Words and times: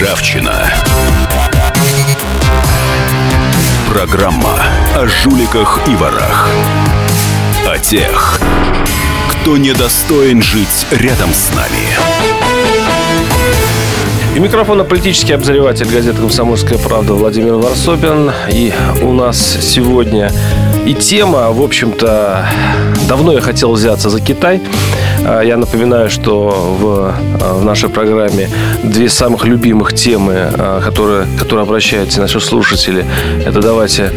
Ржавчина. 0.00 0.72
Программа 3.92 4.62
о 4.96 5.06
жуликах 5.06 5.80
и 5.86 5.94
ворах. 5.94 6.48
О 7.66 7.78
тех, 7.78 8.40
кто 9.30 9.58
недостоин 9.58 10.40
жить 10.40 10.86
рядом 10.90 11.34
с 11.34 11.50
нами. 11.54 11.86
И 14.34 14.38
микрофона 14.38 14.84
политический 14.84 15.34
обозреватель 15.34 15.86
газеты 15.86 16.18
«Комсомольская 16.18 16.78
правда» 16.78 17.12
Владимир 17.12 17.54
Варсобин. 17.56 18.32
И 18.50 18.72
у 19.02 19.12
нас 19.12 19.58
сегодня 19.60 20.32
и 20.86 20.94
тема, 20.94 21.50
в 21.50 21.60
общем-то, 21.60 22.48
давно 23.06 23.34
я 23.34 23.42
хотел 23.42 23.72
взяться 23.72 24.08
за 24.08 24.20
Китай. 24.20 24.62
А, 25.24 25.42
я 25.42 25.56
напоминаю, 25.56 26.10
что 26.10 26.76
в, 26.80 27.14
а, 27.40 27.54
в 27.54 27.64
нашей 27.64 27.88
программе 27.88 28.48
две 28.82 29.08
самых 29.08 29.44
любимых 29.44 29.92
темы, 29.92 30.34
а, 30.36 30.80
которые, 30.80 31.26
которые 31.38 31.64
обращаются 31.64 32.20
наши 32.20 32.40
слушатели, 32.40 33.04
это 33.44 33.60
давайте 33.60 34.12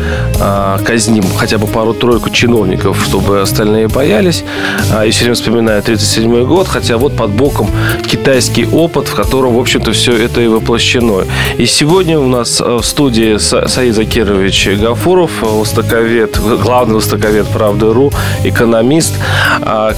казним 0.85 1.23
хотя 1.37 1.57
бы 1.57 1.67
пару-тройку 1.67 2.29
чиновников, 2.29 3.01
чтобы 3.03 3.41
остальные 3.41 3.87
боялись. 3.87 4.43
И 5.05 5.09
все 5.11 5.25
время 5.25 5.35
вспоминаю 5.35 5.81
37 5.81 6.45
год, 6.45 6.67
хотя 6.67 6.97
вот 6.97 7.15
под 7.15 7.31
боком 7.31 7.69
китайский 8.05 8.65
опыт, 8.65 9.07
в 9.07 9.15
котором, 9.15 9.55
в 9.55 9.59
общем-то, 9.59 9.91
все 9.91 10.13
это 10.13 10.41
и 10.41 10.47
воплощено. 10.47 11.25
И 11.57 11.65
сегодня 11.65 12.19
у 12.19 12.27
нас 12.27 12.59
в 12.59 12.83
студии 12.83 13.37
Саид 13.37 13.95
Закирович 13.95 14.67
Гафуров, 14.81 15.31
востоковед, 15.41 16.39
главный 16.39 16.95
востоковед 16.95 17.47
«Правды.ру», 17.47 18.11
экономист, 18.43 19.13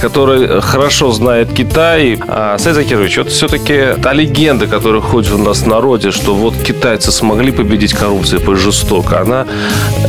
который 0.00 0.60
хорошо 0.60 0.95
хорошо 0.96 1.12
знает 1.12 1.52
Китай. 1.52 2.18
А, 2.26 2.56
Саид 2.56 2.76
Закирович, 2.76 3.18
вот 3.18 3.28
все-таки 3.28 4.00
та 4.02 4.14
легенда, 4.14 4.66
которая 4.66 5.02
ходит 5.02 5.32
у 5.32 5.38
нас 5.38 5.58
в 5.58 5.66
народе, 5.66 6.10
что 6.10 6.34
вот 6.34 6.54
китайцы 6.56 7.12
смогли 7.12 7.52
победить 7.52 7.92
коррупцию 7.92 8.40
по 8.40 8.56
жестоко, 8.56 9.20
она 9.20 9.46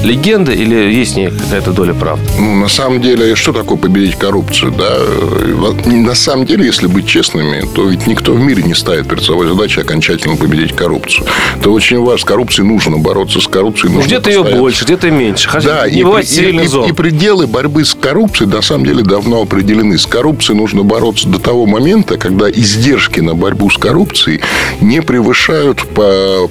легенда 0.06 0.54
или 0.54 0.76
есть 0.76 1.16
в 1.16 1.18
ней 1.18 1.30
какая-то 1.30 1.74
доля 1.74 1.94
правды? 1.94 2.24
Ну, 2.40 2.56
на 2.56 2.70
самом 2.70 3.02
деле, 3.02 3.36
что 3.36 3.52
такое 3.52 3.78
победить 3.78 4.16
коррупцию? 4.16 4.72
Да? 4.72 5.92
На 5.92 6.16
самом 6.16 6.46
деле, 6.46 6.66
если 6.66 6.88
быть 6.88 7.06
честными, 7.06 7.66
то 7.76 7.84
ведь 7.84 8.08
никто 8.08 8.32
в 8.32 8.40
мире 8.40 8.64
не 8.64 8.74
ставит 8.74 9.10
перед 9.10 9.24
собой 9.26 9.48
задачу 9.48 9.82
окончательно 9.82 10.38
победить 10.38 10.74
коррупцию. 10.74 11.28
Это 11.60 11.70
очень 11.70 12.00
важно. 12.00 12.18
С 12.18 12.24
коррупцией 12.24 12.66
нужно 12.66 12.98
бороться, 12.98 13.42
с 13.42 13.48
коррупцией 13.48 13.94
нужно 13.94 14.08
Где-то 14.08 14.30
ее 14.30 14.44
больше, 14.44 14.86
где-то 14.86 15.12
меньше. 15.12 15.50
Хотя 15.50 15.82
да, 15.82 15.90
не 15.90 16.00
и, 16.00 16.04
бывает 16.04 16.32
и, 16.32 16.50
и, 16.50 16.90
и 16.90 16.94
пределы 16.94 17.46
борьбы 17.46 17.84
с 17.84 17.94
коррупцией 17.94 18.50
на 18.50 18.62
самом 18.62 18.86
деле 18.86 19.04
давно 19.04 19.42
определены. 19.42 19.98
С 19.98 20.08
коррупцией 20.08 20.58
нужно 20.58 20.77
нужно 20.78 20.84
бороться 20.84 21.28
до 21.28 21.40
того 21.40 21.66
момента, 21.66 22.18
когда 22.18 22.50
издержки 22.50 23.20
на 23.20 23.34
борьбу 23.34 23.70
с 23.70 23.78
коррупцией 23.78 24.42
не 24.80 25.02
превышают 25.02 25.82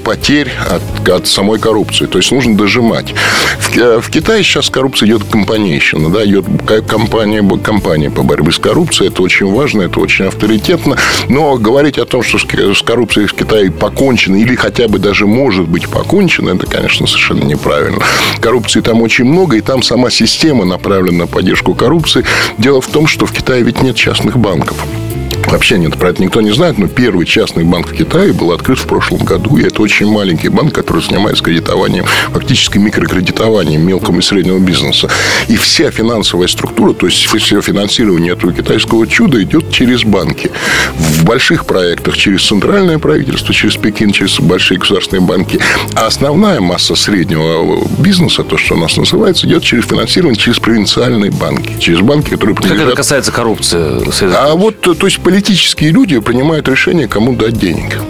потерь 0.03 0.51
от, 0.69 1.09
от 1.09 1.29
самой 1.29 1.59
коррупции. 1.59 2.07
То 2.07 2.19
есть 2.19 2.33
нужно 2.33 2.57
дожимать. 2.57 3.15
В, 3.61 3.77
э, 3.77 4.01
в 4.01 4.11
Китае 4.11 4.43
сейчас 4.43 4.69
коррупция 4.69 5.09
идет 5.09 5.25
компанейщина, 5.25 6.11
да, 6.11 6.25
идет 6.25 6.47
компания, 6.89 7.43
компания 7.63 8.11
по 8.11 8.23
борьбе 8.23 8.51
с 8.51 8.59
коррупцией. 8.59 9.09
Это 9.09 9.23
очень 9.23 9.47
важно, 9.47 9.83
это 9.83 10.01
очень 10.01 10.25
авторитетно. 10.27 10.97
Но 11.29 11.57
говорить 11.57 11.99
о 11.99 12.05
том, 12.05 12.23
что 12.23 12.39
с 12.39 12.83
коррупцией 12.83 13.27
в 13.27 13.35
Китае 13.35 13.71
покончено 13.71 14.37
или 14.37 14.57
хотя 14.57 14.89
бы 14.89 14.99
даже 14.99 15.27
может 15.27 15.69
быть 15.69 15.89
покончено, 15.89 16.51
это, 16.51 16.67
конечно, 16.67 17.07
совершенно 17.07 17.45
неправильно. 17.45 18.03
Коррупции 18.41 18.81
там 18.81 19.03
очень 19.03 19.25
много, 19.25 19.57
и 19.57 19.61
там 19.61 19.83
сама 19.83 20.11
система 20.11 20.65
направлена 20.65 21.19
на 21.19 21.27
поддержку 21.27 21.75
коррупции. 21.75 22.25
Дело 22.59 22.81
в 22.81 22.89
том, 22.89 23.07
что 23.07 23.27
в 23.27 23.33
Китае 23.33 23.63
ведь 23.63 23.83
нет 23.83 23.97
сейчас 23.97 24.16
частных 24.17 24.39
банков. 24.39 25.06
Вообще 25.47 25.79
нет, 25.79 25.97
про 25.97 26.11
это 26.11 26.23
никто 26.23 26.41
не 26.41 26.53
знает, 26.53 26.79
но 26.79 26.89
первый 26.89 27.25
частный 27.25 27.65
банк 27.65 27.89
в 27.89 27.93
Китае 27.93 28.33
был 28.33 28.53
открыт 28.53 28.79
в 28.79 28.87
прошлом 28.87 29.25
году. 29.25 29.57
И 29.57 29.63
это 29.63 29.81
очень 29.83 30.07
маленький 30.07 30.49
банк, 30.49 30.75
который 30.75 31.03
занимается 31.03 31.43
кредитованием, 31.43 32.05
фактически 32.33 32.79
микрокредитованием 32.79 33.87
мелкого 33.87 34.19
и 34.19 34.23
среднего 34.23 34.59
бизнеса. 34.59 35.09
И 35.49 35.57
вся 35.57 35.91
финансовая 35.91 36.49
структура, 36.49 36.93
то 36.93 37.07
есть 37.07 37.25
все 37.27 37.61
финансирование 37.61 38.33
этого 38.33 38.53
китайского 38.53 39.07
чуда 39.07 39.43
идет 39.43 39.71
через 39.71 40.05
банки. 40.05 40.51
В 40.99 41.25
больших 41.25 41.65
проектах 41.67 42.17
через 42.17 42.47
центральное 42.47 42.99
правительство, 42.99 43.55
через 43.55 43.77
Пекин, 43.77 44.13
через 44.13 44.41
большие 44.41 44.79
государственные 44.79 45.23
банки. 45.23 45.61
А 45.95 46.07
основная 46.07 46.61
масса 46.61 46.97
среднего 46.97 47.87
бизнеса, 47.99 48.43
то, 48.43 48.59
что 48.59 48.75
у 48.75 48.79
нас 48.79 48.97
называется, 48.97 49.47
идет 49.47 49.63
через 49.63 49.85
финансирование 49.85 50.39
через 50.39 50.59
провинциальные 50.59 51.31
банки. 51.31 51.77
Через 51.79 52.01
банки, 52.01 52.31
которые 52.31 52.57
принадлежат... 52.57 52.85
Как 52.85 52.93
это 52.93 52.97
касается 52.97 53.33
коррупции? 53.33 54.35
А 54.35 54.55
вот, 54.55 54.81
то 54.81 55.07
есть, 55.07 55.21
политические 55.37 55.91
люди 55.91 56.19
принимают 56.19 56.67
решение, 56.67 57.09
кому 57.09 57.37
дать 57.37 57.59
денег. 57.59 58.01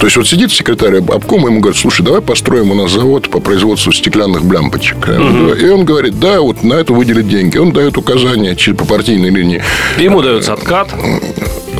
То 0.00 0.06
есть, 0.06 0.16
вот 0.16 0.26
сидит 0.26 0.50
секретарь 0.50 0.96
обкома, 0.96 1.48
ему 1.48 1.60
говорят, 1.60 1.78
слушай, 1.78 2.02
давай 2.02 2.20
построим 2.20 2.72
у 2.72 2.74
нас 2.74 2.90
завод 2.90 3.30
по 3.30 3.38
производству 3.38 3.92
стеклянных 3.92 4.42
лямпочек. 4.42 4.96
Угу. 4.96 5.54
И 5.54 5.68
он 5.68 5.84
говорит, 5.84 6.18
да, 6.18 6.40
вот 6.40 6.64
на 6.64 6.74
это 6.74 6.92
выделить 6.92 7.28
деньги. 7.28 7.56
Он 7.56 7.70
дает 7.70 7.96
указания 7.96 8.56
по 8.74 8.84
партийной 8.84 9.30
линии. 9.30 9.62
Ему 9.96 10.22
дается 10.22 10.54
откат. 10.54 10.92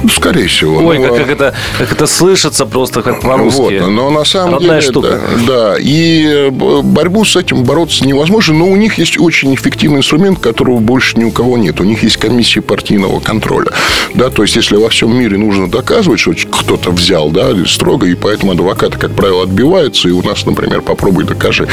Ну, 0.03 0.09
скорее 0.09 0.47
всего. 0.47 0.85
Ой, 0.85 0.99
но... 0.99 1.09
как, 1.09 1.17
как, 1.17 1.31
это, 1.31 1.55
как 1.79 1.93
это 1.93 2.07
слышится 2.07 2.67
просто 2.67 3.03
как 3.03 3.21
по-русски. 3.21 3.81
Вот, 3.81 3.91
но 3.91 4.11
на 4.11 4.25
самом 4.25 4.55
Родная 4.55 4.81
деле... 4.81 4.91
штука. 4.91 5.21
Да, 5.47 5.73
да. 5.73 5.77
И 5.79 6.25
э, 6.25 6.51
борьбу 6.51 7.25
с 7.25 7.37
этим 7.37 7.65
бороться 7.65 8.05
невозможно, 8.05 8.55
но 8.55 8.67
у 8.67 8.77
них 8.77 8.99
есть 8.99 9.19
очень 9.19 9.55
эффективный 9.55 9.99
инструмент, 9.99 10.39
которого 10.39 10.79
больше 10.79 11.19
ни 11.19 11.25
у 11.25 11.31
кого 11.31 11.57
нет. 11.57 11.81
У 11.81 11.85
них 11.85 12.03
есть 12.03 12.17
комиссия 12.17 12.61
партийного 12.61 13.21
контроля. 13.21 13.73
Да, 14.15 14.31
то 14.31 14.43
есть, 14.43 14.57
если 14.57 14.77
во 14.77 14.89
всем 14.89 15.17
мире 15.17 15.39
нужно 15.39 15.71
доказывать, 15.71 16.21
что 16.21 16.33
кто-то 16.51 16.91
взял, 16.91 17.31
да, 17.31 17.51
строго, 17.67 18.07
и 18.07 18.15
поэтому 18.15 18.53
адвокаты, 18.53 18.99
как 18.99 19.13
правило, 19.13 19.45
отбиваются, 19.45 20.09
и 20.09 20.13
у 20.13 20.23
нас, 20.23 20.45
например, 20.47 20.83
попробуй 20.83 21.25
докажи, 21.25 21.69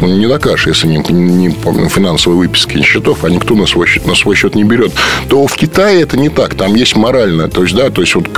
ну, 0.00 0.06
не 0.06 0.26
докажешь, 0.26 0.66
если 0.66 0.88
не, 0.88 0.98
не 1.12 1.50
помню, 1.50 1.88
финансовые 1.88 2.38
выписки 2.38 2.80
счетов, 2.82 3.24
а 3.24 3.30
никто 3.30 3.54
на 3.54 3.66
свой, 3.66 3.86
счет, 3.86 4.06
на 4.06 4.14
свой 4.14 4.36
счет 4.36 4.54
не 4.54 4.64
берет, 4.64 4.92
то 5.28 5.46
в 5.46 5.54
Китае 5.54 6.02
это 6.02 6.16
не 6.16 6.28
так. 6.28 6.54
Там 6.54 6.74
есть 6.74 6.96
моральное 6.96 7.48
то 7.56 7.62
есть, 7.62 7.74
да, 7.74 7.88
то 7.88 8.02
есть, 8.02 8.14
вот 8.14 8.28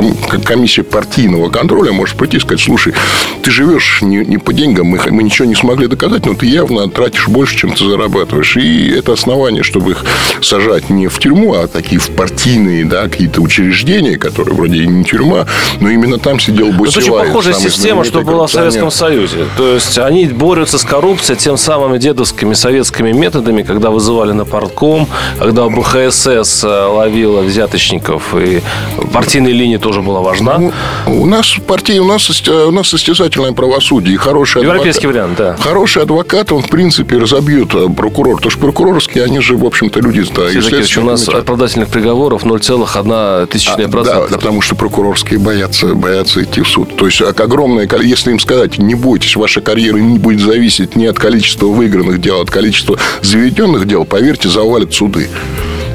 комиссия 0.44 0.84
партийного 0.84 1.50
контроля 1.50 1.90
может 1.90 2.16
прийти 2.16 2.36
и 2.36 2.40
сказать, 2.40 2.60
слушай, 2.60 2.94
ты 3.42 3.50
живешь 3.50 3.98
не, 4.00 4.18
не 4.18 4.38
по 4.38 4.52
деньгам, 4.52 4.86
мы, 4.86 5.00
мы 5.10 5.24
ничего 5.24 5.48
не 5.48 5.56
смогли 5.56 5.88
доказать, 5.88 6.24
но 6.24 6.34
ты 6.34 6.46
явно 6.46 6.88
тратишь 6.88 7.26
больше, 7.26 7.56
чем 7.56 7.72
ты 7.72 7.84
зарабатываешь. 7.84 8.56
И 8.56 8.90
это 8.90 9.14
основание, 9.14 9.64
чтобы 9.64 9.90
их 9.90 10.04
сажать 10.40 10.88
не 10.88 11.08
в 11.08 11.18
тюрьму, 11.18 11.54
а 11.54 11.66
такие 11.66 12.00
в 12.00 12.10
партийные, 12.10 12.84
да, 12.84 13.08
какие-то 13.08 13.40
учреждения, 13.40 14.18
которые 14.18 14.54
вроде 14.54 14.84
и 14.84 14.86
не 14.86 15.02
тюрьма, 15.02 15.46
но 15.80 15.90
именно 15.90 16.20
там 16.20 16.38
сидел 16.38 16.70
Бусилай. 16.70 17.02
Это 17.02 17.12
очень 17.12 17.26
похожая 17.26 17.54
система, 17.54 18.04
что 18.04 18.20
была 18.20 18.46
в 18.46 18.52
Советском 18.52 18.92
Союзе. 18.92 19.46
То 19.56 19.74
есть, 19.74 19.98
они 19.98 20.26
борются 20.26 20.78
с 20.78 20.84
коррупцией 20.84 21.36
тем 21.36 21.56
самыми 21.56 21.98
дедовскими 21.98 22.54
советскими 22.54 23.10
методами, 23.10 23.64
когда 23.64 23.90
вызывали 23.90 24.30
на 24.30 24.44
партком, 24.44 25.08
когда 25.40 25.68
БХСС 25.68 26.62
э, 26.62 26.68
ловила 26.68 27.40
взяточников 27.40 28.32
и 28.36 28.62
партийная 29.08 29.52
линия 29.52 29.78
тоже 29.78 30.02
была 30.02 30.20
важна. 30.20 30.58
Ну, 30.58 30.72
у 31.06 31.26
нас 31.26 31.56
партия, 31.66 32.00
у 32.00 32.04
нас, 32.04 32.30
у 32.48 32.70
нас 32.70 32.88
состязательное 32.88 33.52
правосудие. 33.52 34.14
И 34.14 34.16
хороший 34.16 34.62
Европейский 34.62 35.06
адвокат, 35.06 35.36
вариант, 35.36 35.38
да. 35.38 35.56
Хороший 35.62 36.02
адвокат, 36.02 36.52
он, 36.52 36.62
в 36.62 36.68
принципе, 36.68 37.18
разобьет 37.18 37.74
э, 37.74 37.88
прокурор. 37.88 38.36
Потому 38.36 38.50
что 38.50 38.60
прокурорские, 38.60 39.24
они 39.24 39.40
же, 39.40 39.56
в 39.56 39.64
общем-то, 39.64 40.00
люди... 40.00 40.24
Да, 40.34 40.48
если 40.48 41.00
у 41.00 41.04
нас 41.04 41.28
оправдательных 41.28 41.88
приговоров 41.88 42.44
0,1 42.44 43.46
тысячная 43.46 43.86
а, 43.86 43.88
процента. 43.88 44.28
Да, 44.30 44.36
потому 44.36 44.60
что 44.60 44.74
прокурорские 44.74 45.38
боятся, 45.38 45.94
боятся 45.94 46.42
идти 46.42 46.62
в 46.62 46.68
суд. 46.68 46.96
То 46.96 47.06
есть, 47.06 47.20
огромное... 47.20 47.88
Если 48.02 48.30
им 48.30 48.40
сказать, 48.40 48.78
не 48.78 48.94
бойтесь, 48.94 49.36
ваша 49.36 49.60
карьера 49.60 49.96
не 49.96 50.18
будет 50.18 50.40
зависеть 50.40 50.96
ни 50.96 51.06
от 51.06 51.18
количества 51.18 51.66
выигранных 51.66 52.20
дел, 52.20 52.40
а 52.40 52.42
от 52.42 52.50
количества 52.50 52.98
заведенных 53.22 53.86
дел, 53.86 54.04
поверьте, 54.04 54.48
завалят 54.48 54.92
суды. 54.94 55.28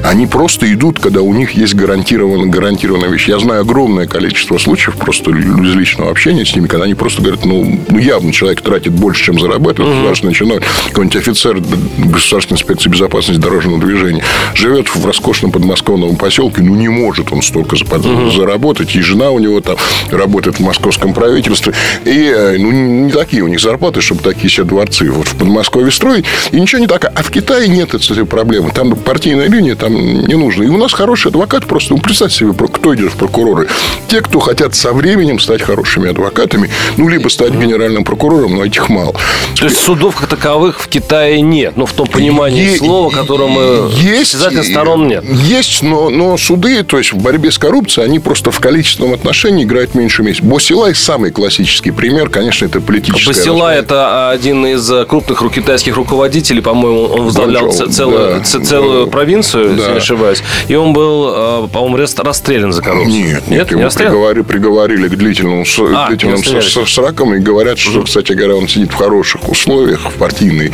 Они 0.04 0.26
просто 0.26 0.70
идут, 0.70 1.00
когда 1.00 1.22
у 1.22 1.32
них 1.32 1.52
есть 1.52 1.74
гарантированная, 1.74 2.46
гарантированная 2.46 3.08
вещь. 3.08 3.26
Я 3.26 3.38
знаю 3.38 3.62
огромное 3.62 4.06
количество 4.06 4.58
случаев 4.58 4.98
просто 4.98 5.30
из 5.30 5.74
личного 5.74 6.10
общения 6.10 6.44
с 6.44 6.54
ними, 6.54 6.66
когда 6.66 6.84
они 6.84 6.94
просто 6.94 7.22
говорят, 7.22 7.46
ну, 7.46 7.80
ну 7.88 7.98
явно 7.98 8.30
человек 8.30 8.60
тратит 8.60 8.92
больше, 8.92 9.24
чем 9.24 9.40
зарабатывает, 9.40 9.88
угу. 9.88 9.96
государственный 9.96 10.34
чиновник, 10.34 10.64
какой-нибудь 10.88 11.16
офицер 11.16 11.58
государственной 11.96 12.58
инспекции 12.58 12.90
безопасности 12.90 13.40
дорожного 13.40 13.80
движения, 13.80 14.22
живет 14.54 14.94
в 14.94 15.06
роскошном 15.06 15.52
подмосковном 15.52 16.16
поселке, 16.16 16.60
ну, 16.60 16.74
не 16.74 16.88
может 16.88 17.32
он 17.32 17.40
столько 17.40 17.74
угу. 17.74 18.30
заработать, 18.30 18.94
и 18.96 19.00
жена 19.00 19.30
у 19.30 19.38
него 19.38 19.62
там 19.62 19.76
работает 20.10 20.58
в 20.58 20.60
московском 20.60 21.14
правительстве, 21.14 21.72
и, 22.04 22.30
э, 22.30 22.56
ну, 22.58 22.70
не 22.72 23.10
такие 23.10 23.42
у 23.42 23.48
них 23.48 23.58
зарплаты, 23.58 24.02
чтобы 24.02 24.20
такие 24.20 24.50
себе 24.50 24.64
дворцы 24.64 25.10
вот 25.10 25.28
в 25.28 25.36
Подмосковье 25.36 25.90
строить, 25.90 26.26
и 26.52 26.60
ничего 26.60 26.82
не 26.82 26.86
так. 26.86 27.10
А 27.14 27.22
в 27.22 27.30
Китае 27.30 27.68
нет 27.68 27.94
этой 27.94 28.26
проблемы. 28.26 28.70
Там 28.70 28.94
партийная 28.96 29.48
линия, 29.48 29.76
там 29.76 29.93
не 29.94 30.34
нужно. 30.34 30.64
И 30.64 30.68
у 30.68 30.76
нас 30.76 30.92
хороший 30.92 31.28
адвокат 31.28 31.66
просто, 31.66 31.94
ну, 31.94 32.00
представьте 32.00 32.38
себе, 32.38 32.52
кто 32.52 32.94
идет 32.94 33.12
в 33.12 33.16
прокуроры. 33.16 33.68
Те, 34.08 34.20
кто 34.20 34.40
хотят 34.40 34.74
со 34.74 34.92
временем 34.92 35.38
стать 35.38 35.62
хорошими 35.62 36.10
адвокатами, 36.10 36.70
ну, 36.96 37.08
либо 37.08 37.28
стать 37.28 37.52
генеральным 37.52 38.04
прокурором, 38.04 38.56
но 38.56 38.64
этих 38.64 38.88
мало. 38.88 39.14
То 39.58 39.64
есть 39.64 39.78
судов 39.78 40.16
как 40.16 40.28
таковых 40.28 40.80
в 40.80 40.88
Китае 40.88 41.40
нет, 41.40 41.76
ну, 41.76 41.86
в 41.86 41.92
том 41.92 42.06
понимании 42.06 42.72
е- 42.72 42.78
слова, 42.78 43.10
которым 43.10 43.54
есть, 43.88 44.36
сторон 44.64 45.08
нет. 45.08 45.24
Есть, 45.24 45.82
но, 45.82 46.10
но 46.10 46.36
суды, 46.36 46.82
то 46.82 46.98
есть 46.98 47.12
в 47.12 47.18
борьбе 47.18 47.50
с 47.50 47.58
коррупцией, 47.58 48.06
они 48.06 48.18
просто 48.18 48.50
в 48.50 48.60
количественном 48.60 49.14
отношении 49.14 49.64
играют 49.64 49.94
меньше 49.94 50.22
месяца. 50.22 50.44
Босилай 50.44 50.94
самый 50.94 51.30
классический 51.30 51.90
пример, 51.90 52.28
конечно, 52.28 52.66
это 52.66 52.80
политическая 52.80 53.26
Босилай– 53.26 53.78
это 53.78 54.30
один 54.30 54.66
из 54.66 54.90
крупных 55.06 55.42
китайских 55.52 55.96
руководителей, 55.96 56.60
по-моему, 56.60 57.04
он 57.04 57.24
возглавлял 57.24 57.72
целую, 57.72 58.40
да, 58.40 58.42
целую 58.42 59.04
да, 59.06 59.10
провинцию, 59.10 59.73
да. 59.76 59.82
если 59.82 59.92
не 59.92 59.98
ошибаюсь, 59.98 60.42
и 60.68 60.74
он 60.74 60.92
был, 60.92 61.64
э, 61.64 61.68
по-моему, 61.72 61.96
расстрелян 61.96 62.72
за 62.72 62.82
коррупцию. 62.82 63.14
Нет, 63.14 63.48
нет, 63.48 63.70
нет 63.70 63.70
его 63.70 63.88
приговори, 63.90 64.42
приговорили 64.42 65.08
к 65.08 65.16
длительному, 65.16 65.64
а, 65.94 66.08
длительным 66.08 66.42
срокам 66.86 67.34
и 67.34 67.38
говорят, 67.38 67.78
что, 67.78 68.02
кстати 68.02 68.32
говоря, 68.32 68.56
он 68.56 68.68
сидит 68.68 68.92
в 68.92 68.94
хороших 68.94 69.48
условиях 69.48 70.10
в 70.10 70.14
партийной 70.14 70.72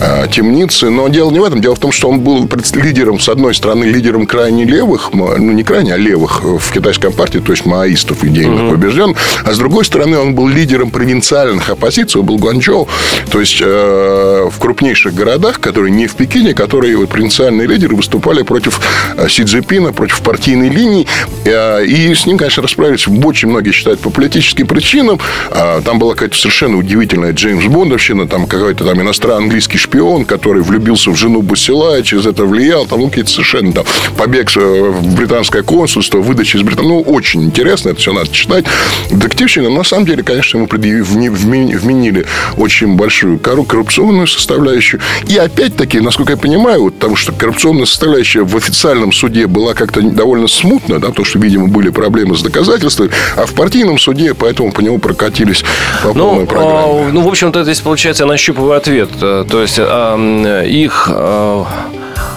а, 0.00 0.26
темнице. 0.26 0.90
Но 0.90 1.08
дело 1.08 1.30
не 1.30 1.38
в 1.38 1.44
этом. 1.44 1.60
Дело 1.60 1.74
в 1.74 1.78
том, 1.78 1.92
что 1.92 2.08
он 2.08 2.20
был 2.20 2.48
лидером, 2.74 3.20
с 3.20 3.28
одной 3.28 3.54
стороны, 3.54 3.84
лидером 3.84 4.26
крайне 4.26 4.64
левых, 4.64 5.10
ну, 5.12 5.36
не 5.36 5.64
крайне, 5.64 5.94
а 5.94 5.96
левых 5.96 6.42
в 6.42 6.72
китайской 6.72 7.10
партии, 7.10 7.38
то 7.38 7.52
есть 7.52 7.66
маоистов 7.66 8.24
идейно 8.24 8.66
угу. 8.66 8.74
побежден. 8.74 9.14
А 9.44 9.52
с 9.52 9.58
другой 9.58 9.84
стороны, 9.84 10.18
он 10.18 10.34
был 10.34 10.48
лидером 10.48 10.90
провинциальных 10.90 11.70
оппозиций, 11.70 12.20
он 12.20 12.26
был 12.26 12.38
Гуанчжоу, 12.38 12.88
то 13.30 13.40
есть 13.40 13.60
э, 13.60 14.48
в 14.50 14.58
крупнейших 14.58 15.14
городах, 15.14 15.60
которые 15.60 15.90
не 15.90 16.06
в 16.06 16.14
Пекине, 16.14 16.54
которые 16.54 16.96
вот, 16.96 17.08
провинциальные 17.08 17.66
лидеры 17.66 17.96
выступали 17.96 18.37
против 18.44 18.80
э, 19.16 19.28
Си 19.28 19.44
Цзепина, 19.44 19.92
против 19.92 20.20
партийной 20.22 20.68
линии. 20.68 21.06
Э, 21.44 21.84
и 21.84 22.14
с 22.14 22.26
ним, 22.26 22.38
конечно, 22.38 22.62
расправились 22.62 23.06
очень 23.08 23.48
многие 23.48 23.72
считают 23.72 24.00
по 24.00 24.10
политическим 24.10 24.66
причинам. 24.66 25.20
А, 25.50 25.80
там 25.82 25.98
была 25.98 26.14
какая-то 26.14 26.36
совершенно 26.36 26.76
удивительная 26.76 27.32
Джеймс 27.32 27.64
Бондовщина, 27.64 28.28
там 28.28 28.46
какой-то 28.46 28.84
там 28.84 29.00
иностранный 29.00 29.44
английский 29.44 29.78
шпион, 29.78 30.24
который 30.24 30.62
влюбился 30.62 31.10
в 31.10 31.16
жену 31.16 31.42
Басила, 31.42 32.02
через 32.02 32.26
это 32.26 32.44
влиял, 32.44 32.86
там 32.86 33.00
ну, 33.00 33.08
какие-то 33.08 33.30
совершенно 33.30 33.72
там 33.72 33.84
побег 34.16 34.50
в 34.54 35.16
британское 35.16 35.62
консульство, 35.62 36.18
выдача 36.18 36.58
из 36.58 36.62
Британии. 36.62 36.88
Ну, 36.88 37.00
очень 37.00 37.44
интересно, 37.44 37.90
это 37.90 38.00
все 38.00 38.12
надо 38.12 38.32
читать. 38.32 38.64
Детективщина, 39.10 39.70
на 39.70 39.84
самом 39.84 40.06
деле, 40.06 40.22
конечно, 40.22 40.58
ему 40.58 40.66
вменили 40.68 42.26
очень 42.56 42.94
большую 42.96 43.38
коррупционную 43.38 44.26
составляющую. 44.26 45.00
И 45.26 45.36
опять-таки, 45.36 46.00
насколько 46.00 46.32
я 46.32 46.36
понимаю, 46.36 46.82
вот, 46.82 46.94
потому 46.94 47.16
что 47.16 47.32
коррупционная 47.32 47.86
составляющая 47.86 48.27
в 48.36 48.56
официальном 48.56 49.12
суде 49.12 49.46
была 49.46 49.74
как-то 49.74 50.00
довольно 50.00 50.48
смутна, 50.48 50.98
да, 50.98 51.08
потому 51.08 51.24
что, 51.24 51.38
видимо, 51.38 51.68
были 51.68 51.90
проблемы 51.90 52.36
с 52.36 52.42
доказательствами, 52.42 53.10
а 53.36 53.46
в 53.46 53.54
партийном 53.54 53.98
суде 53.98 54.34
поэтому 54.34 54.72
по 54.72 54.80
нему 54.80 54.98
прокатились 54.98 55.64
по 56.02 56.12
ну, 56.14 56.30
полной 56.30 56.46
программе. 56.46 57.08
А, 57.08 57.12
ну, 57.12 57.22
в 57.22 57.28
общем-то, 57.28 57.64
здесь, 57.64 57.80
получается, 57.80 58.24
я 58.24 58.28
нащупываю 58.28 58.76
ответ. 58.76 59.10
Э, 59.20 59.44
то 59.48 59.62
есть, 59.62 59.78
а, 59.78 60.62
их 60.64 61.08
а, 61.12 61.66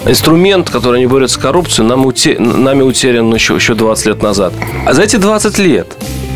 инструмент, 0.06 0.70
который 0.70 0.98
они 0.98 1.08
борются 1.08 1.40
с 1.40 1.42
коррупцией, 1.42 1.88
нам 1.88 2.06
уте... 2.06 2.38
нами 2.40 2.82
утерян 2.82 3.34
еще, 3.34 3.56
еще 3.56 3.74
20 3.76 4.06
лет 4.06 4.24
назад. 4.24 4.54
А 4.86 4.94
за 4.94 5.04
эти 5.04 5.18
20 5.18 5.60
лет 5.60 5.88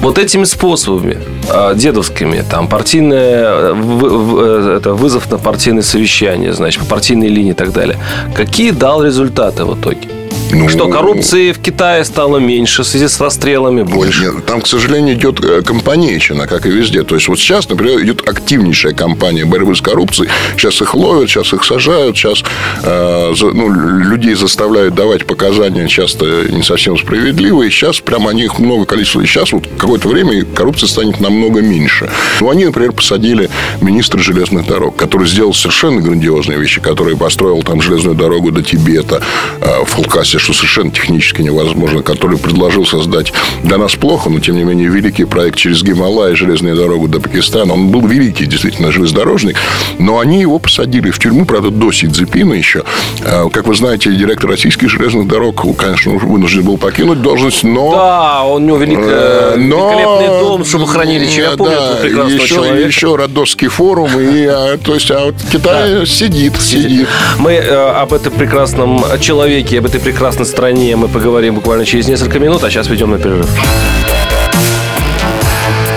вот 0.02 0.20
этими 0.20 0.44
способами, 0.44 1.18
а, 1.50 1.74
дедовскими, 1.74 2.44
там, 2.50 2.68
партийное, 2.68 3.74
э, 3.74 4.78
это 4.78 4.94
вызов 4.94 5.32
на 5.32 5.38
партийное 5.38 5.82
совещание, 5.82 6.54
значит, 6.54 6.82
по 6.84 6.86
партийной 6.86 7.28
линии 7.28 7.52
и 7.52 7.56
так 7.56 7.72
далее, 7.72 7.98
какие 8.36 8.72
дал 8.72 9.04
результаты 9.04 9.66
в 9.66 9.80
итоге? 9.80 10.15
Ну, 10.56 10.70
что 10.70 10.88
коррупции 10.88 11.52
в 11.52 11.60
Китае 11.60 12.06
стало 12.06 12.38
меньше 12.38 12.84
в 12.84 12.88
связи 12.88 13.10
с 13.10 13.20
расстрелами 13.20 13.84
больше? 13.84 14.22
Нет, 14.22 14.46
там, 14.46 14.62
к 14.62 14.68
сожалению, 14.68 15.16
идет 15.16 15.44
э, 15.44 15.62
компанейщина, 15.62 16.48
как 16.48 16.66
и 16.66 16.70
везде. 16.70 17.04
То 17.04 17.16
есть, 17.16 17.28
вот 17.28 17.38
сейчас, 17.40 17.68
например, 17.68 18.02
идет 18.02 18.28
активнейшая 18.28 18.94
кампания 18.94 19.44
борьбы 19.44 19.76
с 19.76 19.82
коррупцией. 19.82 20.30
Сейчас 20.56 20.82
их 20.82 20.96
ловят, 20.96 21.30
сейчас 21.30 21.52
их 21.54 21.66
сажают, 21.66 22.16
сейчас 22.16 22.44
э, 22.84 23.34
ну, 23.38 23.70
людей 23.70 24.36
заставляют 24.36 24.96
давать 24.96 25.26
показания 25.26 25.90
часто 25.90 26.26
не 26.50 26.64
совсем 26.64 26.98
справедливые. 26.98 27.70
Сейчас 27.70 28.00
прямо 28.00 28.30
они 28.30 28.46
их 28.46 28.58
много 28.58 28.86
количества. 28.86 29.22
И 29.22 29.26
сейчас 29.26 29.52
вот 29.52 29.68
какое-то 29.78 30.08
время 30.08 30.46
коррупция 30.46 30.88
станет 30.88 31.20
намного 31.20 31.62
меньше. 31.62 32.10
Ну, 32.40 32.50
они, 32.50 32.64
например, 32.64 32.94
посадили 32.94 33.50
министра 33.82 34.20
железных 34.20 34.68
дорог, 34.68 34.96
который 34.96 35.28
сделал 35.28 35.54
совершенно 35.54 36.00
грандиозные 36.00 36.58
вещи, 36.58 36.80
который 36.80 37.18
построил 37.18 37.62
там 37.62 37.82
железную 37.82 38.16
дорогу 38.16 38.52
до 38.52 38.62
Тибета 38.62 39.22
э, 39.60 39.84
в 39.86 39.94
Халкасе 39.94 40.40
что 40.46 40.54
совершенно 40.54 40.92
технически 40.92 41.42
невозможно, 41.42 42.04
который 42.04 42.38
предложил 42.38 42.86
создать 42.86 43.34
для 43.64 43.80
нас 43.80 43.96
плохо, 43.96 44.30
но 44.30 44.40
тем 44.40 44.56
не 44.56 44.64
менее 44.64 44.90
великий 44.90 45.26
проект 45.26 45.58
через 45.58 45.82
Гималай, 45.82 46.36
железную 46.36 46.76
дорогу 46.76 47.08
до 47.08 47.20
Пакистана. 47.20 47.74
Он 47.74 47.88
был 47.88 48.06
великий, 48.06 48.46
действительно, 48.46 48.92
железнодорожник, 48.92 49.58
но 49.98 50.20
они 50.20 50.42
его 50.42 50.60
посадили 50.60 51.10
в 51.10 51.18
тюрьму, 51.18 51.46
правда, 51.46 51.72
до 51.72 51.92
Си 51.92 52.08
Цзепина 52.08 52.54
еще. 52.54 52.84
А, 53.24 53.50
как 53.50 53.66
вы 53.66 53.74
знаете, 53.74 54.14
директор 54.14 54.48
российских 54.48 54.88
железных 54.88 55.28
дорог, 55.28 55.66
конечно, 55.78 56.12
вынужден 56.12 56.64
был 56.64 56.78
покинуть 56.78 57.24
должность, 57.24 57.64
но... 57.64 57.92
Да, 57.92 58.44
у 58.44 58.60
него 58.60 58.78
велик... 58.78 59.00
Э, 59.02 59.56
но... 59.58 59.94
великолепный 59.94 60.40
дом, 60.42 60.64
чтобы 60.64 60.88
хранили, 60.88 61.26
чем 61.26 61.44
я 61.44 61.58
помню 61.58 61.76
да, 61.76 61.96
прекрасного 61.96 62.44
еще, 62.44 62.48
человека. 62.48 62.88
Еще 62.88 63.16
Родосский 63.16 63.68
форум, 63.68 64.12
и, 64.20 64.46
а, 64.46 64.78
то 64.78 64.94
есть, 64.94 65.10
а 65.10 65.26
вот 65.26 65.36
Китай 65.52 66.02
да. 66.02 66.06
сидит, 66.06 66.62
сидит. 66.62 67.08
Мы 67.40 67.54
э, 67.54 67.74
об 67.74 68.14
этом 68.14 68.32
прекрасном 68.32 69.04
человеке, 69.20 69.80
об 69.80 69.88
этой 69.88 70.00
прекрасной 70.00 70.25
прекрасной 70.26 70.48
стране 70.48 70.96
мы 70.96 71.08
поговорим 71.08 71.54
буквально 71.54 71.86
через 71.86 72.08
несколько 72.08 72.40
минут, 72.40 72.64
а 72.64 72.72
сейчас 72.72 72.88
ведем 72.88 73.12
на 73.12 73.20
перерыв. 73.20 73.48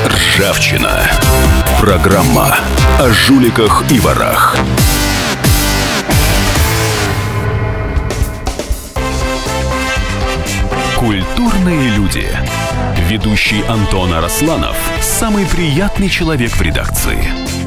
Ржавчина. 0.07 1.11
Программа 1.81 2.55
о 2.99 3.09
жуликах 3.09 3.85
и 3.91 3.99
ворах. 3.99 4.55
Культурные 10.99 11.89
люди. 11.97 12.29
Ведущий 13.09 13.65
Антон 13.67 14.13
Арасланов– 14.13 14.77
самый 15.01 15.47
приятный 15.47 16.11
человек 16.11 16.51
в 16.51 16.61
редакции. 16.61 17.48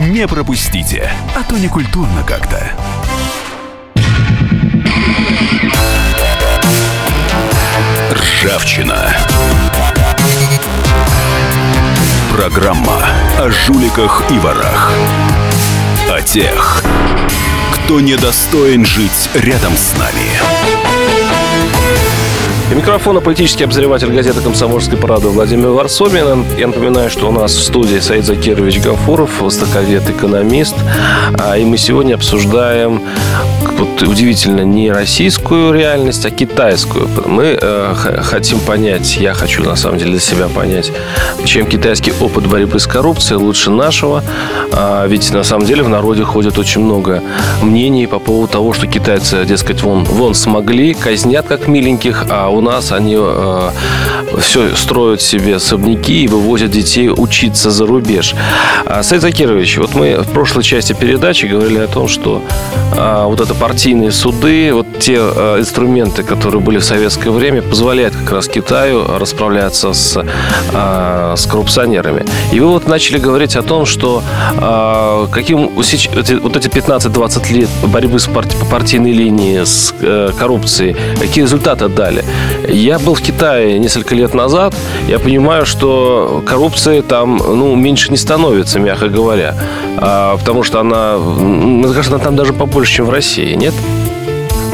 Не 0.00 0.26
пропустите, 0.26 1.12
а 1.36 1.42
то 1.42 1.58
не 1.58 1.68
культурно 1.68 2.22
как-то. 2.22 2.72
Ржавчина. 8.10 9.14
Программа 12.32 13.04
о 13.38 13.50
жуликах 13.50 14.22
и 14.30 14.38
ворах. 14.38 14.90
О 16.08 16.22
тех, 16.22 16.82
кто 17.74 18.00
недостоин 18.00 18.86
жить 18.86 19.28
рядом 19.34 19.76
с 19.76 19.92
нами. 19.98 20.79
У 22.70 22.74
микрофона 22.74 23.20
политический 23.20 23.64
обозреватель 23.64 24.12
газеты 24.12 24.40
«Комсомольская 24.42 24.96
правда» 24.96 25.28
Владимир 25.28 25.70
Варсобин. 25.70 26.44
Я 26.56 26.68
напоминаю, 26.68 27.10
что 27.10 27.28
у 27.28 27.32
нас 27.32 27.52
в 27.52 27.62
студии 27.64 27.98
Саид 27.98 28.24
Закирович 28.24 28.78
Гафуров, 28.78 29.40
востоковед, 29.40 30.08
экономист. 30.08 30.76
А, 31.36 31.58
и 31.58 31.64
мы 31.64 31.76
сегодня 31.78 32.14
обсуждаем 32.14 33.02
вот 33.80 34.02
удивительно 34.02 34.60
не 34.60 34.92
российскую 34.92 35.72
реальность, 35.72 36.26
а 36.26 36.30
китайскую. 36.30 37.08
Мы 37.26 37.58
э, 37.60 37.94
хотим 38.22 38.60
понять, 38.60 39.16
я 39.16 39.32
хочу 39.32 39.64
на 39.64 39.74
самом 39.74 39.98
деле 39.98 40.12
для 40.12 40.20
себя 40.20 40.48
понять, 40.48 40.92
чем 41.44 41.66
китайский 41.66 42.12
опыт 42.20 42.46
борьбы 42.46 42.78
с 42.78 42.86
коррупцией 42.86 43.38
лучше 43.38 43.70
нашего. 43.70 44.22
А, 44.72 45.06
ведь 45.06 45.32
на 45.32 45.44
самом 45.44 45.66
деле 45.66 45.82
в 45.82 45.88
народе 45.88 46.24
ходит 46.24 46.58
очень 46.58 46.82
много 46.82 47.22
мнений 47.62 48.06
по 48.06 48.18
поводу 48.18 48.52
того, 48.52 48.72
что 48.74 48.86
китайцы, 48.86 49.44
дескать, 49.46 49.82
вон, 49.82 50.04
вон 50.04 50.34
смогли, 50.34 50.92
казнят 50.92 51.46
как 51.46 51.66
миленьких, 51.66 52.26
а 52.28 52.48
у 52.48 52.59
у 52.60 52.62
нас 52.62 52.92
они 52.92 53.16
э, 53.18 53.70
все 54.38 54.76
строят 54.76 55.22
себе 55.22 55.56
особняки 55.56 56.24
и 56.24 56.28
вывозят 56.28 56.70
детей 56.70 57.08
учиться 57.08 57.70
за 57.70 57.86
рубеж. 57.86 58.34
А, 58.84 59.02
Саид 59.02 59.22
Закирович, 59.22 59.78
вот 59.78 59.94
мы 59.94 60.18
в 60.18 60.30
прошлой 60.30 60.62
части 60.62 60.92
передачи 60.92 61.46
говорили 61.46 61.78
о 61.78 61.86
том, 61.86 62.06
что 62.06 62.42
а, 62.96 63.26
вот 63.26 63.40
это 63.40 63.54
партийные 63.54 64.12
суды, 64.12 64.72
вот 64.74 64.86
те 64.98 65.16
а, 65.18 65.58
инструменты, 65.58 66.22
которые 66.22 66.60
были 66.60 66.78
в 66.78 66.84
советское 66.84 67.30
время, 67.30 67.62
позволяют 67.62 68.14
как 68.14 68.30
раз 68.32 68.46
Китаю 68.48 69.06
расправляться 69.18 69.94
с, 69.94 70.22
а, 70.74 71.34
с 71.36 71.46
коррупционерами. 71.46 72.26
И 72.52 72.60
вы 72.60 72.66
вот 72.68 72.86
начали 72.86 73.18
говорить 73.18 73.56
о 73.56 73.62
том, 73.62 73.86
что 73.86 74.22
а, 74.58 75.26
каким 75.28 75.70
вот 75.70 75.86
эти 76.56 76.68
15-20 76.68 77.52
лет 77.52 77.70
борьбы 77.84 78.18
с 78.18 78.26
парти, 78.26 78.54
по 78.56 78.66
партийной 78.66 79.12
линии 79.12 79.64
с 79.64 79.94
э, 80.00 80.30
коррупцией, 80.38 80.96
какие 81.18 81.44
результаты 81.44 81.88
дали. 81.88 82.24
Я 82.68 82.98
был 82.98 83.14
в 83.14 83.20
Китае 83.20 83.78
несколько 83.78 84.14
лет 84.14 84.34
назад, 84.34 84.74
я 85.08 85.18
понимаю, 85.18 85.66
что 85.66 86.42
коррупции 86.46 87.00
там 87.00 87.36
ну, 87.36 87.74
меньше 87.74 88.10
не 88.10 88.16
становится, 88.16 88.78
мягко 88.78 89.08
говоря. 89.08 89.54
А, 89.96 90.36
потому 90.36 90.62
что 90.62 90.80
она, 90.80 91.18
мне 91.18 91.92
кажется, 91.92 92.14
она 92.14 92.24
там 92.24 92.36
даже 92.36 92.52
побольше, 92.52 92.94
чем 92.94 93.06
в 93.06 93.10
России, 93.10 93.54
нет? 93.54 93.74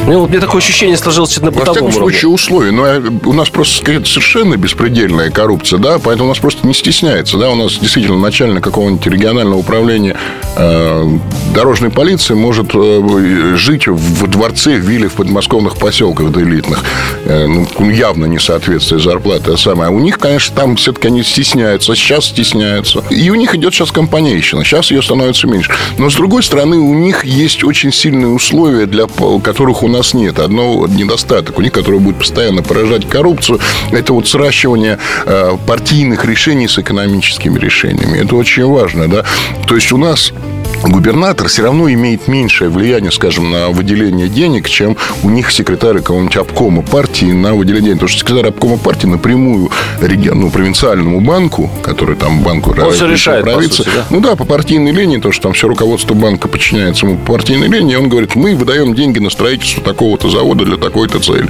Ну, 0.07 0.21
вот 0.21 0.31
мне 0.31 0.39
такое 0.39 0.61
ощущение 0.61 0.97
сложилось 0.97 1.33
что-то 1.33 1.47
на 1.47 1.51
бытовом 1.51 1.83
Во 1.83 1.91
всяком 1.91 1.93
случае, 1.93 2.29
условия. 2.31 2.71
Но 2.71 2.87
э, 2.87 3.01
у 3.25 3.33
нас 3.33 3.51
просто 3.51 3.85
какая-то 3.85 4.07
совершенно 4.07 4.57
беспредельная 4.57 5.31
коррупция, 5.31 5.81
да, 5.81 5.99
поэтому 5.99 6.27
у 6.27 6.29
нас 6.29 6.39
просто 6.39 6.65
не 6.65 6.75
стесняется, 6.75 7.39
да, 7.39 7.51
у 7.51 7.57
нас 7.57 7.77
действительно 7.79 8.19
начальник 8.19 8.63
какого-нибудь 8.63 9.05
регионального 9.07 9.59
управления 9.59 10.17
э, 10.57 11.19
дорожной 11.55 11.91
полиции 11.91 12.35
может 12.35 12.71
э, 12.75 13.55
жить 13.57 13.89
в 13.89 14.27
дворце 14.29 14.77
в 14.77 14.81
вилле 14.81 15.09
в 15.09 15.15
подмосковных 15.15 15.77
поселках 15.77 16.31
элитных. 16.37 16.85
Э, 17.25 17.47
ну, 17.47 17.91
явно 17.91 18.27
не 18.27 18.39
соответствие 18.39 19.01
зарплаты, 19.01 19.53
а 19.53 19.57
самое. 19.57 19.89
А 19.89 19.93
у 19.93 19.99
них, 19.99 20.19
конечно, 20.19 20.55
там 20.55 20.77
все-таки 20.77 21.09
они 21.09 21.25
стесняются, 21.25 21.97
сейчас 21.97 22.27
стесняются. 22.27 23.03
И 23.11 23.29
у 23.31 23.35
них 23.35 23.55
идет 23.57 23.75
сейчас 23.75 23.91
компанейщина, 23.91 24.65
сейчас 24.65 24.93
ее 24.93 25.03
становится 25.03 25.49
меньше. 25.49 25.73
Но, 25.99 26.11
с 26.11 26.15
другой 26.15 26.45
стороны, 26.45 26.77
у 26.77 26.95
них 26.95 27.25
есть 27.25 27.65
очень 27.65 27.93
сильные 27.93 28.29
условия, 28.29 28.87
для 28.87 29.07
которых 29.43 29.83
у 29.83 29.89
нас 29.89 29.96
нас 29.97 30.15
нет. 30.15 30.39
Одно 30.39 30.87
недостаток 30.87 31.59
у 31.59 31.63
них, 31.63 31.73
который 31.73 32.01
будет 32.01 32.19
постоянно 32.19 32.63
поражать 32.63 33.09
коррупцию, 33.09 33.61
это 33.91 34.13
вот 34.13 34.29
сращивание 34.29 34.99
э, 35.25 35.57
партийных 35.67 36.25
решений 36.25 36.69
с 36.69 36.79
экономическими 36.79 37.59
решениями. 37.59 38.19
Это 38.19 38.37
очень 38.37 38.67
важно, 38.67 39.09
да. 39.09 39.25
То 39.67 39.75
есть 39.75 39.93
у 39.93 39.97
нас 39.97 40.33
губернатор 40.89 41.49
все 41.49 41.63
равно 41.63 41.91
имеет 41.91 42.29
меньшее 42.29 42.71
влияние, 42.71 43.11
скажем, 43.11 43.51
на 43.51 43.69
выделение 43.69 44.29
денег, 44.29 44.69
чем 44.69 44.97
у 45.23 45.31
них 45.31 45.51
секретарь 45.51 45.99
какого-нибудь 45.99 46.37
обкома 46.37 46.83
партии 46.83 47.27
на 47.27 47.55
выделение 47.55 47.89
денег. 47.89 47.97
Потому 47.97 48.09
что 48.09 48.21
секретарь 48.21 48.49
обкома 48.51 48.79
партии 48.79 49.07
напрямую 49.07 49.71
регион, 50.01 50.41
ну, 50.41 50.51
провинциальному 50.51 51.21
банку, 51.21 51.71
который 51.83 52.17
там 52.17 52.43
банку 52.43 52.75
Он 52.79 52.93
все 52.93 53.07
решает, 53.07 53.45
по 53.45 53.61
сути, 53.63 53.89
да? 53.95 54.05
Ну 54.11 54.21
да, 54.21 54.37
по 54.37 54.45
партийной 54.45 54.93
линии, 54.93 55.19
то, 55.19 55.33
что 55.33 55.45
там 55.45 55.53
все 55.53 55.69
руководство 55.69 56.15
банка 56.15 56.49
подчиняется 56.49 57.07
ему 57.07 57.19
по 57.19 57.33
партийной 57.35 57.69
линии, 57.69 57.97
он 57.97 58.09
говорит, 58.09 58.35
мы 58.35 58.55
выдаем 58.55 58.95
деньги 58.95 59.19
на 59.19 59.31
строительство 59.31 59.83
такого-то 59.83 60.31
завода 60.31 60.65
для 60.65 60.77
такой-то 60.77 61.19
цели. 61.21 61.49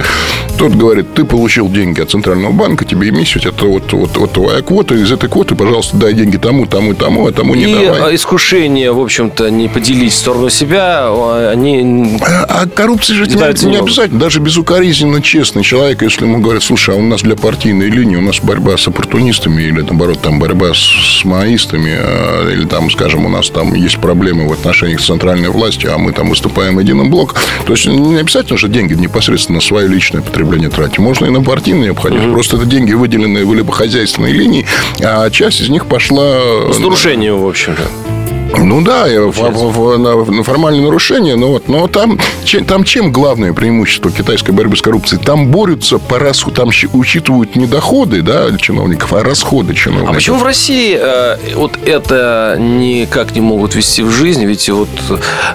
Тот 0.57 0.73
говорит, 0.73 1.13
ты 1.13 1.23
получил 1.23 1.69
деньги 1.69 2.01
от 2.01 2.11
Центрального 2.11 2.51
банка, 2.51 2.85
тебе 2.85 3.09
эмиссию, 3.09 3.43
это 3.47 3.65
вот, 3.65 3.91
вот, 3.93 4.17
вот 4.17 4.33
твоя 4.33 4.61
квота, 4.61 4.95
из 4.95 5.11
этой 5.11 5.29
квоты, 5.29 5.55
пожалуйста, 5.55 5.97
дай 5.97 6.13
деньги 6.13 6.37
тому, 6.37 6.65
тому, 6.65 6.93
тому, 6.93 7.27
а 7.27 7.31
тому 7.31 7.55
не 7.55 7.63
и 7.63 7.85
давай. 7.85 8.15
искушение, 8.15 8.91
в 8.91 8.99
общем 8.99 9.26
общем-то, 9.27 9.49
не 9.49 9.67
поделить 9.67 10.13
в 10.13 10.15
сторону 10.15 10.49
себя, 10.49 11.09
они... 11.51 12.17
А, 12.21 12.61
а 12.61 12.67
коррупция 12.67 13.15
же 13.15 13.27
не, 13.27 13.35
не 13.35 13.77
обязательно. 13.77 14.19
Даже 14.19 14.39
безукоризненно 14.39 15.21
честный 15.21 15.63
человек, 15.63 16.01
если 16.01 16.25
ему 16.25 16.39
говорят, 16.39 16.63
слушай, 16.63 16.95
а 16.95 16.97
у 16.97 17.01
нас 17.01 17.21
для 17.21 17.35
партийной 17.35 17.89
линии, 17.89 18.15
у 18.15 18.21
нас 18.21 18.39
борьба 18.39 18.77
с 18.77 18.87
оппортунистами, 18.87 19.61
или, 19.61 19.81
наоборот, 19.81 20.21
там 20.21 20.39
борьба 20.39 20.73
с, 20.73 21.23
маоистами, 21.23 21.95
а, 21.97 22.51
или 22.51 22.65
там, 22.65 22.89
скажем, 22.89 23.25
у 23.25 23.29
нас 23.29 23.49
там 23.49 23.73
есть 23.73 23.99
проблемы 23.99 24.47
в 24.47 24.53
отношениях 24.53 25.01
с 25.01 25.05
центральной 25.05 25.49
властью, 25.49 25.93
а 25.93 25.97
мы 25.97 26.13
там 26.13 26.29
выступаем 26.29 26.79
единым 26.79 27.09
блоком. 27.09 27.37
То 27.65 27.73
есть, 27.73 27.85
не 27.87 28.17
обязательно 28.17 28.57
же 28.57 28.67
деньги 28.67 28.93
непосредственно 28.93 29.57
на 29.57 29.61
свое 29.61 29.87
личное 29.87 30.21
потребление 30.21 30.69
тратить. 30.69 30.99
Можно 30.99 31.25
и 31.25 31.29
на 31.29 31.41
партийные 31.41 31.91
обходить. 31.91 32.23
Угу. 32.23 32.33
Просто 32.33 32.57
это 32.57 32.65
деньги, 32.65 32.93
выделенные 32.93 33.45
в 33.45 33.53
либо 33.53 33.71
хозяйственной 33.73 34.31
линии, 34.31 34.65
а 35.01 35.29
часть 35.29 35.61
из 35.61 35.69
них 35.69 35.87
пошла... 35.87 36.39
С 36.71 36.79
нарушением, 36.79 37.39
в 37.41 37.47
общем-то. 37.47 38.16
Ну 38.55 38.81
да, 38.81 39.05
формальное 39.31 40.81
нарушение, 40.81 41.35
но, 41.35 41.51
вот, 41.51 41.67
но 41.67 41.87
там, 41.87 42.19
чем, 42.43 42.65
там 42.65 42.83
чем 42.83 43.11
главное 43.11 43.53
преимущество 43.53 44.11
китайской 44.11 44.51
борьбы 44.51 44.75
с 44.77 44.81
коррупцией? 44.81 45.21
Там 45.23 45.47
борются 45.47 45.99
по 45.99 46.19
расходу, 46.19 46.55
там 46.55 46.69
учитывают 46.93 47.55
не 47.55 47.65
доходы 47.65 48.21
да, 48.21 48.55
чиновников, 48.57 49.13
а 49.13 49.23
расходы 49.23 49.73
чиновников. 49.73 50.11
А 50.11 50.15
почему 50.15 50.37
в 50.37 50.43
России 50.43 50.97
э, 50.99 51.37
вот 51.55 51.77
это 51.85 52.57
никак 52.59 53.35
не 53.35 53.41
могут 53.41 53.75
вести 53.75 54.01
в 54.01 54.11
жизнь? 54.11 54.45
Ведь 54.45 54.69
вот 54.69 54.89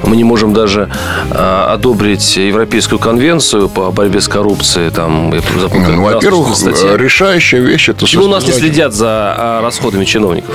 мы 0.04 0.16
не 0.16 0.24
можем 0.24 0.52
даже 0.52 0.90
э, 1.30 1.66
одобрить 1.70 2.36
Европейскую 2.36 2.98
конвенцию 2.98 3.68
по 3.68 3.90
борьбе 3.90 4.20
с 4.20 4.28
коррупцией. 4.28 4.90
Там, 4.90 5.30
ну, 5.30 6.02
во-первых, 6.02 6.48
решающая 6.96 7.60
вещь 7.60 7.88
это... 7.88 8.00
Почему 8.00 8.24
у 8.24 8.28
нас 8.28 8.46
не 8.46 8.52
следят 8.52 8.92
за 8.92 9.08
а, 9.08 9.62
расходами 9.62 10.04
чиновников? 10.04 10.54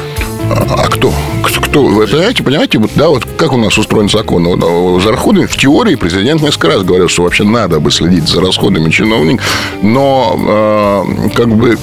А, 0.49 0.83
а 0.83 0.87
кто? 0.87 1.13
Кто? 1.53 1.83
Вы 1.83 2.07
понимаете, 2.07 2.43
понимаете, 2.43 2.79
вот, 2.79 2.91
да, 2.95 3.09
вот 3.09 3.25
как 3.37 3.53
у 3.53 3.57
нас 3.57 3.77
устроен 3.77 4.09
закон? 4.09 4.45
Вот, 4.45 5.01
за 5.01 5.11
расходами 5.11 5.45
в 5.45 5.55
теории 5.55 5.95
президент 5.95 6.41
несколько 6.41 6.67
раз 6.67 6.83
говорил, 6.83 7.07
что 7.07 7.23
вообще 7.23 7.43
надо 7.43 7.79
бы 7.79 7.91
следить 7.91 8.27
за 8.27 8.41
расходами 8.41 8.89
чиновников, 8.89 9.45
но 9.81 11.05
э, 11.27 11.29
как 11.35 11.49
бы 11.49 11.77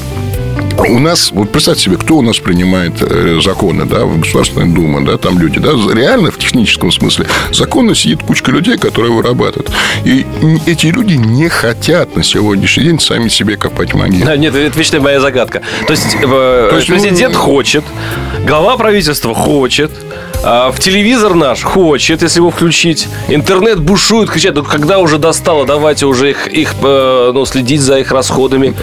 у 0.89 0.99
нас, 0.99 1.31
вот 1.33 1.51
представьте 1.51 1.85
себе, 1.85 1.97
кто 1.97 2.17
у 2.17 2.23
нас 2.23 2.39
принимает 2.39 3.01
э, 3.01 3.41
законы, 3.43 3.85
да, 3.85 4.05
в 4.05 4.21
Государственной 4.21 4.73
Думе, 4.75 5.07
да, 5.07 5.17
там 5.19 5.39
люди, 5.39 5.59
да, 5.59 5.71
реально 5.93 6.31
в 6.31 6.39
техническом 6.39 6.91
смысле 6.91 7.27
законы 7.53 7.95
сидит 7.95 8.23
кучка 8.23 8.51
людей, 8.51 8.77
которые 8.77 9.13
вырабатывают. 9.13 9.71
И 10.05 10.27
эти 10.67 10.87
люди 10.87 11.15
не 11.15 11.49
хотят 11.49 12.17
на 12.17 12.23
сегодняшний 12.23 12.85
день 12.85 13.01
сами 13.01 13.29
себе 13.29 13.57
копать 13.57 13.95
могилу. 13.95 14.25
Да, 14.25 14.37
нет, 14.37 14.55
это 14.55 14.79
вечная 14.79 15.01
моя 15.01 15.21
загадка. 15.21 15.63
То 15.87 15.93
есть, 15.93 16.17
э, 16.21 16.69
То 16.71 16.77
есть 16.77 16.89
президент 16.89 17.35
ну, 17.35 17.41
хочет, 17.41 17.85
глава 18.47 18.77
правительства 18.77 19.35
хочет, 19.35 19.93
а 20.43 20.71
в 20.71 20.79
телевизор 20.79 21.35
наш 21.35 21.63
хочет, 21.63 22.23
если 22.23 22.41
его 22.41 22.51
включить. 22.51 23.09
Интернет 23.29 23.81
бушует, 23.81 24.31
кричат, 24.31 24.59
когда 24.69 24.99
уже 24.99 25.19
достало, 25.19 25.65
давайте 25.65 26.07
уже 26.07 26.31
их, 26.31 26.49
их 26.49 26.75
э, 26.83 27.31
ну, 27.33 27.47
следить 27.47 27.81
за 27.81 27.99
их 27.99 28.13
расходами 28.13 28.75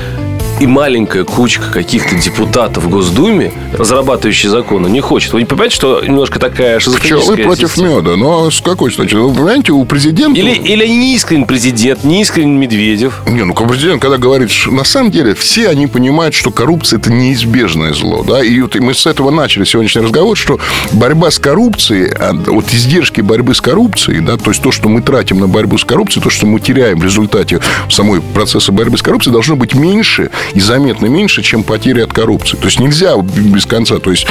и 0.61 0.67
маленькая 0.67 1.23
кучка 1.23 1.71
каких-то 1.71 2.15
депутатов 2.15 2.83
в 2.83 2.89
Госдуме, 2.89 3.51
разрабатывающие 3.73 4.51
законы, 4.51 4.87
не 4.89 5.01
хочет. 5.01 5.33
Вы 5.33 5.43
понимаете, 5.43 5.75
что 5.75 6.01
немножко 6.05 6.39
такая 6.39 6.79
шизофреническая 6.79 7.35
Вы 7.35 7.43
против 7.43 7.69
система? 7.69 7.99
меда, 8.01 8.15
но 8.15 8.51
с 8.51 8.61
какой 8.61 8.91
стати? 8.91 9.15
Вы 9.15 9.33
понимаете, 9.33 9.71
у 9.71 9.83
президента... 9.85 10.39
Или, 10.39 10.51
или 10.51 10.85
не 10.85 11.45
президент, 11.45 12.03
не 12.03 12.23
Медведев. 12.45 13.21
Не, 13.25 13.43
ну, 13.43 13.55
президент, 13.55 14.03
когда 14.03 14.17
говорит, 14.17 14.51
что 14.51 14.69
на 14.69 14.83
самом 14.83 15.09
деле 15.09 15.33
все 15.33 15.67
они 15.67 15.87
понимают, 15.87 16.35
что 16.35 16.51
коррупция– 16.51 16.99
это 16.99 17.11
неизбежное 17.11 17.93
зло. 17.93 18.23
Да? 18.27 18.43
И 18.43 18.61
вот 18.61 18.75
мы 18.75 18.93
с 18.93 19.07
этого 19.07 19.31
начали 19.31 19.63
сегодняшний 19.63 20.03
разговор, 20.03 20.37
что 20.37 20.59
борьба 20.91 21.31
с 21.31 21.39
коррупцией, 21.39 22.11
а, 22.13 22.33
вот 22.33 22.71
издержки 22.71 23.21
борьбы 23.21 23.55
с 23.55 23.61
коррупцией, 23.61 24.19
да, 24.19 24.37
то 24.37 24.51
есть 24.51 24.61
то, 24.61 24.71
что 24.71 24.89
мы 24.89 25.01
тратим 25.01 25.39
на 25.39 25.47
борьбу 25.47 25.79
с 25.79 25.85
коррупцией, 25.85 26.23
то, 26.23 26.29
что 26.29 26.45
мы 26.45 26.59
теряем 26.59 26.99
в 26.99 27.03
результате 27.03 27.61
самой 27.89 28.21
процесса 28.21 28.71
борьбы 28.71 28.99
с 28.99 29.01
коррупцией, 29.01 29.33
должно 29.33 29.55
быть 29.55 29.73
меньше, 29.73 30.29
и 30.53 30.59
заметно 30.59 31.07
меньше, 31.07 31.43
чем 31.43 31.63
потери 31.63 32.01
от 32.01 32.13
коррупции. 32.13 32.57
То 32.57 32.65
есть 32.65 32.79
нельзя 32.79 33.15
без 33.17 33.65
конца 33.65 33.99
то 33.99 34.11
есть, 34.11 34.27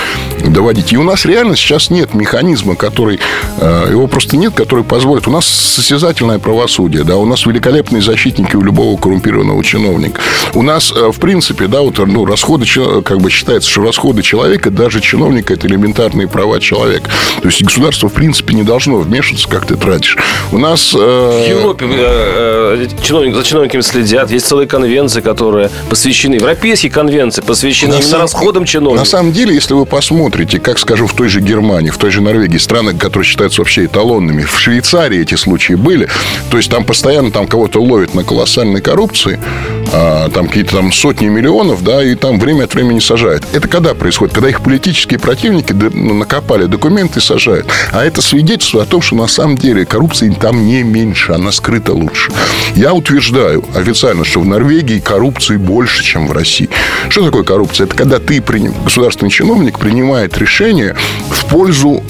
доводить. 0.47 0.93
И 0.93 0.97
у 0.97 1.03
нас 1.03 1.25
реально 1.25 1.57
сейчас 1.57 1.91
нет 1.91 2.15
механизма, 2.15 2.77
который... 2.77 3.21
Э, 3.59 3.89
его 3.91 4.07
просто 4.07 4.37
нет, 4.37 4.55
который 4.55 4.85
позволит... 4.85 5.27
У 5.27 5.31
нас 5.31 5.47
состязательное 5.47 6.39
правосудие, 6.39 7.05
да, 7.05 7.17
у 7.17 7.27
нас 7.27 7.47
великолепные 7.47 8.03
защитники 8.03 8.57
у 8.57 8.63
любого 8.63 8.97
коррумпированного 8.99 9.63
чиновника. 9.65 10.21
У 10.55 10.63
нас, 10.63 10.93
э, 10.95 11.11
в 11.13 11.19
принципе, 11.19 11.67
да, 11.67 11.81
вот, 11.81 11.99
ну, 11.99 12.25
расходы, 12.25 12.67
как 13.03 13.21
бы 13.21 13.31
считается, 13.31 13.71
что 13.71 13.83
расходы 13.83 14.23
человека, 14.23 14.71
даже 14.71 15.01
чиновника, 15.01 15.55
это 15.55 15.67
элементарные 15.67 16.29
права 16.29 16.61
человека. 16.61 17.11
То 17.43 17.49
есть 17.49 17.63
государство, 17.63 18.09
в 18.09 18.13
принципе, 18.13 18.55
не 18.55 18.63
должно 18.63 18.99
вмешиваться, 18.99 19.49
как 19.49 19.67
ты 19.67 19.77
тратишь. 19.77 20.19
У 20.53 20.59
нас... 20.59 20.95
Э... 20.95 21.45
В 21.47 21.49
Европе 21.49 21.87
э, 21.91 22.87
чиновник, 23.03 23.35
за 23.35 23.45
чиновниками 23.45 23.81
следят. 23.83 24.31
Есть 24.31 24.47
целые 24.47 24.67
конвенции, 24.67 25.21
которые 25.21 25.71
посвящены 25.89 26.10
посвящены, 26.11 26.35
европейские 26.35 26.91
конвенции 26.91 27.41
посвящены 27.41 27.93
на 27.93 27.97
именно 27.97 28.11
сам... 28.11 28.21
расходам 28.23 28.65
чиновников. 28.65 29.07
На 29.07 29.11
самом 29.11 29.33
деле, 29.33 29.55
если 29.55 29.75
вы 29.75 29.87
посмотрите, 29.87 30.59
как, 30.59 30.79
скажем, 30.79 31.07
в 31.07 31.15
той 31.15 31.29
же 31.29 31.41
Германии, 31.41 31.91
в 31.91 31.99
той 31.99 32.11
же 32.11 32.21
Норвегии, 32.21 32.59
страны, 32.59 32.95
которые 32.95 33.27
считаются 33.27 33.61
вообще 33.61 33.85
эталонными, 33.85 34.43
в 34.43 34.59
Швейцарии 34.59 35.21
эти 35.21 35.37
случаи 35.37 35.75
были, 35.75 36.09
то 36.51 36.57
есть 36.57 36.69
там 36.71 36.85
постоянно 36.85 37.31
там 37.31 37.47
кого-то 37.47 37.81
ловят 37.81 38.15
на 38.15 38.25
колоссальной 38.25 38.81
коррупции, 38.81 39.39
а, 39.93 40.29
там 40.31 40.49
какие-то 40.49 40.77
там 40.77 40.93
сотни 40.93 41.27
миллионов, 41.27 41.85
да, 41.85 42.03
и 42.03 42.15
там 42.15 42.41
время 42.41 42.65
от 42.65 42.75
времени 42.75 42.99
сажают. 42.99 43.45
Это 43.53 43.69
когда 43.69 43.95
происходит? 43.95 44.35
Когда 44.35 44.49
их 44.49 44.63
политические 44.63 45.21
противники 45.21 45.73
ну, 45.73 46.15
накопали 46.15 46.67
документы 46.67 47.21
и 47.21 47.23
сажают. 47.23 47.67
А 47.93 48.05
это 48.05 48.21
свидетельство 48.21 48.83
о 48.83 48.87
том, 48.87 49.01
что 49.01 49.15
на 49.15 49.29
самом 49.29 49.57
деле 49.57 49.85
коррупции 49.85 50.31
там 50.31 50.67
не 50.67 50.83
меньше, 50.83 51.33
она 51.33 51.53
скрыта 51.53 51.93
лучше. 51.93 52.33
Я 52.75 52.95
утверждаю 52.95 53.65
официально, 53.75 54.25
что 54.25 54.41
в 54.41 54.47
Норвегии 54.47 54.99
коррупции 55.01 55.57
больше, 55.57 56.00
чем 56.03 56.27
в 56.27 56.33
России. 56.33 56.69
Что 57.09 57.25
такое 57.25 57.43
коррупция? 57.43 57.87
Это 57.87 57.97
когда 57.97 58.19
ты, 58.19 58.41
государственный 58.41 59.31
чиновник, 59.31 59.79
принимает 59.79 60.37
решение 60.39 60.97
в 61.31 61.47
пользу 61.47 62.03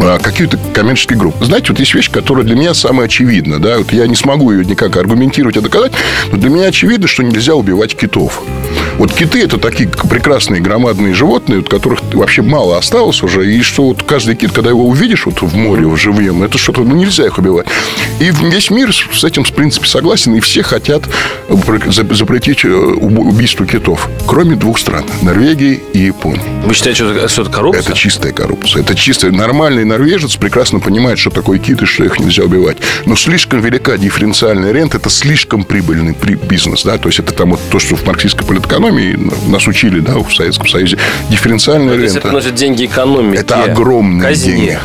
а, 0.00 0.18
какие-то 0.18 0.58
коммерческие 0.74 1.18
группы. 1.18 1.44
Знаете, 1.44 1.68
вот 1.70 1.78
есть 1.78 1.94
вещь, 1.94 2.10
которая 2.10 2.44
для 2.44 2.56
меня 2.56 2.74
самая 2.74 3.06
очевидна. 3.06 3.60
Да? 3.60 3.78
Вот 3.78 3.92
я 3.92 4.06
не 4.06 4.16
смогу 4.16 4.50
ее 4.52 4.64
никак 4.64 4.96
аргументировать 4.96 5.56
и 5.56 5.60
доказать, 5.60 5.92
но 6.30 6.38
для 6.38 6.50
меня 6.50 6.66
очевидно, 6.66 7.06
что 7.06 7.22
нельзя 7.22 7.54
убивать 7.54 7.96
китов. 7.96 8.42
Вот 9.02 9.12
киты– 9.12 9.40
это 9.42 9.58
такие 9.58 9.88
прекрасные 9.88 10.60
громадные 10.60 11.12
животные, 11.12 11.58
вот, 11.58 11.68
которых 11.68 12.02
вообще 12.12 12.40
мало 12.40 12.78
осталось 12.78 13.20
уже. 13.24 13.52
И 13.52 13.60
что 13.60 13.88
вот 13.88 14.04
каждый 14.04 14.36
кит, 14.36 14.52
когда 14.52 14.70
его 14.70 14.86
увидишь 14.86 15.26
вот 15.26 15.42
в 15.42 15.56
море, 15.56 15.88
в 15.88 15.96
живьем, 15.96 16.44
это 16.44 16.56
что-то, 16.56 16.82
ну, 16.82 16.94
нельзя 16.94 17.26
их 17.26 17.36
убивать. 17.36 17.66
И 18.20 18.30
весь 18.30 18.70
мир 18.70 18.94
с 18.94 19.24
этим, 19.24 19.42
в 19.42 19.52
принципе, 19.54 19.88
согласен. 19.88 20.36
И 20.36 20.40
все 20.40 20.62
хотят 20.62 21.02
запретить 21.88 22.64
э, 22.64 22.68
убийство 22.68 23.66
китов. 23.66 24.08
Кроме 24.24 24.54
двух 24.54 24.78
стран– 24.78 25.04
Норвегии 25.22 25.82
и 25.92 25.98
Японии. 25.98 26.62
Вы 26.64 26.72
считаете, 26.72 27.26
что 27.26 27.42
это 27.42 27.50
коррупция? 27.50 27.82
Это 27.82 27.94
чистая 27.94 28.32
коррупция. 28.32 28.82
Это 28.82 28.94
чистая, 28.94 29.32
нормальный 29.32 29.84
норвежец 29.84 30.36
прекрасно 30.36 30.78
понимает, 30.78 31.18
что 31.18 31.30
такое 31.30 31.58
кит 31.58 31.82
и 31.82 31.86
что 31.86 32.04
их 32.04 32.20
нельзя 32.20 32.44
убивать. 32.44 32.76
Но 33.06 33.16
слишком 33.16 33.62
велика 33.62 33.98
дифференциальная 33.98 34.70
рента, 34.70 34.98
это 34.98 35.10
слишком 35.10 35.64
прибыльный 35.64 36.14
бизнес. 36.48 36.84
Да? 36.84 36.98
То 36.98 37.08
есть, 37.08 37.18
это 37.18 37.34
там 37.34 37.50
вот 37.50 37.60
то, 37.68 37.80
что 37.80 37.96
в 37.96 38.06
марксистской 38.06 38.46
политэкономии 38.46 38.91
нас 39.46 39.66
учили 39.66 40.00
да, 40.00 40.18
в 40.18 40.32
Советском 40.34 40.68
Союзе. 40.68 40.98
Дифференциальная 41.28 41.96
рента. 41.96 42.18
Это 42.18 42.28
приносит 42.28 42.54
деньги 42.54 42.86
экономики. 42.86 43.40
Это 43.40 43.64
огромные 43.64 44.28
Казне. 44.30 44.52
деньги. 44.54 44.78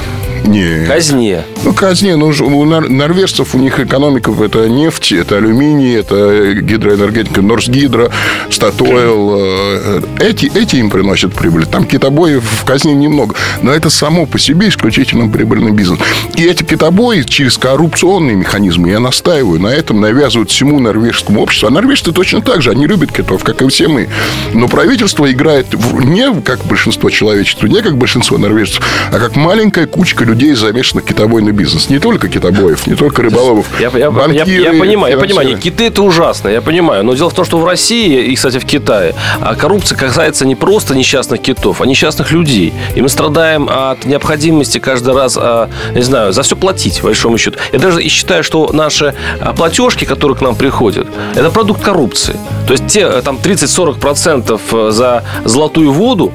Не. 0.45 0.85
Казне. 0.85 1.43
Ну, 1.63 1.73
казне. 1.73 2.15
Ну, 2.15 2.27
у 2.27 2.65
норвежцев 2.65 3.55
у 3.55 3.57
них 3.57 3.79
экономика 3.79 4.31
это 4.43 4.69
нефть, 4.69 5.11
это 5.11 5.37
алюминий, 5.37 5.95
это 5.95 6.53
гидроэнергетика, 6.53 7.41
Норсгидро, 7.41 8.11
Статойл. 8.49 9.35
Э, 9.39 10.01
эти, 10.19 10.51
эти 10.57 10.77
им 10.77 10.89
приносят 10.89 11.33
прибыль. 11.33 11.65
Там 11.65 11.85
китобои 11.85 12.39
в 12.39 12.63
казне 12.65 12.93
немного. 12.93 13.35
Но 13.61 13.71
это 13.71 13.89
само 13.89 14.25
по 14.25 14.39
себе 14.39 14.69
исключительно 14.69 15.29
прибыльный 15.29 15.71
бизнес. 15.71 15.99
И 16.35 16.45
эти 16.45 16.63
китобои 16.63 17.23
через 17.23 17.57
коррупционные 17.57 18.35
механизмы, 18.35 18.89
я 18.89 18.99
настаиваю, 18.99 19.59
на 19.59 19.67
этом 19.67 19.99
навязывают 19.99 20.51
всему 20.51 20.79
норвежскому 20.79 21.41
обществу. 21.41 21.67
А 21.67 21.71
норвежцы 21.71 22.11
точно 22.11 22.41
так 22.41 22.61
же. 22.61 22.71
Они 22.71 22.87
любят 22.87 23.11
китов, 23.11 23.43
как 23.43 23.61
и 23.61 23.67
все 23.67 23.87
мы. 23.87 24.09
Но 24.53 24.67
правительство 24.67 25.29
играет 25.31 25.67
не 25.73 26.33
как 26.41 26.63
большинство 26.65 27.09
человечества, 27.09 27.67
не 27.67 27.81
как 27.81 27.97
большинство 27.97 28.37
норвежцев, 28.37 28.83
а 29.11 29.19
как 29.19 29.35
маленькая 29.35 29.87
кучка 29.87 30.23
людей, 30.27 30.53
замешанных 30.53 31.05
в 31.05 31.07
китобойный 31.07 31.51
бизнес. 31.51 31.89
Не 31.89 31.99
только 31.99 32.27
китобоев, 32.27 32.87
не 32.87 32.95
только 32.95 33.21
рыболовов. 33.21 33.65
Я, 33.79 33.89
я, 33.97 34.11
банкиры, 34.11 34.49
я, 34.49 34.71
я 34.71 34.79
понимаю, 34.79 35.15
я 35.15 35.19
понимаю. 35.19 35.57
Киты 35.57 35.85
это 35.87 36.03
ужасно, 36.03 36.49
я 36.49 36.61
понимаю. 36.61 37.03
Но 37.03 37.13
дело 37.15 37.29
в 37.29 37.33
том, 37.33 37.45
что 37.45 37.57
в 37.57 37.65
России 37.65 38.25
и, 38.25 38.35
кстати, 38.35 38.59
в 38.59 38.65
Китае 38.65 39.15
а 39.41 39.55
коррупция 39.55 39.97
касается 39.97 40.45
не 40.45 40.55
просто 40.55 40.95
несчастных 40.95 41.41
китов, 41.41 41.81
а 41.81 41.85
несчастных 41.85 42.31
людей. 42.31 42.73
И 42.95 43.01
мы 43.01 43.09
страдаем 43.09 43.69
от 43.69 44.05
необходимости 44.05 44.77
каждый 44.79 45.13
раз, 45.13 45.37
а, 45.39 45.69
не 45.93 46.01
знаю, 46.01 46.33
за 46.33 46.43
все 46.43 46.55
платить, 46.55 46.99
в 46.99 47.03
большому 47.03 47.37
счету. 47.37 47.57
Я 47.71 47.79
даже 47.79 48.03
и 48.03 48.09
считаю, 48.09 48.43
что 48.43 48.69
наши 48.73 49.13
а, 49.39 49.53
платежки, 49.53 50.05
которые 50.05 50.37
к 50.37 50.41
нам 50.41 50.55
приходят, 50.55 51.07
это 51.35 51.49
продукт 51.49 51.81
коррупции. 51.81 52.35
То 52.67 52.73
есть 52.73 52.87
те 52.87 53.01
э, 53.01 53.21
там 53.21 53.37
30-40% 53.41 54.59
э, 54.71 54.91
за 54.91 55.23
золотую 55.45 55.91
воду, 55.91 56.33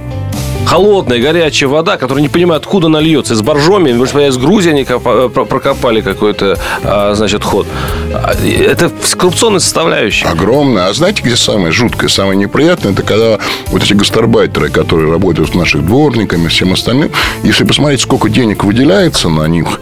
холодная, 0.67 1.21
горячая 1.21 1.69
вода, 1.69 1.97
которая 1.97 2.23
не 2.23 2.29
понимаю, 2.29 2.59
откуда 2.59 2.87
она 2.87 3.01
льется. 3.01 3.35
Из 3.35 3.43
Боржоми, 3.43 3.93
может 3.93 4.15
быть, 4.15 4.29
из 4.29 4.37
Грузии 4.37 4.71
они 4.71 4.87
э, 4.89 5.29
прокопали 5.29 6.01
какой-то, 6.01 6.59
а, 6.83 7.15
значит, 7.15 7.45
ход. 7.45 7.67
А, 8.13 8.33
это 8.35 8.91
коррупционная 9.17 9.61
составляющая. 9.61 10.27
Огромная. 10.27 10.89
А 10.89 10.95
знаете, 10.95 11.23
где 11.23 11.37
самое 11.37 11.73
жуткое, 11.73 12.09
самое 12.09 12.37
неприятное? 12.37 12.93
Это 12.93 13.03
когда 13.03 13.39
вот 13.69 13.83
эти 13.83 13.93
гастарбайтеры, 13.93 14.71
которые 14.71 15.11
работают 15.11 15.51
с 15.51 15.55
нашими 15.55 15.83
дворниками, 15.83 16.49
всем 16.49 16.73
остальным, 16.73 17.11
если 17.43 17.65
посмотреть, 17.65 18.01
сколько 18.01 18.29
денег 18.29 18.65
выделяется 18.65 19.29
на 19.29 19.47
них, 19.47 19.81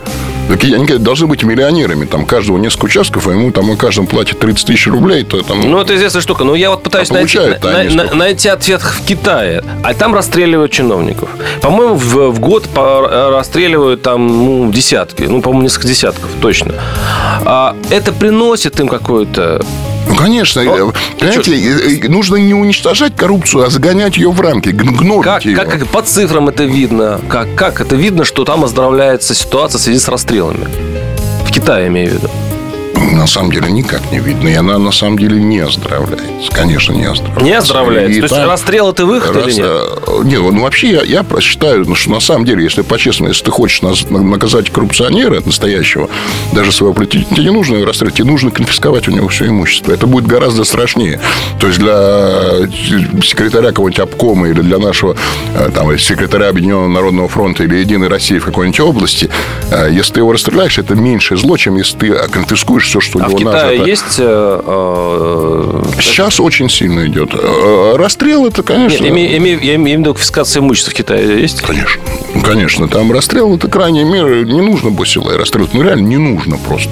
так 0.50 0.64
они 0.64 0.86
должны 0.98 1.26
быть 1.26 1.42
миллионерами. 1.42 2.06
Там 2.06 2.26
каждого 2.26 2.58
несколько 2.58 2.86
участков, 2.86 3.28
а 3.28 3.32
ему 3.32 3.52
там 3.52 3.70
о 3.70 3.76
каждом 3.76 4.06
платит 4.06 4.38
30 4.38 4.66
тысяч 4.66 4.86
рублей, 4.86 5.24
то 5.24 5.42
там... 5.42 5.60
Ну, 5.60 5.80
это 5.80 5.94
известная 5.96 6.22
штука. 6.22 6.44
Но 6.44 6.54
я 6.54 6.70
вот 6.70 6.82
пытаюсь 6.82 7.10
а 7.10 7.14
найти, 7.14 7.38
на, 7.38 8.04
на, 8.04 8.14
найти 8.14 8.48
ответ 8.48 8.82
в 8.82 9.04
Китае. 9.04 9.62
А 9.82 9.94
там 9.94 10.14
расстреливают 10.14 10.72
чиновников. 10.72 11.28
По-моему, 11.60 11.94
в, 11.94 12.30
в 12.30 12.40
год 12.40 12.68
расстреливают 12.74 14.02
там 14.02 14.26
ну, 14.26 14.72
десятки. 14.72 15.22
Ну, 15.22 15.40
по-моему, 15.40 15.62
несколько 15.62 15.88
десятков, 15.88 16.30
точно. 16.40 16.74
А 17.44 17.76
это 17.90 18.12
приносит 18.12 18.80
им 18.80 18.88
какое-то 18.88 19.62
ну, 20.08 20.14
конечно. 20.14 20.62
Но, 20.62 20.92
Понимаете, 21.18 22.00
что? 22.00 22.10
нужно 22.10 22.36
не 22.36 22.54
уничтожать 22.54 23.16
коррупцию, 23.16 23.64
а 23.64 23.70
загонять 23.70 24.16
ее 24.16 24.30
в 24.30 24.40
рамки, 24.40 24.70
гнуть 24.70 25.24
как, 25.24 25.44
ее. 25.44 25.56
Как, 25.56 25.70
как 25.70 25.86
по 25.88 26.02
цифрам 26.02 26.48
это 26.48 26.64
видно? 26.64 27.20
Как, 27.28 27.54
как 27.54 27.80
это 27.80 27.96
видно, 27.96 28.24
что 28.24 28.44
там 28.44 28.64
оздоровляется 28.64 29.34
ситуация 29.34 29.78
в 29.78 29.82
связи 29.82 29.98
с 29.98 30.08
расстрелами? 30.08 30.66
В 31.44 31.50
Китае, 31.50 31.88
имею 31.88 32.10
в 32.10 32.14
виду 32.14 32.30
на 33.20 33.26
самом 33.26 33.52
деле 33.52 33.70
никак 33.70 34.10
не 34.10 34.18
видно. 34.18 34.48
И 34.48 34.54
она 34.54 34.78
на 34.78 34.92
самом 34.92 35.18
деле 35.18 35.40
не 35.40 35.58
оздоровляется. 35.58 36.50
Конечно, 36.52 36.94
не 36.94 37.04
оздоровляется. 37.04 37.44
Не 37.44 37.52
оздоровляется? 37.52 38.18
И 38.18 38.20
То 38.28 38.34
есть 38.34 38.46
расстрел 38.46 38.90
это 38.90 39.04
выход 39.04 39.36
раз, 39.36 39.46
или 39.46 39.54
нет? 39.56 39.66
Э, 39.66 40.20
нет, 40.24 40.40
ну 40.40 40.62
вообще 40.62 40.90
я, 40.90 41.02
я 41.02 41.40
считаю, 41.40 41.84
ну, 41.86 41.94
что 41.94 42.10
на 42.10 42.20
самом 42.20 42.46
деле, 42.46 42.64
если 42.64 42.80
по-честному, 42.80 43.28
если 43.28 43.44
ты 43.44 43.50
хочешь 43.50 43.82
наказать 43.82 44.70
коррупционера 44.70 45.40
настоящего, 45.44 46.08
даже 46.52 46.72
своего 46.72 46.94
политика, 46.94 47.34
тебе 47.34 47.44
не 47.44 47.50
нужно 47.50 47.76
его 47.76 47.86
расстрелять, 47.86 48.14
тебе 48.14 48.30
нужно 48.30 48.50
конфисковать 48.50 49.06
у 49.06 49.10
него 49.10 49.28
все 49.28 49.46
имущество. 49.48 49.92
Это 49.92 50.06
будет 50.06 50.26
гораздо 50.26 50.64
страшнее. 50.64 51.20
То 51.60 51.66
есть 51.66 51.78
для 51.78 52.68
секретаря 53.22 53.68
какого-нибудь 53.68 54.00
обкома 54.00 54.48
или 54.48 54.62
для 54.62 54.78
нашего 54.78 55.14
э, 55.54 55.70
там, 55.74 55.96
секретаря 55.98 56.48
Объединенного 56.48 56.88
Народного 56.88 57.28
фронта 57.28 57.64
или 57.64 57.76
Единой 57.76 58.08
России 58.08 58.38
в 58.38 58.46
какой-нибудь 58.46 58.80
области, 58.80 59.28
э, 59.70 59.90
если 59.92 60.14
ты 60.14 60.20
его 60.20 60.32
расстреляешь, 60.32 60.78
это 60.78 60.94
меньшее 60.94 61.36
зло, 61.36 61.58
чем 61.58 61.76
если 61.76 61.98
ты 61.98 62.14
конфискуешь 62.30 62.86
все, 62.86 63.00
что 63.00 63.09
а 63.14 63.18
у 63.18 63.20
него 63.20 63.36
в 63.36 63.38
Китае 63.38 63.78
нажито. 63.78 63.88
есть... 63.88 64.16
Э, 64.18 64.60
э, 64.64 65.82
Сейчас 66.00 66.40
очень 66.40 66.68
сильно 66.68 67.06
идет. 67.06 67.30
Э, 67.34 67.96
расстрел 67.96 68.46
это, 68.46 68.62
конечно... 68.62 69.02
Нет, 69.02 69.14
я 69.14 69.36
имею, 69.38 69.60
я 69.60 69.74
имею 69.76 69.98
в 69.98 70.00
виду 70.00 70.14
конфискация 70.14 70.60
имущества 70.60 70.92
в 70.92 70.94
Китае 70.94 71.40
есть? 71.40 71.60
Конечно. 71.62 72.02
Конечно. 72.44 72.88
Там 72.88 73.12
расстрел 73.12 73.54
это 73.56 73.68
крайняя 73.68 74.04
мера. 74.04 74.44
Не 74.44 74.60
нужно 74.60 74.90
было 74.90 75.06
силой 75.06 75.36
расстрелять. 75.36 75.74
Ну, 75.74 75.82
реально 75.82 76.06
не 76.06 76.16
нужно 76.16 76.56
просто. 76.56 76.90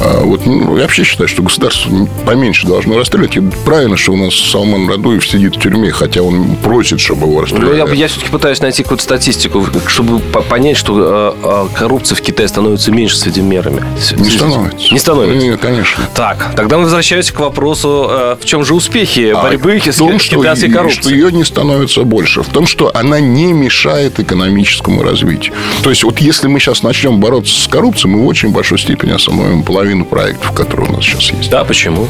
А 0.00 0.20
вот, 0.22 0.46
ну, 0.46 0.76
я 0.76 0.82
вообще 0.82 1.04
считаю, 1.04 1.28
что 1.28 1.42
государство 1.42 2.08
поменьше 2.24 2.66
должно 2.66 2.98
расстрелять. 2.98 3.36
И 3.36 3.40
правильно, 3.64 3.96
что 3.96 4.12
у 4.12 4.16
нас 4.16 4.34
Салман 4.34 4.88
Радуев 4.88 5.26
сидит 5.26 5.56
в 5.56 5.60
тюрьме, 5.60 5.90
хотя 5.90 6.22
он 6.22 6.56
просит, 6.56 7.00
чтобы 7.00 7.26
его 7.26 7.42
расстреляли. 7.42 7.80
Ну, 7.80 7.86
я, 7.88 7.94
я 7.94 8.08
все-таки 8.08 8.30
пытаюсь 8.30 8.60
найти 8.60 8.82
какую-то 8.82 9.04
статистику, 9.04 9.66
чтобы 9.86 10.18
понять, 10.18 10.76
что 10.76 11.36
э, 11.42 11.78
коррупция 11.78 12.16
в 12.16 12.20
Китае 12.20 12.48
становится 12.48 12.90
меньше 12.92 13.16
с 13.16 13.26
этими 13.26 13.44
мерами. 13.44 13.82
Не 14.16 14.30
становится. 14.30 14.92
Не 14.92 14.98
становится. 14.98 15.46
Нет, 15.46 15.55
конечно. 15.56 16.08
Так, 16.14 16.54
тогда 16.56 16.76
мы 16.78 16.84
возвращаемся 16.84 17.32
к 17.32 17.40
вопросу, 17.40 18.06
э, 18.08 18.36
в 18.40 18.44
чем 18.44 18.64
же 18.64 18.74
успехи 18.74 19.32
а 19.34 19.42
борьбы 19.42 19.80
с 19.84 19.96
том, 19.96 20.18
что, 20.18 20.40
коррупцией? 20.40 20.90
что 20.90 21.10
ее 21.10 21.32
не 21.32 21.44
становится 21.44 22.02
больше. 22.02 22.42
В 22.42 22.48
том, 22.48 22.66
что 22.66 22.90
она 22.94 23.20
не 23.20 23.52
мешает 23.52 24.20
экономическому 24.20 25.02
развитию. 25.02 25.54
То 25.82 25.90
есть, 25.90 26.04
вот 26.04 26.18
если 26.18 26.48
мы 26.48 26.60
сейчас 26.60 26.82
начнем 26.82 27.20
бороться 27.20 27.58
с 27.60 27.68
коррупцией, 27.68 28.12
мы 28.12 28.22
в 28.22 28.26
очень 28.26 28.50
большой 28.50 28.78
степени 28.78 29.12
остановим 29.12 29.62
половину 29.62 30.04
проектов, 30.04 30.52
которые 30.52 30.90
у 30.90 30.92
нас 30.94 31.04
сейчас 31.04 31.30
есть. 31.30 31.50
Да, 31.50 31.64
почему? 31.64 32.08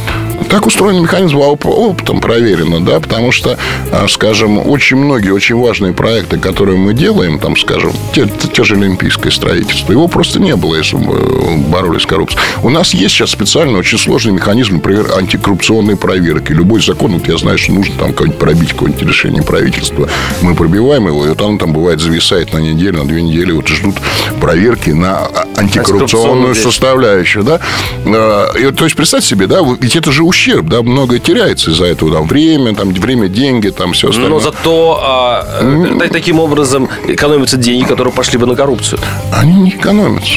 Так 0.48 0.66
устроен 0.66 1.02
механизм 1.02 1.38
опытом 1.38 2.20
проверено, 2.20 2.85
да, 2.85 3.00
потому 3.00 3.32
что, 3.32 3.59
а, 3.92 4.06
скажем, 4.09 4.59
очень 4.59 4.96
многие, 4.96 5.30
очень 5.30 5.56
важные 5.56 5.92
проекты, 5.92 6.38
которые 6.38 6.78
мы 6.78 6.94
делаем, 6.94 7.38
там, 7.38 7.56
скажем, 7.56 7.92
те, 8.14 8.26
те 8.26 8.64
же 8.64 8.74
олимпийское 8.74 9.32
строительство, 9.32 9.92
его 9.92 10.09
просто 10.09 10.40
не 10.40 10.54
было, 10.56 10.76
если 10.76 10.96
мы 10.96 11.59
боролись 11.68 12.02
с 12.02 12.06
коррупцией. 12.06 12.40
У 12.62 12.70
нас 12.70 12.94
есть 12.94 13.14
сейчас 13.14 13.35
специально 13.37 13.79
очень 13.79 13.99
сложный 13.99 14.33
механизм, 14.33 14.77
например, 14.77 15.12
антикоррупционной 15.14 15.96
проверки. 15.96 16.53
Любой 16.53 16.81
закон, 16.81 17.12
вот 17.12 17.29
я 17.29 17.37
знаю, 17.37 17.59
что 17.59 17.72
нужно 17.72 17.94
там 17.99 18.12
какой-нибудь 18.12 18.38
пробить 18.38 18.70
какое-нибудь 18.70 19.03
решение 19.03 19.42
правительства. 19.42 20.09
Мы 20.40 20.55
пробиваем 20.55 21.07
его, 21.07 21.27
и 21.27 21.29
вот 21.29 21.42
оно 21.42 21.59
там 21.59 21.72
бывает 21.72 22.01
зависает 22.01 22.55
на 22.55 22.59
недели, 22.59 22.96
на 22.96 23.05
две 23.07 23.22
недели 23.22 23.53
вот 23.53 23.68
ждут 23.68 23.96
проверки 24.40 24.90
на 24.90 25.29
антикоррупционную 25.57 26.55
составляющую, 26.55 27.44
да. 27.44 27.61
А, 28.07 28.53
и, 28.57 28.70
то 28.72 28.85
есть, 28.85 28.96
представьте 28.96 29.29
себе, 29.29 29.46
да, 29.46 29.61
ведь 29.81 29.96
это 29.96 30.12
же 30.12 30.25
ущерб, 30.25 30.66
да, 30.66 30.83
многое 30.83 31.18
теряется 31.18 31.72
из-за 31.72 31.85
этого, 31.85 32.14
там, 32.14 32.27
время, 32.27 32.75
там, 32.75 32.92
время, 32.94 33.29
деньги, 33.29 33.68
там, 33.68 33.92
все 33.92 34.09
остальное. 34.09 34.31
Но 34.31 34.40
зато 34.40 35.01
а, 35.03 35.62
mm. 35.62 36.09
таким 36.09 36.40
образом 36.40 36.88
экономятся 37.07 37.59
деньги, 37.59 37.87
которые 37.87 38.14
пошли 38.14 38.38
бы 38.38 38.46
на 38.46 38.55
коррупцию. 38.55 38.99
Они 39.33 39.53
не 39.53 39.70
экономятся. 39.70 40.37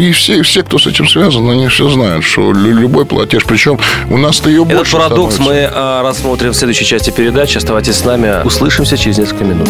И 0.00 0.12
все, 0.12 0.38
и 0.38 0.42
все, 0.42 0.64
кто 0.64 0.78
с 0.78 0.86
этим 0.88 1.06
связан, 1.06 1.48
они 1.48 1.68
все 1.68 1.88
знают, 1.88 2.24
что 2.24 2.39
любой 2.52 3.06
платеж, 3.06 3.44
причем 3.44 3.78
у 4.08 4.16
нас-то 4.16 4.48
ее 4.48 4.62
Этот 4.64 4.76
больше 4.76 4.96
парадокс 4.96 5.34
становится. 5.34 5.70
мы 5.70 5.70
а, 5.72 6.02
рассмотрим 6.02 6.52
в 6.52 6.56
следующей 6.56 6.84
части 6.84 7.10
передачи. 7.10 7.58
Оставайтесь 7.58 7.96
с 7.96 8.04
нами. 8.04 8.44
Услышимся 8.44 8.96
через 8.96 9.18
несколько 9.18 9.44
минут. 9.44 9.68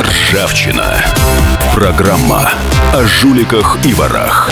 Ржавчина. 0.00 1.04
Программа 1.74 2.50
о 2.92 3.04
жуликах 3.04 3.78
и 3.84 3.92
ворах. 3.94 4.50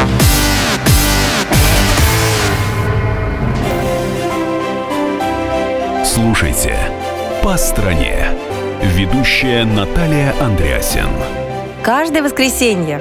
Слушайте 6.05 6.77
«По 7.43 7.57
стране». 7.57 8.29
Ведущая 8.83 9.65
Наталья 9.65 10.35
Андреасен. 10.41 11.09
Каждое 11.83 12.23
воскресенье 12.23 13.01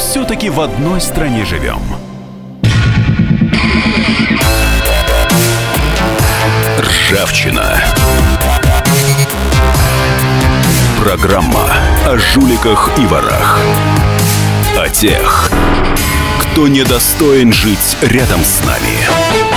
Все-таки 0.00 0.48
в 0.48 0.58
одной 0.62 0.98
стране 0.98 1.44
живем. 1.44 1.78
Ржавчина. 6.78 7.84
Программа 11.04 11.70
о 12.06 12.16
жуликах 12.16 12.90
и 12.96 13.06
ворах. 13.06 13.60
О 14.78 14.88
тех, 14.88 15.50
кто 16.40 16.66
недостоин 16.66 17.52
жить 17.52 17.98
рядом 18.00 18.42
с 18.42 18.64
нами. 18.64 19.49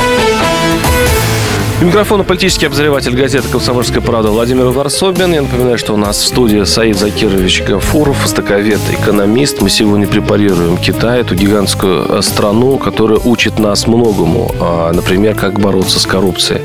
У 1.83 1.85
микрофона 1.85 2.23
политический 2.23 2.67
обозреватель 2.67 3.13
газеты 3.13 3.49
«Комсомольская 3.49 3.99
правда» 3.99 4.29
Владимир 4.29 4.67
Варсобин. 4.67 5.33
Я 5.33 5.41
напоминаю, 5.41 5.77
что 5.77 5.93
у 5.93 5.97
нас 5.97 6.17
в 6.17 6.25
студии 6.25 6.63
Саид 6.63 6.97
Закирович 6.97 7.61
Гафуров, 7.61 8.23
востоковед, 8.23 8.79
экономист. 8.89 9.61
Мы 9.61 9.69
сегодня 9.69 10.07
препарируем 10.07 10.77
Китай, 10.77 11.19
эту 11.19 11.35
гигантскую 11.35 12.05
э, 12.07 12.21
страну, 12.21 12.77
которая 12.77 13.19
учит 13.19 13.59
нас 13.59 13.85
многому. 13.85 14.55
А, 14.61 14.93
например, 14.93 15.35
как 15.35 15.59
бороться 15.59 15.99
с 15.99 16.05
коррупцией. 16.05 16.61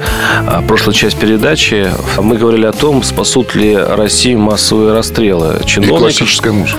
А, 0.47 0.63
прошлая 0.63 0.95
часть 0.95 1.19
передачи 1.19 1.91
мы 2.19 2.37
говорили 2.37 2.67
о 2.67 2.73
том, 2.73 3.03
спасут 3.03 3.57
ли 3.57 3.77
Россию 3.77 4.39
массовые 4.39 4.93
расстрелы 4.93 5.61
чиновников. 5.67 5.99
И 5.99 6.01
классическая 6.01 6.53
музыка. 6.53 6.79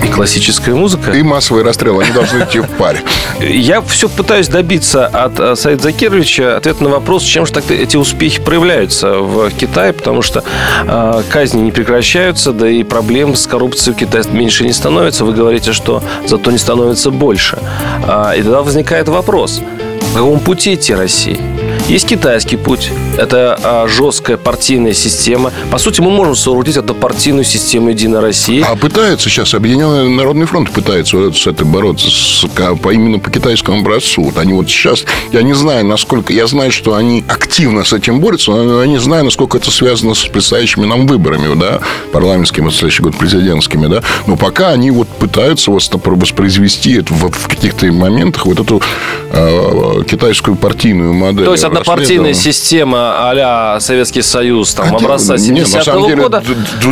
Э, 0.00 0.06
и 0.06 0.08
классическая 0.10 0.74
музыка. 0.74 1.12
И 1.12 1.22
массовые 1.22 1.64
расстрелы. 1.64 2.04
Они 2.04 2.12
должны 2.12 2.42
идти 2.42 2.60
в 2.60 2.68
паре. 2.68 3.00
Я 3.40 3.80
все 3.82 4.08
пытаюсь 4.08 4.48
добиться 4.48 5.06
от 5.06 5.38
э, 5.38 5.56
Саида 5.56 5.82
Закировича 5.82 6.56
ответа 6.56 6.84
на 6.84 6.90
вопрос, 6.90 7.22
чем 7.22 7.46
же 7.46 7.52
так 7.52 7.70
эти 7.70 7.96
успехи 7.96 8.40
проявляются 8.40 9.18
в 9.18 9.50
Китае, 9.50 9.92
потому 9.92 10.22
что 10.22 10.42
э, 10.84 11.22
казни 11.30 11.60
не 11.60 11.72
прекращаются, 11.72 12.52
да 12.52 12.68
и 12.68 12.82
проблем 12.82 13.36
с 13.36 13.46
коррупцией 13.46 13.94
в 13.94 13.98
Китае 13.98 14.24
меньше 14.32 14.64
не 14.64 14.72
становится. 14.72 15.24
Вы 15.24 15.32
говорите, 15.32 15.72
что 15.72 16.02
зато 16.26 16.50
не 16.50 16.58
становится 16.58 17.10
больше. 17.10 17.58
А, 18.06 18.32
и 18.32 18.42
тогда 18.42 18.62
возникает 18.62 19.08
вопрос, 19.08 19.62
по 20.00 20.18
какому 20.18 20.38
пути 20.40 20.74
идти 20.74 20.94
России? 20.94 21.57
Есть 21.88 22.06
китайский 22.06 22.58
путь. 22.58 22.90
Это 23.16 23.58
а, 23.62 23.88
жесткая 23.88 24.36
партийная 24.36 24.92
система. 24.92 25.50
По 25.70 25.78
сути, 25.78 26.02
мы 26.02 26.10
можем 26.10 26.36
соорудить 26.36 26.76
эту 26.76 26.94
партийную 26.94 27.44
систему 27.44 27.88
Единой 27.88 28.20
России. 28.20 28.62
А 28.62 28.76
пытается 28.76 29.30
сейчас, 29.30 29.54
Объединенный 29.54 30.06
Народный 30.10 30.44
фронт 30.44 30.70
пытается 30.70 31.16
вот 31.16 31.38
с 31.38 31.46
этой 31.46 31.64
бороться 31.64 32.10
с, 32.10 32.44
по, 32.82 32.90
именно 32.90 33.18
по 33.18 33.30
китайскому 33.30 33.80
образцу. 33.80 34.22
Вот 34.22 34.36
они 34.36 34.52
вот 34.52 34.68
сейчас, 34.68 35.06
я 35.32 35.40
не 35.40 35.54
знаю, 35.54 35.86
насколько, 35.86 36.30
я 36.30 36.46
знаю, 36.46 36.72
что 36.72 36.94
они 36.94 37.24
активно 37.26 37.84
с 37.84 37.94
этим 37.94 38.20
борются, 38.20 38.50
но 38.50 38.82
я 38.82 38.86
не 38.86 38.98
знаю, 38.98 39.24
насколько 39.24 39.56
это 39.56 39.70
связано 39.70 40.14
с 40.14 40.26
предстоящими 40.26 40.84
нам 40.84 41.06
выборами, 41.06 41.58
да, 41.58 41.80
парламентскими, 42.12 42.68
в 42.68 42.74
следующий 42.74 43.02
год 43.02 43.16
президентскими, 43.16 43.86
да. 43.86 44.02
Но 44.26 44.36
пока 44.36 44.68
они 44.68 44.90
вот 44.90 45.08
пытаются 45.08 45.70
воспроизвести 45.70 46.98
это 46.98 47.14
в, 47.14 47.30
в 47.30 47.48
каких-то 47.48 47.86
моментах 47.86 48.44
вот 48.44 48.60
эту 48.60 48.82
э, 49.30 50.02
китайскую 50.06 50.54
партийную 50.54 51.14
модель. 51.14 51.46
То 51.46 51.52
есть 51.52 51.64
однопартийная 51.80 52.34
система 52.34 53.30
а 53.30 53.78
Советский 53.80 54.22
Союз, 54.22 54.74
там, 54.74 54.86
Хотя, 54.86 55.04
образца 55.04 55.34
70-го 55.34 56.22
года. 56.22 56.42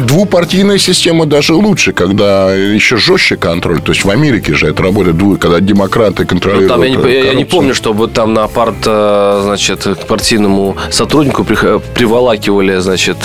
Двупартийная 0.07 0.79
система 0.79 1.27
даже 1.27 1.55
лучше, 1.55 1.92
когда 1.92 2.55
еще 2.55 2.96
жестче 2.96 3.37
контроль. 3.37 3.81
То 3.81 3.92
есть 3.92 4.05
в 4.05 4.11
Америке 4.11 4.55
же 4.55 4.68
это 4.68 4.83
работает, 4.83 5.16
когда 5.40 5.61
демократы 5.61 6.25
контролируют. 6.25 6.70
Ну, 6.70 6.75
там 6.75 6.83
я, 6.83 6.90
не, 6.90 7.27
я 7.27 7.35
не 7.35 7.44
помню, 7.44 7.75
чтобы 7.75 8.09
там 8.09 8.35
на 8.35 8.46
парт, 8.49 8.77
э, 8.87 9.40
значит, 9.44 9.85
к 9.85 10.07
партийному 10.07 10.77
сотруднику 10.90 11.44
приволакивали, 11.44 12.79
значит, 12.79 13.16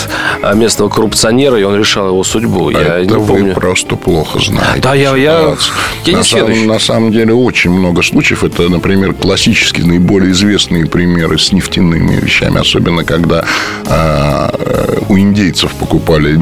местного 0.54 0.88
коррупционера, 0.88 1.58
и 1.58 1.62
он 1.62 1.76
решал 1.78 2.08
его 2.08 2.24
судьбу. 2.24 2.70
Я 2.70 2.98
это 2.98 3.06
не 3.06 3.20
вы 3.20 3.26
помню. 3.26 3.54
просто 3.54 3.96
плохо 3.96 4.38
знаете. 4.40 4.80
Да, 4.82 4.94
я, 4.94 5.16
я, 5.16 5.56
я 6.04 6.16
на, 6.16 6.24
самом, 6.24 6.66
на 6.66 6.78
самом 6.78 7.12
деле 7.12 7.34
очень 7.34 7.70
много 7.70 8.02
случаев. 8.02 8.44
Это, 8.44 8.68
например, 8.68 9.14
классические, 9.14 9.86
наиболее 9.86 10.32
известные 10.32 10.86
примеры 10.86 11.38
нефтяными 11.52 12.16
вещами, 12.16 12.60
особенно 12.60 13.04
когда 13.04 13.44
э, 13.86 14.98
у 15.08 15.18
индейцев 15.18 15.72
покупали 15.74 16.38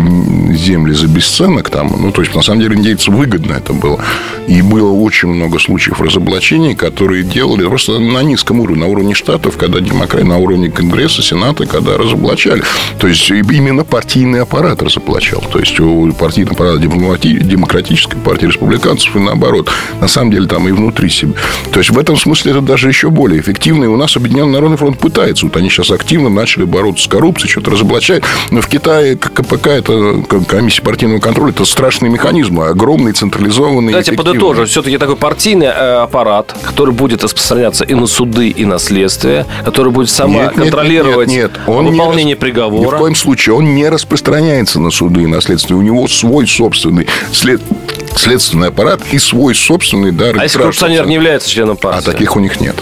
земли 0.55 0.95
за 0.95 1.07
бесценок, 1.07 1.71
там, 1.71 1.95
ну, 1.99 2.13
то 2.13 2.23
есть, 2.23 2.35
на 2.35 2.43
самом 2.43 2.61
деле, 2.61 2.77
индейцам 2.77 3.17
выгодно 3.17 3.55
это 3.55 3.73
было. 3.73 4.01
И 4.47 4.63
было 4.63 4.91
очень 4.91 5.29
много 5.29 5.59
случаев 5.59 6.01
разоблачений, 6.01 6.75
которые 6.75 7.23
делали 7.23 7.67
просто 7.67 7.99
на 7.99 8.23
низком 8.23 8.61
уровне, 8.61 8.83
на 8.85 8.89
уровне 8.89 9.15
штатов, 9.15 9.57
когда 9.57 9.81
демократы, 9.81 10.27
на 10.27 10.39
уровне 10.39 10.71
Конгресса, 10.71 11.23
Сената, 11.23 11.67
когда 11.67 11.97
разоблачали. 11.97 12.63
То 12.99 13.07
есть, 13.09 13.31
именно 13.31 13.85
партийный 13.85 14.43
аппарат 14.43 14.83
разоблачал. 14.83 15.43
То 15.53 15.59
есть, 15.59 15.79
у 15.81 16.13
партийного 16.13 16.55
аппарата 16.55 16.79
демократической 16.79 18.17
партии 18.17 18.47
республиканцев 18.47 19.15
и 19.17 19.19
наоборот. 19.19 19.71
На 20.01 20.09
самом 20.09 20.31
деле, 20.31 20.47
там 20.47 20.69
и 20.69 20.73
внутри 20.73 21.09
себя. 21.11 21.33
То 21.73 21.81
есть, 21.81 21.91
в 21.91 21.99
этом 21.99 22.17
смысле 22.17 22.53
это 22.53 22.61
даже 22.61 22.89
еще 22.89 23.11
более 23.11 23.41
эффективно. 23.41 23.85
И 23.85 23.89
у 23.89 23.97
нас 23.97 24.17
Объединенный 24.17 24.53
Народный 24.53 24.77
фронт 24.77 24.99
пытается. 25.01 25.47
Вот 25.47 25.57
они 25.57 25.69
сейчас 25.69 25.91
активно 25.91 26.29
начали 26.29 26.65
бороться 26.65 27.05
с 27.05 27.09
коррупцией, 27.09 27.51
что-то 27.51 27.73
разоблачать. 27.73 28.23
Но 28.51 28.61
в 28.61 28.69
Китае 28.69 29.17
КПК, 29.17 29.69
это 29.69 30.23
комиссия 30.47 30.83
партийного 30.83 31.21
контроля, 31.21 31.51
это 31.51 31.65
страшный 31.65 32.09
механизм, 32.09 32.61
огромный, 32.61 33.13
централизованный. 33.13 33.93
Давайте 33.93 34.13
подытожим. 34.13 34.67
Все-таки 34.67 34.99
такой 34.99 35.17
партийный 35.17 35.67
э, 35.67 36.03
аппарат, 36.03 36.55
который 36.63 36.95
будет 36.95 37.25
распространяться 37.25 37.85
и 37.85 37.95
на 37.95 38.07
суды, 38.07 38.49
и 38.49 38.65
на 38.65 38.79
следствие, 38.79 39.47
который 39.65 39.93
будет 39.93 40.11
сама 40.11 40.45
нет, 40.45 40.55
контролировать 40.55 41.29
нет, 41.29 41.51
нет, 41.51 41.59
нет. 41.59 41.69
Он 41.69 41.87
выполнение 41.87 42.35
не, 42.35 42.35
приговора. 42.37 42.95
Ни 42.95 42.97
в 42.97 42.99
коем 42.99 43.15
случае 43.15 43.55
он 43.55 43.75
не 43.75 43.89
распространяется 43.89 44.81
на 44.81 44.91
суды 44.91 45.23
и 45.23 45.27
на 45.27 45.41
следствие. 45.41 45.79
У 45.79 45.83
него 45.83 46.07
свой 46.09 46.47
собственный 46.47 47.07
след 47.33 47.61
следственный 48.17 48.69
аппарат 48.69 49.01
и 49.13 49.19
свой 49.19 49.55
собственный 49.55 50.13
дар. 50.13 50.37
А 50.39 50.43
если 50.43 50.59
коррупционер 50.59 51.07
не 51.07 51.15
является 51.15 51.49
членом 51.49 51.77
партии? 51.77 52.09
А 52.09 52.13
таких 52.13 52.37
у 52.37 52.41
них 52.41 52.61
нет. 52.61 52.77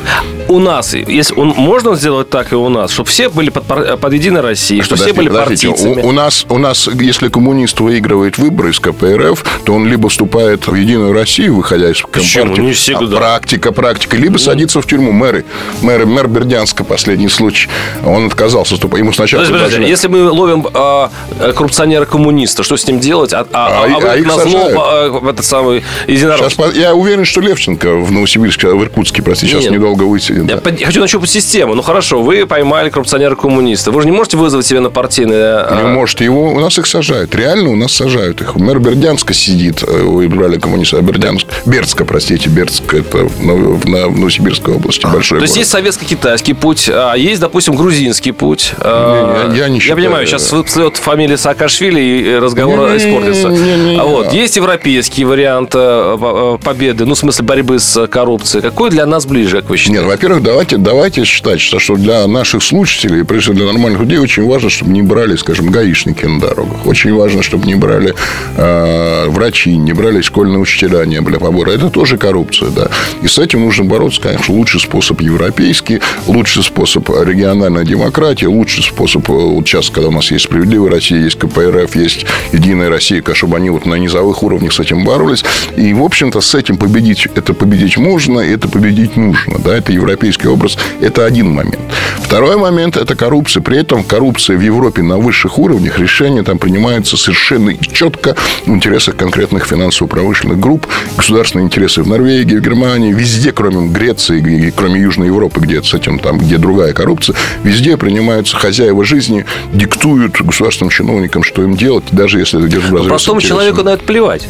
У 0.48 0.58
нас, 0.58 0.94
если 0.94 1.34
он, 1.34 1.48
можно 1.48 1.94
сделать 1.94 2.30
так 2.30 2.52
и 2.52 2.54
у 2.56 2.68
нас, 2.68 2.90
чтобы 2.90 3.08
все 3.08 3.28
были 3.28 3.50
под, 3.50 4.00
под 4.00 4.12
Единой 4.12 4.40
Россией, 4.40 4.82
чтобы 4.82 5.02
все 5.02 5.12
были 5.12 5.28
партийцами. 5.28 6.00
У, 6.00 6.08
у, 6.08 6.12
нас, 6.12 6.46
у 6.48 6.58
нас, 6.58 6.88
если 6.88 7.28
коммунист 7.28 7.80
выигрывает 7.80 8.38
выборы 8.38 8.70
из 8.70 8.80
КПРФ, 8.80 9.44
то 9.64 9.74
он 9.74 9.86
либо 9.86 10.08
вступает 10.08 10.66
в 10.66 10.74
Единую 10.74 11.12
Россию, 11.12 11.56
выходя 11.56 11.90
из 11.90 12.00
Компартии. 12.00 12.60
Не 12.60 12.72
всегда. 12.72 13.16
А 13.16 13.20
практика, 13.20 13.72
практика. 13.72 14.16
Либо 14.16 14.32
ну. 14.32 14.38
садится 14.38 14.80
в 14.80 14.86
тюрьму. 14.86 15.12
Мэры, 15.12 15.44
мэр, 15.82 16.06
мэр 16.06 16.28
Бердянска, 16.28 16.84
последний 16.84 17.28
случай. 17.28 17.68
Он 18.04 18.26
отказался 18.26 18.74
вступать. 18.74 19.00
Ему 19.00 19.12
сначала... 19.12 19.44
Подожди, 19.44 19.64
подожди, 19.64 19.90
если 19.90 20.08
мы 20.08 20.30
ловим 20.30 20.66
а, 20.72 21.10
коррупционера-коммуниста, 21.38 22.62
что 22.62 22.76
с 22.76 22.86
ним 22.86 23.00
делать? 23.00 23.32
А, 23.32 23.40
а, 23.40 23.46
а, 23.52 23.84
а, 23.84 24.12
а 24.12 24.16
их 24.16 24.26
назло, 24.26 25.17
этот 25.26 25.44
самый 25.44 25.84
единорог. 26.06 26.50
Сейчас, 26.50 26.74
я 26.74 26.94
уверен, 26.94 27.24
что 27.24 27.40
Левченко 27.40 27.96
в 27.96 28.12
Новосибирске, 28.12 28.68
в 28.68 28.82
Иркутске, 28.82 29.22
прости, 29.22 29.46
сейчас 29.46 29.64
Нет. 29.64 29.72
недолго 29.72 30.04
высидит. 30.04 30.48
Я 30.48 30.56
да. 30.56 30.84
хочу 30.84 31.00
нащупать 31.00 31.30
систему. 31.30 31.74
Ну 31.74 31.82
хорошо, 31.82 32.22
вы 32.22 32.46
поймали 32.46 32.90
коррупционера-коммуниста. 32.90 33.90
Вы 33.90 34.02
же 34.02 34.08
не 34.08 34.12
можете 34.12 34.36
вызвать 34.36 34.66
себе 34.66 34.80
на 34.80 34.90
партийное... 34.90 35.66
А, 35.68 35.82
не 35.82 35.88
можете. 35.88 36.24
Его, 36.24 36.52
у 36.52 36.60
нас 36.60 36.78
их 36.78 36.86
сажают. 36.86 37.34
Реально 37.34 37.70
у 37.70 37.76
нас 37.76 37.92
сажают 37.92 38.40
их. 38.40 38.56
Мэр 38.56 38.78
Бердянска 38.78 39.34
сидит. 39.34 39.82
Э, 39.82 40.02
вы 40.02 40.28
брали 40.28 40.58
коммуниста. 40.58 40.98
А 40.98 41.02
Бердянск. 41.02 41.46
Бердска, 41.66 42.04
простите. 42.04 42.48
Бердск. 42.50 42.94
Это 42.94 43.18
в, 43.18 43.40
в, 43.40 43.80
в 43.80 43.88
Новосибирской 44.18 44.74
области. 44.74 45.06
А, 45.06 45.10
большой 45.10 45.38
То 45.38 45.44
есть 45.44 45.56
есть 45.56 45.70
советско-китайский 45.70 46.54
путь, 46.54 46.88
а 46.92 47.14
есть, 47.14 47.40
допустим, 47.40 47.74
грузинский 47.74 48.32
путь. 48.32 48.72
Не, 48.78 48.88
я, 48.88 49.64
я 49.64 49.68
не 49.68 49.80
считаю. 49.80 49.98
Я 49.98 50.04
понимаю, 50.04 50.26
сейчас 50.26 50.42
всплывет 50.42 50.96
фамилия 50.96 51.36
Саакашвили 51.36 52.00
и 52.00 52.38
разговор 52.38 52.90
не, 52.90 52.96
испортится. 52.98 53.48
Не, 53.48 53.76
не, 53.76 53.90
не, 53.94 53.98
а 53.98 54.04
вот, 54.04 54.32
есть 54.32 54.56
европейский 54.56 55.07
вариант 55.16 55.72
э, 55.74 56.16
э, 56.20 56.58
победы, 56.62 57.04
ну, 57.04 57.14
в 57.14 57.18
смысле 57.18 57.44
борьбы 57.44 57.78
с 57.78 58.06
коррупцией. 58.06 58.62
Какой 58.62 58.90
для 58.90 59.06
нас 59.06 59.26
ближе, 59.26 59.56
как 59.60 59.70
вы 59.70 59.76
считаете? 59.76 60.00
Нет, 60.00 60.10
во-первых, 60.10 60.42
давайте, 60.42 60.76
давайте 60.76 61.24
считать, 61.24 61.60
что 61.60 61.96
для 61.96 62.26
наших 62.26 62.62
слушателей, 62.62 63.24
прежде 63.24 63.52
всего 63.52 63.56
для 63.56 63.66
нормальных 63.72 64.00
людей, 64.00 64.18
очень 64.18 64.46
важно, 64.46 64.70
чтобы 64.70 64.92
не 64.92 65.02
брали, 65.02 65.36
скажем, 65.36 65.70
гаишники 65.70 66.24
на 66.24 66.40
дорогах. 66.40 66.86
Очень 66.86 67.14
важно, 67.14 67.42
чтобы 67.42 67.66
не 67.66 67.74
брали 67.74 68.14
э, 68.56 69.28
врачи, 69.28 69.76
не 69.76 69.92
брали 69.92 70.20
школьные 70.20 70.58
учителя, 70.58 71.04
не 71.04 71.20
были 71.20 71.36
побора. 71.38 71.70
Это 71.70 71.90
тоже 71.90 72.18
коррупция, 72.18 72.70
да. 72.70 72.88
И 73.22 73.28
с 73.28 73.38
этим 73.38 73.60
нужно 73.60 73.84
бороться, 73.84 74.20
конечно, 74.20 74.54
лучший 74.54 74.80
способ 74.80 75.20
европейский, 75.20 76.00
лучший 76.26 76.62
способ 76.62 77.08
региональная 77.08 77.84
демократия, 77.84 78.48
лучший 78.48 78.84
способ, 78.84 79.28
вот 79.28 79.66
сейчас, 79.66 79.90
когда 79.90 80.08
у 80.08 80.12
нас 80.12 80.30
есть 80.30 80.44
справедливая 80.44 80.90
Россия, 80.90 81.18
есть 81.20 81.38
КПРФ, 81.38 81.94
есть 81.96 82.26
Единая 82.52 82.88
Россия, 82.88 83.22
чтобы 83.34 83.56
они 83.56 83.70
вот 83.70 83.86
на 83.86 83.94
низовых 83.94 84.42
уровнях 84.42 84.72
с 84.72 84.80
этим 84.80 84.97
боролись. 85.04 85.44
И, 85.76 85.92
в 85.94 86.02
общем-то, 86.02 86.40
с 86.40 86.54
этим 86.54 86.76
победить, 86.76 87.26
это 87.34 87.54
победить 87.54 87.96
можно, 87.96 88.40
это 88.40 88.68
победить 88.68 89.16
нужно. 89.16 89.58
Да? 89.58 89.76
Это 89.76 89.92
европейский 89.92 90.48
образ. 90.48 90.78
Это 91.00 91.24
один 91.24 91.50
момент. 91.50 91.78
Второй 92.22 92.56
момент– 92.56 92.96
это 92.98 93.14
коррупция. 93.14 93.62
При 93.62 93.78
этом 93.78 94.04
коррупция 94.04 94.56
в 94.56 94.60
Европе 94.60 95.02
на 95.02 95.18
высших 95.18 95.58
уровнях, 95.58 95.98
решения 95.98 96.42
там 96.42 96.58
принимаются 96.58 97.16
совершенно 97.16 97.74
четко 97.76 98.36
в 98.66 98.70
интересах 98.70 99.16
конкретных 99.16 99.66
финансово-промышленных 99.66 100.58
групп, 100.58 100.86
государственные 101.16 101.66
интересы 101.66 102.02
в 102.02 102.08
Норвегии, 102.08 102.56
в 102.56 102.62
Германии, 102.62 103.12
везде, 103.12 103.52
кроме 103.52 103.88
Греции, 103.88 104.72
кроме 104.76 105.00
Южной 105.00 105.28
Европы, 105.28 105.60
где 105.60 105.82
с 105.82 105.94
этим 105.94 106.18
там, 106.18 106.38
где 106.38 106.58
другая 106.58 106.92
коррупция, 106.92 107.36
везде 107.62 107.96
принимаются 107.96 108.56
хозяева 108.56 109.04
жизни, 109.04 109.44
диктуют 109.72 110.40
государственным 110.40 110.90
чиновникам, 110.90 111.42
что 111.42 111.62
им 111.62 111.76
делать, 111.76 112.04
даже 112.12 112.38
если 112.38 112.66
это 112.66 112.80
в 112.80 113.06
Простому 113.06 113.40
человеку 113.40 113.82
на 113.82 113.90
это 113.90 114.04
плевать. 114.04 114.46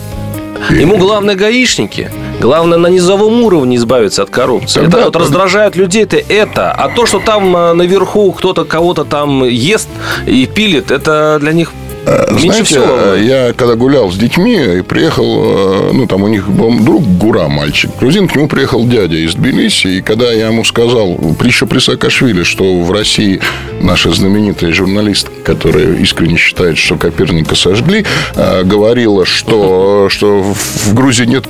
Ему 0.70 0.96
главное 0.98 1.34
гаишники. 1.34 2.10
Главное 2.40 2.78
на 2.78 2.86
низовом 2.88 3.42
уровне 3.42 3.76
избавиться 3.76 4.22
от 4.22 4.30
коррупции. 4.30 4.80
Тогда, 4.80 4.98
это 4.98 5.06
вот 5.06 5.16
раздражает 5.16 5.76
людей 5.76 6.04
это 6.04 6.16
это. 6.16 6.70
А 6.70 6.88
то, 6.88 7.06
что 7.06 7.18
там 7.18 7.56
э, 7.56 7.72
наверху 7.72 8.32
кто-то 8.32 8.64
кого-то 8.64 9.04
там 9.04 9.44
ест 9.44 9.88
и 10.26 10.46
пилит, 10.46 10.90
это 10.90 11.38
для 11.40 11.52
них 11.52 11.72
Меньше 12.30 12.40
Знаете, 12.40 12.64
всего. 12.64 13.14
я 13.14 13.52
когда 13.52 13.74
гулял 13.74 14.10
с 14.10 14.16
детьми 14.16 14.78
и 14.78 14.82
приехал, 14.82 15.42
э, 15.44 15.90
ну, 15.92 16.06
там 16.06 16.22
у 16.22 16.28
них 16.28 16.48
был 16.48 16.72
друг 16.78 17.02
Гура, 17.02 17.48
мальчик, 17.48 17.90
грузин, 17.98 18.28
к 18.28 18.34
нему 18.34 18.48
приехал 18.48 18.86
дядя 18.86 19.16
из 19.16 19.34
Тбилиси, 19.34 19.88
и 19.88 20.02
когда 20.02 20.32
я 20.32 20.48
ему 20.48 20.64
сказал, 20.64 21.18
еще 21.42 21.66
при 21.66 21.78
Саакашвили, 21.78 22.44
что 22.44 22.80
в 22.80 22.90
России 22.92 23.40
наша 23.80 24.10
знаменитая 24.10 24.72
журналистка, 24.72 25.32
которая 25.44 25.94
искренне 25.94 26.36
считает, 26.36 26.78
что 26.78 26.96
Коперника 26.96 27.54
сожгли, 27.54 28.04
э, 28.34 28.62
говорила, 28.64 29.24
что, 29.24 30.08
что 30.10 30.42
в 30.42 30.94
Грузии 30.94 31.24
нет, 31.24 31.46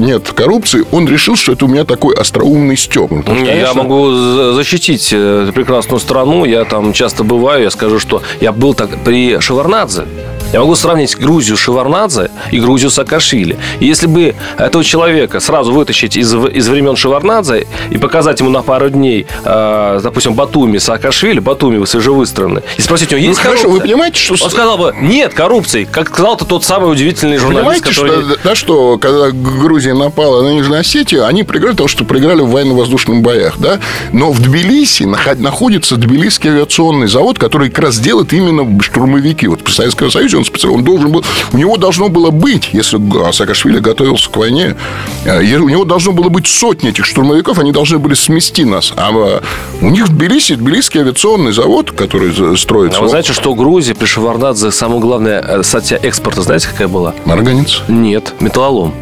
нет 0.00 0.30
коррупции, 0.32 0.84
он 0.92 1.08
решил, 1.08 1.36
что 1.36 1.52
это 1.52 1.64
у 1.64 1.68
меня 1.68 1.84
такой 1.84 2.14
остроумный 2.14 2.76
стёб. 2.76 3.10
Я 3.44 3.74
могу 3.74 4.12
защитить 4.54 5.10
э, 5.12 5.50
прекрасную 5.54 6.00
страну, 6.00 6.44
я 6.44 6.64
там 6.64 6.92
часто 6.92 7.24
бываю, 7.24 7.64
я 7.64 7.70
скажу, 7.70 7.98
что 7.98 8.22
я 8.40 8.52
был 8.52 8.74
так 8.74 8.90
при 9.04 9.40
Шеварна 9.40 9.62
Шеварнадзе. 9.62 10.04
Я 10.52 10.60
могу 10.60 10.74
сравнить 10.74 11.16
Грузию 11.16 11.56
Шеварнадзе 11.56 12.30
и 12.50 12.60
Грузию 12.60 12.90
Саакашвили. 12.90 13.56
И 13.80 13.86
если 13.86 14.06
бы 14.06 14.34
этого 14.58 14.84
человека 14.84 15.40
сразу 15.40 15.72
вытащить 15.72 16.16
из, 16.16 16.34
из 16.34 16.68
времен 16.68 16.94
Шеварнадзе 16.94 17.66
и 17.90 17.96
показать 17.96 18.40
ему 18.40 18.50
на 18.50 18.62
пару 18.62 18.90
дней, 18.90 19.26
э, 19.44 20.00
допустим, 20.02 20.34
Батуми, 20.34 20.76
Саакашвили, 20.76 21.40
Батуми 21.40 21.78
вы 21.78 21.86
же 21.86 22.12
выстроены, 22.12 22.62
и 22.76 22.82
спросить 22.82 23.12
у 23.12 23.16
него, 23.16 23.28
есть 23.28 23.38
ну, 23.38 23.44
коррупция? 23.44 23.68
Хорошо, 23.68 23.80
вы 23.80 23.80
понимаете, 23.80 24.18
что... 24.18 24.34
Он 24.44 24.50
сказал 24.50 24.76
бы, 24.76 24.94
нет 25.00 25.32
коррупции, 25.32 25.84
как 25.90 26.08
сказал 26.08 26.36
то 26.36 26.44
тот 26.44 26.64
самый 26.64 26.92
удивительный 26.92 27.38
журналист, 27.38 27.82
понимаете, 27.82 28.00
который... 28.00 28.24
что, 28.24 28.38
да, 28.44 28.54
что 28.54 28.98
когда 28.98 29.30
Грузия 29.30 29.94
напала 29.94 30.42
на 30.42 30.52
Нижнюю 30.52 30.80
Осетию, 30.80 31.26
они 31.26 31.44
проиграли, 31.44 31.72
потому 31.72 31.88
что 31.88 32.04
проиграли 32.04 32.42
в 32.42 32.50
военно-воздушных 32.50 33.22
боях, 33.22 33.58
да? 33.58 33.78
Но 34.12 34.32
в 34.32 34.40
Тбилиси 34.40 35.04
находится 35.04 35.96
Тбилисский 35.96 36.50
авиационный 36.50 37.08
завод, 37.08 37.38
который 37.38 37.70
как 37.70 37.84
раз 37.84 37.98
делает 37.98 38.32
именно 38.34 38.82
штурмовики. 38.82 39.46
Вот 39.46 39.64
при 39.64 39.72
Советском 39.72 40.10
Союзе 40.10 40.41
он 40.42 40.44
специально, 40.44 40.76
он 40.76 40.84
должен 40.84 41.12
был, 41.12 41.24
у 41.52 41.56
него 41.56 41.76
должно 41.76 42.08
было 42.08 42.30
быть, 42.30 42.70
если 42.72 43.00
Саакашвили 43.32 43.78
готовился 43.78 44.30
к 44.30 44.36
войне, 44.36 44.76
э, 45.24 45.56
у 45.56 45.68
него 45.68 45.84
должно 45.84 46.12
было 46.12 46.28
быть 46.28 46.46
сотни 46.46 46.90
этих 46.90 47.04
штурмовиков, 47.04 47.58
они 47.58 47.72
должны 47.72 47.98
были 47.98 48.14
смести 48.14 48.64
нас. 48.64 48.92
А 48.96 49.10
э, 49.12 49.40
у 49.80 49.90
них 49.90 50.08
в 50.08 50.14
Тбилиси, 50.14 50.56
Тбилисский 50.56 51.00
авиационный 51.00 51.52
завод, 51.52 51.92
который 51.92 52.32
строится. 52.56 52.98
А 52.98 53.02
вы 53.02 53.08
знаете, 53.08 53.32
что 53.32 53.54
Грузия 53.54 53.94
при 53.94 54.06
Шеварнадзе 54.06 54.70
самое 54.72 55.00
главное 55.00 55.40
э, 55.40 55.62
статья 55.62 55.98
экспорта, 56.02 56.42
знаете, 56.42 56.68
какая 56.68 56.88
была? 56.88 57.14
Марганец? 57.24 57.82
Нет, 57.88 58.34
металлолом. 58.40 58.92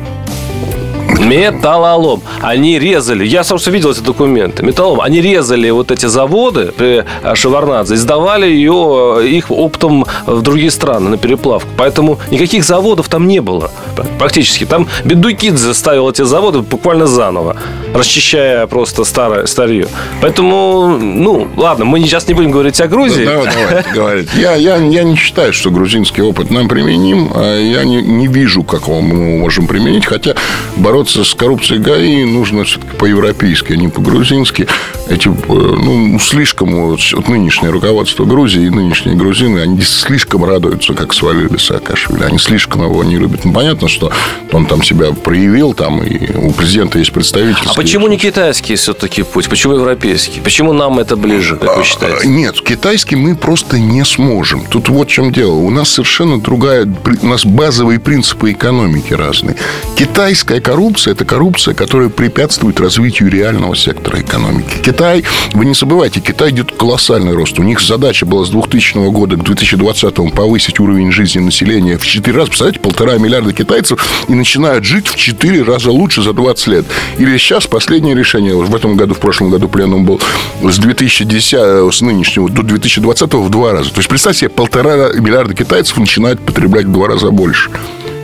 Металлолом. 1.21 2.23
Они 2.41 2.79
резали, 2.79 3.25
я, 3.25 3.45
собственно, 3.45 3.75
видел 3.75 3.91
эти 3.91 4.01
документы. 4.01 4.63
Металлолом. 4.63 5.01
Они 5.01 5.21
резали 5.21 5.71
вот 5.71 5.91
эти 5.91 6.07
заводы 6.07 6.73
при 6.77 7.05
э, 7.23 7.35
Шеварнадзе, 7.35 7.97
сдавали 7.97 8.47
ее, 8.47 9.19
э, 9.21 9.27
их 9.27 9.51
оптом 9.51 10.07
в 10.27 10.43
другие 10.43 10.71
страны 10.71 11.11
на 11.11 11.17
переплавку. 11.17 11.69
Поэтому 11.77 12.19
никаких 12.31 12.65
заводов 12.65 13.09
там 13.09 13.27
не 13.29 13.41
было 13.41 13.71
практически. 14.19 14.65
Там 14.65 14.89
Бедуйкидзе 15.05 15.75
ставил 15.75 16.09
эти 16.09 16.23
заводы 16.23 16.61
буквально 16.61 17.07
заново, 17.07 17.57
расчищая 17.95 18.67
просто 18.67 19.05
старое, 19.05 19.47
старье. 19.47 19.89
Поэтому, 20.21 20.99
ну, 20.99 21.49
ладно, 21.57 21.85
мы 21.85 22.01
сейчас 22.01 22.27
не 22.29 22.35
будем 22.35 22.51
говорить 22.51 22.81
о 22.81 22.89
Грузии. 22.89 23.25
Да, 23.25 23.43
давайте 23.45 23.93
говорить. 23.95 24.29
Я, 24.35 24.55
я, 24.55 24.77
я 24.77 25.03
не 25.03 25.17
считаю, 25.17 25.53
что 25.53 25.71
грузинский 25.71 26.23
опыт 26.23 26.51
нам 26.51 26.69
применим. 26.69 27.31
А 27.35 27.59
я 27.59 27.85
не, 27.85 28.03
не 28.03 28.27
вижу, 28.27 28.63
как 28.63 28.83
его 28.83 29.01
мы 29.01 29.39
можем 29.39 29.67
применить. 29.67 30.07
Хотя 30.07 30.35
бороться 30.77 31.11
бороться 31.11 31.25
с 31.25 31.35
коррупцией 31.35 31.81
ГАИ 31.81 32.25
нужно 32.25 32.65
все-таки 32.65 32.97
по-европейски, 32.97 33.73
а 33.73 33.77
не 33.77 33.89
по-грузински. 33.89 34.67
Эти, 35.09 35.29
э, 35.29 35.33
ну, 35.49 36.19
слишком 36.19 36.89
вот, 36.89 37.01
вот 37.13 37.29
нынешнее 37.29 37.71
руководство 37.71 38.25
Грузии 38.25 38.67
и 38.67 38.71
нынешние 38.71 39.17
грузины, 39.17 39.59
они 39.61 39.81
слишком 39.81 40.45
радуются, 40.45 40.95
как 40.95 41.13
свалили 41.13 41.57
Саакашвили. 41.57 42.23
Они 42.23 42.39
слишком 42.39 42.83
его 42.83 43.03
не 43.03 43.17
любят. 43.17 43.45
Ну, 43.45 43.53
понятно, 43.53 43.89
что 43.89 44.13
он 44.53 44.67
там 44.67 44.83
себя 44.83 45.13
проявил, 45.13 45.75
там, 45.75 46.03
и 46.03 46.37
у 46.37 46.53
президента 46.53 46.99
есть 46.99 47.13
представитель. 47.13 47.67
А 47.67 47.75
почему 47.83 48.09
не 48.09 48.19
китайский 48.19 48.75
все-таки 48.75 49.23
путь? 49.23 49.49
Почему 49.49 49.75
европейский? 49.75 50.41
Почему 50.41 50.73
нам 50.73 50.99
это 50.99 51.17
ближе, 51.17 51.57
как 51.57 51.77
вы 51.77 51.83
а, 51.83 51.85
считаете? 51.85 52.29
Нет, 52.29 52.61
китайский 52.61 53.17
мы 53.17 53.37
просто 53.37 53.79
не 53.79 54.05
сможем. 54.05 54.65
Тут 54.67 54.89
вот 54.89 55.09
в 55.09 55.11
чем 55.11 55.33
дело. 55.33 55.55
У 55.55 55.71
нас 55.71 55.91
совершенно 55.91 56.41
другая... 56.41 56.87
У 57.23 57.27
нас 57.27 57.45
базовые 57.45 57.99
принципы 58.01 58.53
экономики 58.53 59.13
разные. 59.13 59.57
Китайская 59.97 60.61
коррупция 60.61 60.81
коррупция– 60.81 61.13
это 61.15 61.25
коррупция, 61.25 61.75
которая 61.75 62.09
препятствует 62.09 62.81
развитию 62.81 63.31
реального 63.31 63.77
сектора 63.77 64.21
экономики. 64.21 64.77
Китай, 64.83 65.25
вы 65.53 65.67
не 65.67 65.75
забывайте, 65.75 66.21
Китай 66.21 66.51
идет 66.51 66.73
колоссальный 66.73 67.35
рост. 67.35 67.59
У 67.59 67.63
них 67.63 67.81
задача 67.81 68.27
была 68.27 68.45
с 68.45 68.49
2000 68.51 69.11
года 69.11 69.37
к 69.37 69.45
2020 69.45 70.35
повысить 70.35 70.81
уровень 70.81 71.13
жизни 71.13 71.41
населения 71.41 71.97
в 71.97 72.07
4 72.07 72.37
раза. 72.37 72.49
Представляете, 72.49 72.81
полтора 72.81 73.19
миллиарда 73.19 73.53
китайцев 73.53 74.25
и 74.29 74.35
начинают 74.35 74.85
жить 74.85 75.07
в 75.07 75.17
4 75.17 75.63
раза 75.63 75.91
лучше 75.91 76.23
за 76.23 76.33
20 76.33 76.67
лет. 76.69 76.87
Или 77.19 77.37
сейчас 77.39 77.67
последнее 77.71 78.15
решение, 78.15 78.55
в 78.55 78.75
этом 78.75 78.97
году, 78.97 79.15
в 79.15 79.21
прошлом 79.21 79.51
году 79.51 79.69
пленум 79.69 80.05
был, 80.05 80.21
с 80.63 80.79
2010, 80.79 81.95
с 81.95 82.01
нынешнего 82.03 82.51
до 82.51 82.63
2020 82.63 83.33
в 83.35 83.49
два 83.49 83.73
раза. 83.73 83.91
То 83.91 83.99
есть, 83.99 84.09
представьте 84.09 84.41
себе, 84.41 84.51
полтора 84.51 85.13
миллиарда 85.15 85.55
китайцев 85.55 85.97
начинают 85.97 86.41
потреблять 86.41 86.87
в 86.87 86.93
два 86.93 87.09
раза 87.09 87.31
больше. 87.31 87.71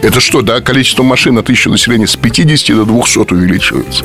Это 0.02 0.20
что, 0.20 0.42
да, 0.42 0.61
количество 0.61 1.02
машин 1.02 1.35
на 1.35 1.42
тысячу 1.42 1.70
населения 1.70 2.06
с 2.06 2.16
50 2.16 2.76
до 2.76 2.85
200 2.85 3.32
увеличивается. 3.32 4.04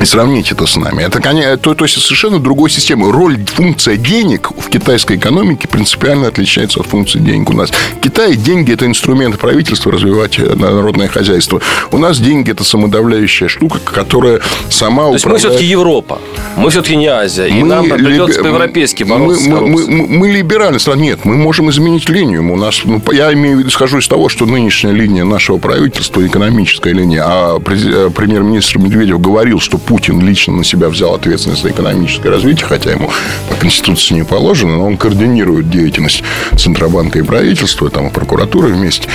И 0.00 0.04
сравнить 0.04 0.52
это 0.52 0.66
с 0.66 0.76
нами. 0.76 1.02
Это, 1.02 1.20
то, 1.56 1.74
то 1.74 1.84
есть, 1.84 2.00
совершенно 2.00 2.38
другой 2.38 2.70
система. 2.70 3.12
Роль, 3.12 3.38
функция 3.46 3.96
денег 3.96 4.50
в 4.56 4.68
китайской 4.68 5.16
экономике 5.16 5.68
принципиально 5.68 6.28
отличается 6.28 6.80
от 6.80 6.86
функции 6.86 7.18
денег 7.18 7.50
у 7.50 7.52
нас. 7.52 7.70
В 7.70 8.00
Китае 8.00 8.36
деньги– 8.36 8.72
это 8.74 8.86
инструмент 8.86 9.38
правительства 9.38 9.92
развивать 9.92 10.38
народное 10.38 11.08
хозяйство. 11.08 11.60
У 11.90 11.98
нас 11.98 12.18
деньги– 12.18 12.50
это 12.52 12.64
самодавляющая 12.64 13.48
штука, 13.48 13.78
которая 13.84 14.40
сама 14.70 15.06
То 15.06 15.12
есть, 15.14 15.26
мы 15.26 15.38
все-таки 15.38 15.64
Европа. 15.64 16.20
Мы 16.56 16.70
все-таки 16.70 16.96
не 16.96 17.06
Азия. 17.06 17.46
И 17.46 17.62
мы 17.62 17.68
нам 17.68 17.88
придется 17.88 18.40
либ... 18.40 18.42
по-европейски 18.42 19.04
бороться 19.04 19.48
мы, 19.48 19.60
мы, 19.60 19.86
мы, 19.86 20.06
мы 20.06 20.28
либеральная 20.28 20.78
страна. 20.78 21.02
Нет, 21.02 21.24
мы 21.24 21.36
можем 21.36 21.70
изменить 21.70 22.08
линию. 22.08 22.52
У 22.52 22.56
нас, 22.56 22.80
ну, 22.84 23.02
я 23.12 23.32
имею 23.32 23.56
в 23.56 23.58
виду, 23.60 23.68
исхожу 23.68 23.98
из 23.98 24.08
того, 24.08 24.28
что 24.28 24.46
нынешняя 24.46 24.92
линия 24.92 25.24
нашего 25.24 25.58
правительства, 25.58 26.26
экономическая 26.26 26.92
линия, 26.92 27.24
а 27.26 27.58
э, 27.58 28.10
премьер-министр 28.14 28.78
Медведев 28.78 29.20
говорил, 29.20 29.60
что 29.60 29.78
Путин 29.86 30.20
лично 30.20 30.54
на 30.54 30.64
себя 30.64 30.88
взял 30.88 31.14
ответственность 31.14 31.62
за 31.62 31.70
экономическое 31.70 32.30
развитие, 32.30 32.66
хотя 32.66 32.90
ему 32.90 33.10
по 33.48 33.54
Конституции 33.56 34.14
не 34.14 34.24
положено, 34.24 34.76
но 34.76 34.86
он 34.86 34.96
координирует 34.96 35.70
деятельность 35.70 36.22
Центробанка 36.56 37.18
и 37.20 37.22
правительства, 37.22 37.88
там, 37.90 38.08
и 38.08 38.10
прокуратуры 38.10 38.68
вместе, 38.68 39.08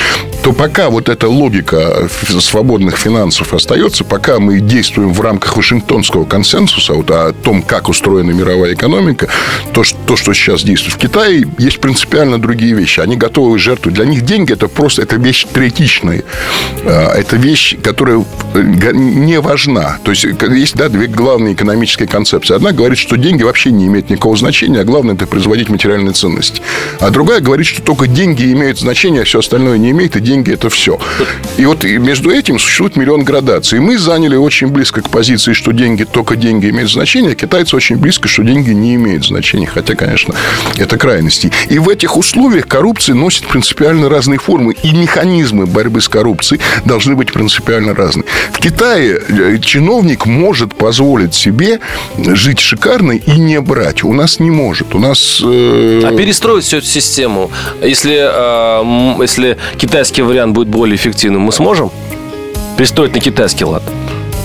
то 0.43 0.53
пока 0.53 0.89
вот 0.89 1.09
эта 1.09 1.27
логика 1.27 2.09
свободных 2.39 2.97
финансов 2.97 3.53
остается, 3.53 4.03
пока 4.03 4.39
мы 4.39 4.59
действуем 4.59 5.13
в 5.13 5.21
рамках 5.21 5.57
Вашингтонского 5.57 6.25
консенсуса 6.25 6.93
вот, 6.93 7.11
о 7.11 7.33
том, 7.33 7.61
как 7.61 7.89
устроена 7.89 8.31
мировая 8.31 8.73
экономика, 8.73 9.27
то, 9.73 9.83
то, 10.05 10.15
что 10.15 10.33
сейчас 10.33 10.63
действует 10.63 10.95
в 10.95 10.97
Китае, 10.97 11.45
есть 11.57 11.79
принципиально 11.79 12.41
другие 12.41 12.73
вещи. 12.73 12.99
Они 12.99 13.17
готовы 13.17 13.59
жертвовать. 13.59 13.95
Для 13.95 14.05
них 14.05 14.21
деньги– 14.21 14.53
это 14.53 14.67
просто 14.67 15.01
это 15.01 15.17
вещь 15.17 15.45
третичная. 15.51 16.23
А, 16.85 17.13
это 17.13 17.35
вещь, 17.35 17.75
которая 17.81 18.23
э, 18.53 18.61
не 18.93 19.39
важна. 19.39 19.99
То 20.03 20.11
есть, 20.11 20.25
есть 20.61 20.75
да, 20.75 20.89
две 20.89 21.07
главные 21.07 21.53
экономические 21.55 22.07
концепции. 22.07 22.55
Одна 22.55 22.71
говорит, 22.71 22.97
что 22.97 23.17
деньги 23.17 23.43
вообще 23.43 23.71
не 23.71 23.87
имеют 23.87 24.09
никакого 24.09 24.37
значения, 24.37 24.81
а 24.81 24.83
главное– 24.83 25.15
это 25.15 25.25
производить 25.25 25.69
материальные 25.69 26.13
ценности. 26.13 26.61
А 26.99 27.09
другая 27.09 27.41
говорит, 27.41 27.65
что 27.65 27.81
только 27.81 28.07
деньги 28.07 28.51
имеют 28.53 28.79
значение, 28.79 29.23
а 29.23 29.25
все 29.25 29.39
остальное 29.39 29.77
не 29.77 29.91
имеет, 29.91 30.15
и 30.15 30.19
деньги– 30.21 30.51
это 30.53 30.69
все. 30.69 30.99
И 31.57 31.65
вот 31.65 31.83
между 31.83 32.29
этим 32.29 32.59
существует 32.59 32.95
миллион 32.95 33.23
градаций. 33.23 33.79
Мы 33.79 33.97
заняли 33.97 34.35
очень 34.35 34.67
близко 34.67 35.01
к 35.01 35.09
позиции, 35.09 35.53
что 35.53 35.71
деньги, 35.71 36.03
только 36.03 36.35
деньги 36.35 36.69
имеют 36.69 36.91
значение, 36.91 37.31
а 37.31 37.35
китайцы 37.35 37.75
очень 37.75 37.97
близко, 37.97 38.27
что 38.27 38.43
деньги 38.43 38.69
не 38.69 38.95
имеют 38.95 39.25
значения. 39.25 39.67
Хотя, 39.67 39.95
конечно, 39.95 40.35
это 40.77 40.97
крайности. 40.97 41.51
И 41.69 41.79
в 41.79 41.89
этих 41.89 42.17
условиях 42.17 42.67
коррупция 42.67 43.15
носит 43.15 43.47
принципиально 43.47 44.09
разные 44.09 44.37
формы. 44.37 44.75
И 44.83 44.91
механизмы 44.91 45.65
борьбы 45.65 46.01
с 46.01 46.07
коррупцией 46.07 46.61
должны 46.85 47.15
быть 47.15 47.33
принципиально 47.33 47.95
разные. 47.95 48.25
В 48.51 48.59
Китае 48.59 49.19
э, 49.27 49.57
чиновник 49.59 50.27
может 50.27 50.50
позволить 50.75 51.33
себе 51.33 51.79
жить 52.17 52.59
шикарно 52.59 53.11
и 53.11 53.31
не 53.39 53.59
брать. 53.61 54.03
У 54.03 54.13
нас 54.13 54.39
не 54.39 54.51
может. 54.51 54.95
У 54.95 54.99
нас... 54.99 55.41
Э... 55.43 56.01
А 56.05 56.15
перестроить 56.15 56.65
всю 56.65 56.77
эту 56.77 56.87
систему, 56.87 57.51
если, 57.81 58.17
э, 58.21 59.21
если 59.21 59.57
китайский 59.77 60.21
вариант 60.21 60.53
будет 60.53 60.67
более 60.67 60.95
эффективным, 60.95 61.41
мы 61.41 61.51
сможем? 61.51 61.91
Перестроить 62.77 63.13
на 63.13 63.19
китайский 63.19 63.65
лад? 63.65 63.83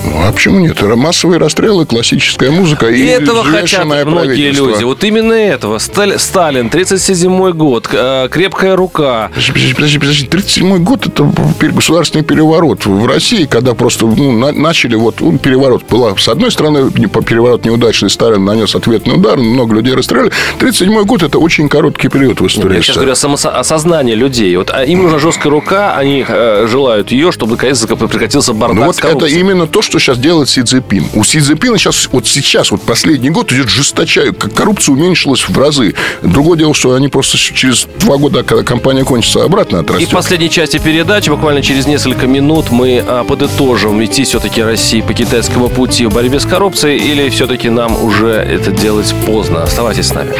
Ну, 0.07 0.21
а 0.25 0.31
почему 0.31 0.59
нет? 0.59 0.81
Массовые 0.81 1.37
расстрелы, 1.37 1.85
классическая 1.85 2.49
музыка 2.49 2.87
и, 2.87 3.01
и 3.01 3.05
этого 3.05 3.43
хотят 3.43 3.85
многие 3.85 4.51
люди. 4.51 4.83
Вот 4.83 5.03
именно 5.03 5.33
этого. 5.33 5.77
Сталин, 5.79 6.67
37-й 6.67 7.53
год, 7.53 7.89
э, 7.91 8.27
крепкая 8.31 8.75
рука. 8.75 9.29
Подожди, 9.29 9.73
подожди, 9.73 9.99
подожди. 9.99 10.27
37-й 10.27 10.79
год– 10.79 11.07
это 11.07 11.29
государственный 11.59 12.23
переворот. 12.23 12.85
В 12.85 13.05
России, 13.05 13.45
когда 13.45 13.73
просто 13.73 14.05
ну, 14.05 14.31
начали, 14.51 14.95
вот 14.95 15.19
ну, 15.19 15.37
переворот 15.37 15.83
была, 15.89 16.15
с 16.17 16.27
одной 16.27 16.51
стороны, 16.51 16.89
переворот 16.91 17.65
неудачный, 17.65 18.09
Сталин 18.09 18.45
нанес 18.45 18.73
ответный 18.73 19.15
удар, 19.15 19.37
много 19.37 19.75
людей 19.75 19.93
расстреляли. 19.93 20.31
37-й 20.59 21.05
год– 21.05 21.23
это 21.23 21.39
очень 21.39 21.67
короткий 21.69 22.07
период 22.07 22.39
в 22.39 22.47
истории. 22.47 22.75
Я 22.75 22.81
сейчас 22.81 22.95
говорю 22.95 23.11
о 23.11 23.15
самоосознании 23.15 24.15
людей. 24.15 24.55
Вот 24.55 24.71
а 24.71 24.83
им 24.83 25.03
нужна 25.03 25.19
жесткая 25.19 25.51
рука, 25.51 25.95
они 25.95 26.25
э, 26.27 26.67
желают 26.69 27.11
ее, 27.11 27.31
чтобы 27.31 27.53
наконец 27.53 27.85
прекратился 27.85 28.53
бардак 28.53 28.77
ну, 28.77 28.85
вот 28.85 29.03
это 29.03 29.25
именно 29.25 29.67
то, 29.67 29.81
что 29.81 29.96
сейчас 29.99 30.17
делает 30.17 30.49
Си 30.49 30.63
Цзепин. 30.63 31.07
У 31.13 31.23
Си 31.23 31.39
Цзепина 31.39 31.77
сейчас, 31.77 32.09
вот 32.11 32.27
сейчас, 32.27 32.71
вот 32.71 32.81
последний 32.81 33.29
год 33.29 33.51
идет 33.51 33.69
жесточайшая, 33.69 34.33
коррупция 34.33 34.93
уменьшилась 34.93 35.47
в 35.47 35.57
разы. 35.57 35.95
Другое 36.21 36.57
дело, 36.57 36.73
что 36.73 36.93
они 36.93 37.07
просто 37.07 37.37
через 37.37 37.87
два 37.99 38.17
года, 38.17 38.43
когда 38.43 38.63
компания 38.63 39.03
кончится, 39.03 39.43
обратно 39.43 39.79
отрастет. 39.79 40.07
И 40.07 40.11
в 40.11 40.15
последней 40.15 40.49
части 40.49 40.77
передачи, 40.77 41.29
буквально 41.29 41.61
через 41.61 41.87
несколько 41.87 42.27
минут, 42.27 42.71
мы 42.71 43.03
а, 43.05 43.23
подытожим, 43.23 44.03
идти 44.03 44.23
все-таки 44.23 44.61
России 44.61 45.01
по 45.01 45.13
китайскому 45.13 45.69
пути 45.69 46.05
в 46.05 46.13
борьбе 46.13 46.39
с 46.39 46.45
коррупцией 46.45 46.97
или 46.97 47.29
все-таки 47.29 47.69
нам 47.69 48.03
уже 48.03 48.29
это 48.29 48.71
делать 48.71 49.13
поздно. 49.25 49.63
Оставайтесь 49.63 50.07
с 50.07 50.13
нами. 50.13 50.33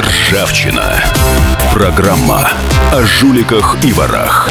Ржавчина. 0.00 1.02
Программа 1.74 2.50
о 2.92 3.02
жуликах 3.02 3.76
и 3.82 3.92
ворах. 3.92 4.50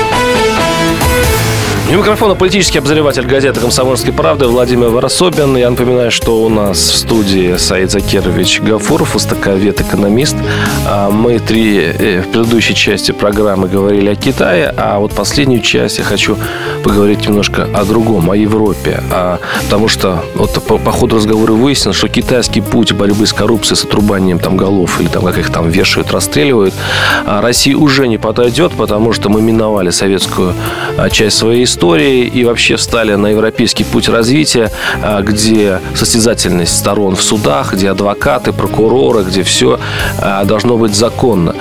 У 1.91 1.93
микрофона 1.93 2.35
политический 2.35 2.77
обозреватель 2.77 3.25
газеты 3.25 3.59
«Комсомольской 3.59 4.13
правды» 4.13 4.47
Владимир 4.47 4.87
Ворособин. 4.87 5.57
Я 5.57 5.69
напоминаю, 5.69 6.09
что 6.09 6.41
у 6.41 6.47
нас 6.47 6.77
в 6.77 6.95
студии 6.95 7.57
Саид 7.57 7.91
Закирович 7.91 8.61
Гафуров, 8.61 9.13
востоковед, 9.13 9.81
экономист. 9.81 10.37
А 10.87 11.11
мы 11.11 11.39
три 11.39 11.79
э, 11.79 12.21
в 12.21 12.31
предыдущей 12.31 12.75
части 12.75 13.11
программы 13.11 13.67
говорили 13.67 14.09
о 14.09 14.15
Китае, 14.15 14.73
а 14.77 14.99
вот 14.99 15.11
последнюю 15.11 15.61
часть 15.61 15.97
я 15.97 16.05
хочу 16.05 16.37
поговорить 16.81 17.27
немножко 17.27 17.67
о 17.73 17.83
другом, 17.83 18.31
о 18.31 18.37
Европе. 18.37 19.03
А, 19.11 19.39
потому 19.65 19.89
что 19.89 20.23
вот 20.35 20.63
по, 20.63 20.91
ходу 20.93 21.17
разговора 21.17 21.51
выяснилось, 21.51 21.97
что 21.97 22.07
китайский 22.07 22.61
путь 22.61 22.93
борьбы 22.93 23.27
с 23.27 23.33
коррупцией, 23.33 23.75
с 23.75 23.83
отрубанием 23.83 24.39
там 24.39 24.55
голов 24.55 25.01
или 25.01 25.09
там 25.09 25.25
как 25.25 25.37
их 25.37 25.49
там 25.49 25.69
вешают, 25.69 26.09
расстреливают, 26.11 26.73
а 27.25 27.41
России 27.41 27.73
уже 27.73 28.07
не 28.07 28.17
подойдет, 28.17 28.71
потому 28.77 29.11
что 29.11 29.27
мы 29.27 29.41
миновали 29.41 29.89
советскую 29.89 30.53
часть 31.11 31.35
своей 31.35 31.65
истории 31.65 31.80
истории 31.81 32.27
и 32.27 32.43
вообще 32.43 32.75
встали 32.75 33.15
на 33.15 33.27
европейский 33.27 33.83
путь 33.83 34.07
развития, 34.07 34.69
а, 35.01 35.23
где 35.23 35.79
состязательность 35.95 36.77
сторон 36.77 37.15
в 37.15 37.23
судах, 37.23 37.73
где 37.73 37.89
адвокаты, 37.89 38.53
прокуроры, 38.53 39.23
где 39.23 39.41
все 39.41 39.79
а, 40.19 40.45
должно 40.45 40.77
быть 40.77 40.93
законно. 40.93 41.55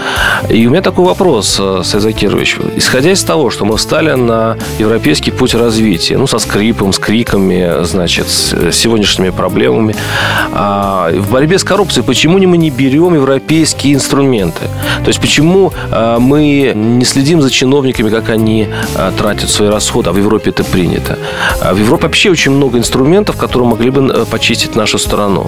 И 0.50 0.66
у 0.66 0.70
меня 0.70 0.83
такой 0.83 1.06
вопрос, 1.06 1.56
а, 1.59 1.80
Сайза 1.83 2.12
Кирович. 2.12 2.59
Исходя 2.76 3.12
из 3.12 3.24
того, 3.24 3.48
что 3.48 3.64
мы 3.64 3.78
встали 3.78 4.12
на 4.12 4.59
европейский 4.78 5.30
путь 5.30 5.54
развития, 5.54 6.18
ну, 6.18 6.26
со 6.26 6.38
скрипом, 6.38 6.92
с 6.92 6.98
криками, 6.98 7.83
значит, 7.85 8.28
с 8.28 8.72
сегодняшними 8.72 9.30
проблемами, 9.30 9.94
в 10.52 11.30
борьбе 11.30 11.59
с 11.59 11.64
коррупцией, 11.64 12.04
почему 12.04 12.38
мы 12.38 12.59
не 12.59 12.68
берем 12.68 13.14
европейские 13.14 13.94
инструменты? 13.94 14.61
То 15.02 15.09
есть, 15.09 15.20
почему 15.20 15.72
мы 16.18 16.72
не 16.74 17.04
следим 17.04 17.40
за 17.40 17.50
чиновниками, 17.50 18.11
как 18.11 18.28
они 18.28 18.68
тратят 19.16 19.48
свои 19.48 19.68
расходы, 19.68 20.09
а 20.10 20.12
в 20.12 20.18
Европе 20.18 20.50
это 20.50 20.64
принято. 20.64 21.16
А 21.60 21.72
в 21.72 21.78
Европе 21.78 22.02
вообще 22.02 22.30
очень 22.30 22.52
много 22.52 22.78
инструментов, 22.78 23.36
которые 23.36 23.68
могли 23.68 23.90
бы 23.90 24.12
э, 24.12 24.24
почистить 24.30 24.76
нашу 24.76 24.98
страну. 24.98 25.46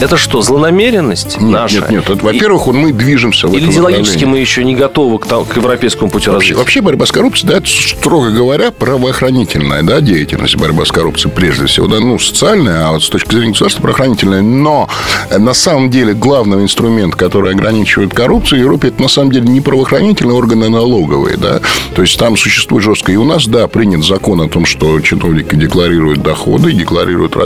Это 0.00 0.16
что, 0.16 0.42
злонамеренность 0.42 1.40
нет, 1.40 1.50
наша? 1.50 1.80
Нет, 1.80 2.08
нет. 2.08 2.22
Во-первых, 2.22 2.66
мы 2.68 2.92
движемся 2.92 3.48
в 3.48 3.54
Или 3.54 3.70
идеологически 3.70 4.24
мы 4.24 4.38
еще 4.38 4.62
не 4.62 4.76
готовы 4.76 5.18
к, 5.18 5.26
к 5.26 5.56
европейскому 5.56 6.10
пути 6.10 6.30
вообще, 6.30 6.30
развития? 6.30 6.58
Вообще 6.58 6.80
борьба 6.80 7.06
с 7.06 7.12
коррупцией, 7.12 7.50
да, 7.50 7.56
это, 7.58 7.66
строго 7.66 8.30
говоря, 8.30 8.70
правоохранительная 8.70 9.82
да, 9.82 10.00
деятельность, 10.00 10.56
борьба 10.56 10.84
с 10.84 10.92
коррупцией 10.92 11.34
прежде 11.34 11.66
всего. 11.66 11.88
Да, 11.88 11.98
ну, 11.98 12.18
социальная, 12.18 12.86
а 12.86 12.92
вот 12.92 13.02
с 13.02 13.08
точки 13.08 13.34
зрения 13.34 13.50
государства 13.50 13.82
правоохранительная. 13.82 14.42
Но 14.42 14.88
на 15.36 15.54
самом 15.54 15.90
деле 15.90 16.14
главный 16.14 16.62
инструмент, 16.62 17.16
который 17.16 17.52
ограничивает 17.52 18.14
коррупцию 18.14 18.60
в 18.60 18.62
Европе, 18.62 18.88
это 18.88 19.02
на 19.02 19.08
самом 19.08 19.32
деле 19.32 19.48
не 19.48 19.60
правоохранительные 19.60 20.36
органы 20.36 20.68
налоговые, 20.68 21.36
да, 21.36 21.60
то 21.94 22.02
есть 22.02 22.18
там 22.18 22.36
существует 22.36 22.84
жестко. 22.84 23.10
И 23.10 23.16
у 23.16 23.24
нас, 23.24 23.46
да, 23.48 23.66
принят 23.66 24.04
закон 24.04 24.40
о 24.42 24.48
том, 24.48 24.64
что 24.64 25.00
чиновники 25.00 25.56
декларируют 25.56 26.22
доходы, 26.22 26.72
декларируют... 26.72 27.36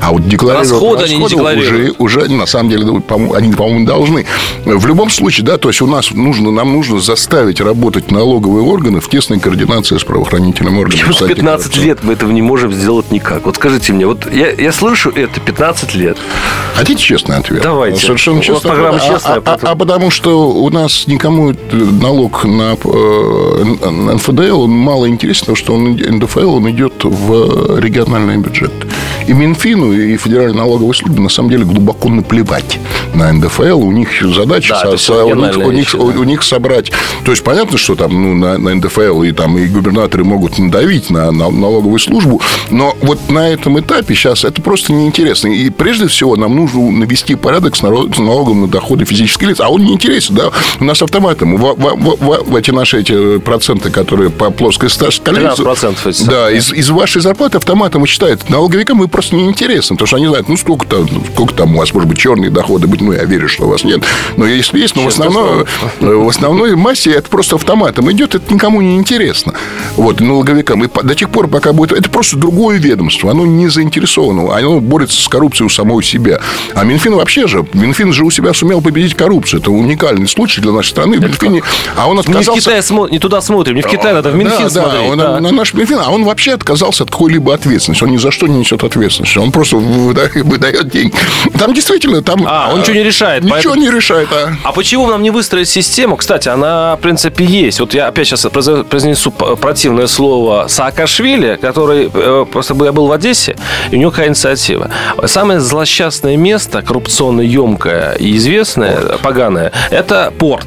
А 0.00 0.12
вот 0.12 0.26
декларируют 0.26 0.70
расходы, 0.70 1.02
расходы 1.02 1.04
они 1.04 1.16
не 1.16 1.28
декларируют. 1.28 1.90
Уже, 1.97 1.97
уже, 1.98 2.28
на 2.28 2.46
самом 2.46 2.70
деле, 2.70 2.84
они, 2.84 3.52
по-моему, 3.52 3.86
должны. 3.86 4.26
В 4.64 4.86
любом 4.86 5.10
случае, 5.10 5.46
да, 5.46 5.58
то 5.58 5.68
есть 5.68 5.80
у 5.82 5.86
нас 5.86 6.10
нужно, 6.10 6.50
нам 6.50 6.72
нужно 6.72 7.00
заставить 7.00 7.60
работать 7.60 8.10
налоговые 8.10 8.64
органы 8.64 9.00
в 9.00 9.08
тесной 9.08 9.40
координации 9.40 9.96
с 9.96 10.04
правоохранительным 10.04 10.78
органом. 10.78 11.14
15 11.28 11.76
лет 11.78 12.02
мы 12.02 12.14
этого 12.14 12.30
не 12.30 12.42
можем 12.42 12.72
сделать 12.72 13.10
никак. 13.10 13.46
Вот 13.46 13.56
скажите 13.56 13.92
мне, 13.92 14.06
вот 14.06 14.30
я, 14.32 14.50
я 14.50 14.72
слышу 14.72 15.10
это 15.10 15.40
15 15.40 15.94
лет. 15.94 16.18
Хотите 16.74 17.02
честный 17.02 17.36
ответ? 17.36 17.62
Давайте. 17.62 18.00
Совершенно 18.00 18.40
честно. 18.40 18.70
Программа 18.70 19.00
честная. 19.00 19.42
А, 19.44 19.54
а, 19.54 19.58
а 19.62 19.74
потому 19.74 20.10
что 20.10 20.50
у 20.50 20.70
нас 20.70 21.06
никому 21.06 21.52
налог 21.72 22.44
на, 22.44 22.76
э, 22.82 23.64
на 23.90 24.14
НФДЛ 24.14 24.62
он 24.62 24.70
мало 24.70 25.08
интересен, 25.08 25.40
потому 25.40 25.56
что 25.56 25.74
он, 25.74 25.92
НДФЛ 25.92 26.54
он 26.56 26.70
идет 26.70 27.04
в 27.04 27.78
региональный 27.80 28.36
бюджет. 28.36 28.72
И 29.26 29.32
Минфину, 29.32 29.92
и 29.92 30.16
Федеральной 30.16 30.56
налоговой 30.56 30.94
службе 30.94 31.20
на 31.20 31.28
самом 31.28 31.50
деле 31.50 31.64
глубоко 31.64 31.87
наплевать 32.04 32.78
на 33.14 33.32
НДФЛ. 33.32 33.78
У 33.78 33.92
них 33.92 34.08
задача 34.34 34.74
да, 34.74 34.90
со, 34.92 34.96
со, 34.96 35.24
у, 35.24 35.34
них, 35.34 35.56
у, 35.58 35.70
них, 35.70 35.88
да. 35.92 35.98
у 35.98 36.24
них 36.24 36.42
собрать. 36.42 36.92
То 37.24 37.30
есть 37.30 37.44
понятно, 37.44 37.78
что 37.78 37.94
там 37.94 38.12
ну, 38.22 38.34
на, 38.34 38.58
на 38.58 38.74
НДФЛ 38.74 39.22
и 39.22 39.32
там 39.32 39.58
и 39.58 39.66
губернаторы 39.66 40.24
могут 40.24 40.58
надавить 40.58 41.10
на, 41.10 41.30
на 41.30 41.50
налоговую 41.50 41.98
службу, 41.98 42.40
но 42.70 42.96
вот 43.02 43.30
на 43.30 43.48
этом 43.48 43.78
этапе 43.80 44.14
сейчас 44.14 44.44
это 44.44 44.60
просто 44.62 44.92
неинтересно. 44.92 45.48
И 45.48 45.70
прежде 45.70 46.08
всего 46.08 46.36
нам 46.36 46.56
нужно 46.56 46.90
навести 46.90 47.34
порядок 47.34 47.76
с, 47.76 47.82
народ, 47.82 48.14
с 48.14 48.18
налогом 48.18 48.62
на 48.62 48.68
доходы 48.68 49.04
физических 49.04 49.48
лиц. 49.48 49.60
А 49.60 49.68
он 49.68 49.84
не 49.84 49.92
интересен, 49.92 50.34
да? 50.34 50.50
У 50.80 50.84
нас 50.84 51.02
автоматом 51.02 51.56
в, 51.56 51.74
в, 51.74 52.16
в, 52.16 52.50
в 52.50 52.56
эти 52.56 52.70
наши 52.70 53.00
эти 53.00 53.38
проценты, 53.38 53.90
которые 53.90 54.30
по 54.30 54.50
плоской 54.50 54.88
шкале... 54.88 55.40
Да, 56.26 56.50
из, 56.50 56.72
из 56.72 56.90
вашей 56.90 57.20
зарплаты 57.22 57.58
автоматом 57.58 58.02
вычитают. 58.02 58.48
Налоговикам 58.48 58.98
вы 58.98 59.08
просто 59.08 59.36
неинтересно, 59.36 59.96
потому 59.96 60.06
что 60.06 60.16
они 60.16 60.26
знают, 60.26 60.48
ну, 60.48 60.56
сколько 60.56 60.86
там, 60.86 61.08
сколько 61.32 61.54
там 61.54 61.68
вас, 61.78 61.92
может 61.92 62.08
быть, 62.08 62.18
черные 62.18 62.50
доходы 62.50 62.86
быть, 62.86 63.00
ну, 63.00 63.12
я 63.12 63.24
верю, 63.24 63.48
что 63.48 63.64
у 63.64 63.68
вас 63.68 63.84
нет. 63.84 64.02
Но 64.36 64.46
если 64.46 64.78
есть, 64.78 64.96
но 64.96 65.04
в, 65.04 65.08
основном, 65.08 65.64
в 66.00 66.28
основной 66.28 66.76
массе 66.76 67.12
это 67.12 67.28
просто 67.28 67.56
автоматом 67.56 68.10
идет, 68.12 68.34
это 68.34 68.52
никому 68.52 68.80
не 68.80 68.96
интересно. 68.96 69.54
Вот, 69.96 70.20
налоговикам. 70.20 70.84
И 70.84 70.88
до 71.02 71.14
тех 71.14 71.30
пор, 71.30 71.48
пока 71.48 71.72
будет... 71.72 71.92
Это 71.92 72.10
просто 72.10 72.36
другое 72.36 72.78
ведомство, 72.78 73.30
оно 73.30 73.46
не 73.46 73.68
заинтересовано, 73.68 74.56
оно 74.56 74.80
борется 74.80 75.20
с 75.20 75.28
коррупцией 75.28 75.66
у 75.66 75.70
самого 75.70 76.02
себя. 76.02 76.40
А 76.74 76.84
Минфин 76.84 77.14
вообще 77.14 77.46
же, 77.46 77.64
Минфин 77.72 78.12
же 78.12 78.24
у 78.24 78.30
себя 78.30 78.52
сумел 78.54 78.80
победить 78.80 79.14
коррупцию. 79.14 79.60
Это 79.60 79.70
уникальный 79.70 80.28
случай 80.28 80.60
для 80.60 80.72
нашей 80.72 80.90
страны. 80.90 81.16
Минфин, 81.16 81.62
а 81.96 82.08
он 82.08 82.18
отказался... 82.18 82.52
Не 82.52 82.56
в 82.56 82.60
Китае 82.60 82.82
смо... 82.82 83.08
не 83.08 83.18
туда 83.18 83.40
смотрим, 83.40 83.76
не 83.76 83.82
в 83.82 83.86
Китае, 83.86 84.14
надо 84.14 84.30
в 84.30 84.36
Минфин 84.36 84.64
да, 84.64 84.70
смотреть. 84.70 85.02
Да, 85.02 85.10
он, 85.10 85.18
да. 85.18 85.40
на 85.40 85.50
наш 85.52 85.74
Минфин, 85.74 85.98
а 86.00 86.10
он 86.10 86.24
вообще 86.24 86.52
отказался 86.52 87.04
от 87.04 87.10
какой-либо 87.10 87.54
ответственности. 87.54 88.04
Он 88.04 88.10
ни 88.10 88.16
за 88.16 88.30
что 88.30 88.46
не 88.46 88.58
несет 88.58 88.84
ответственности. 88.84 89.38
Он 89.38 89.52
просто 89.52 89.76
выдает 89.76 90.88
деньги. 90.88 91.14
Там 91.58 91.67
действительно, 91.74 92.22
там... 92.22 92.44
А, 92.46 92.70
он 92.72 92.80
ничего 92.80 92.96
не 92.96 93.02
решает. 93.02 93.42
Ничего 93.42 93.54
поэтому... 93.54 93.76
не 93.76 93.90
решает, 93.90 94.28
а. 94.32 94.52
А 94.64 94.72
почему 94.72 95.06
нам 95.06 95.22
не 95.22 95.30
выстроить 95.30 95.68
систему? 95.68 96.16
Кстати, 96.16 96.48
она, 96.48 96.96
в 96.96 97.00
принципе, 97.00 97.44
есть. 97.44 97.80
Вот 97.80 97.94
я 97.94 98.06
опять 98.06 98.28
сейчас 98.28 98.42
произнесу 98.42 99.30
противное 99.30 100.06
слово 100.06 100.66
Саакашвили, 100.68 101.58
который 101.60 102.10
э, 102.12 102.46
просто 102.50 102.74
я 102.84 102.92
был 102.92 103.06
в 103.06 103.12
Одессе, 103.12 103.56
и 103.90 103.96
у 103.96 103.98
него 103.98 104.10
какая 104.10 104.28
инициатива. 104.28 104.90
Самое 105.26 105.60
злосчастное 105.60 106.36
место, 106.36 106.82
коррупционно 106.82 107.40
емкое 107.40 108.14
и 108.14 108.36
известное, 108.36 109.18
поганое, 109.22 109.72
это 109.90 110.32
порт. 110.38 110.66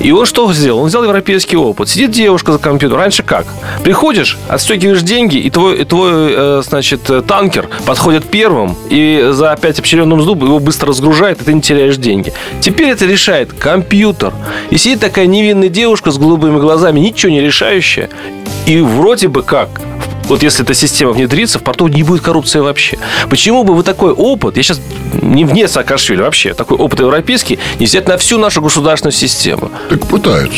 И 0.00 0.12
он 0.12 0.26
что 0.26 0.52
сделал? 0.52 0.80
Он 0.80 0.86
взял 0.86 1.02
европейский 1.02 1.56
опыт. 1.56 1.88
Сидит 1.88 2.10
девушка 2.10 2.52
за 2.52 2.58
компьютером. 2.58 3.00
Раньше 3.00 3.22
как? 3.22 3.46
Приходишь, 3.84 4.38
отстегиваешь 4.48 5.02
деньги, 5.02 5.36
и 5.36 5.50
твой, 5.50 5.78
и 5.78 5.84
твой 5.84 6.12
э, 6.12 6.62
значит, 6.64 7.10
танкер 7.26 7.68
подходит 7.86 8.24
первым, 8.24 8.76
и 8.88 9.28
за 9.32 9.52
опять 9.52 9.78
обчеренным 9.78 10.22
зубом 10.22 10.48
его 10.48 10.58
быстро 10.58 10.88
разгружает, 10.88 11.40
и 11.40 11.44
ты 11.44 11.52
не 11.52 11.60
теряешь 11.60 11.96
деньги. 11.96 12.32
Теперь 12.60 12.90
это 12.90 13.06
решает 13.06 13.52
компьютер. 13.52 14.32
И 14.70 14.78
сидит 14.78 15.00
такая 15.00 15.26
невинная 15.26 15.68
девушка 15.68 16.10
с 16.10 16.18
голубыми 16.18 16.58
глазами, 16.58 17.00
ничего 17.00 17.32
не 17.32 17.40
решающая, 17.40 18.08
и 18.66 18.80
вроде 18.80 19.28
бы 19.28 19.42
как 19.42 19.80
вот 20.30 20.42
если 20.44 20.64
эта 20.64 20.74
система 20.74 21.12
внедрится, 21.12 21.58
в 21.58 21.62
порту 21.62 21.88
не 21.88 22.04
будет 22.04 22.22
коррупции 22.22 22.60
вообще. 22.60 22.98
Почему 23.28 23.64
бы 23.64 23.74
вы 23.74 23.82
такой 23.82 24.12
опыт, 24.12 24.56
я 24.56 24.62
сейчас 24.62 24.80
не 25.22 25.44
вне 25.44 25.66
Саакашвили 25.66 26.22
вообще, 26.22 26.54
такой 26.54 26.76
опыт 26.76 27.00
европейский, 27.00 27.58
не 27.80 27.86
взять 27.86 28.06
на 28.06 28.16
всю 28.16 28.38
нашу 28.38 28.62
государственную 28.62 29.12
систему? 29.12 29.72
Так 29.88 30.06
пытаются. 30.06 30.54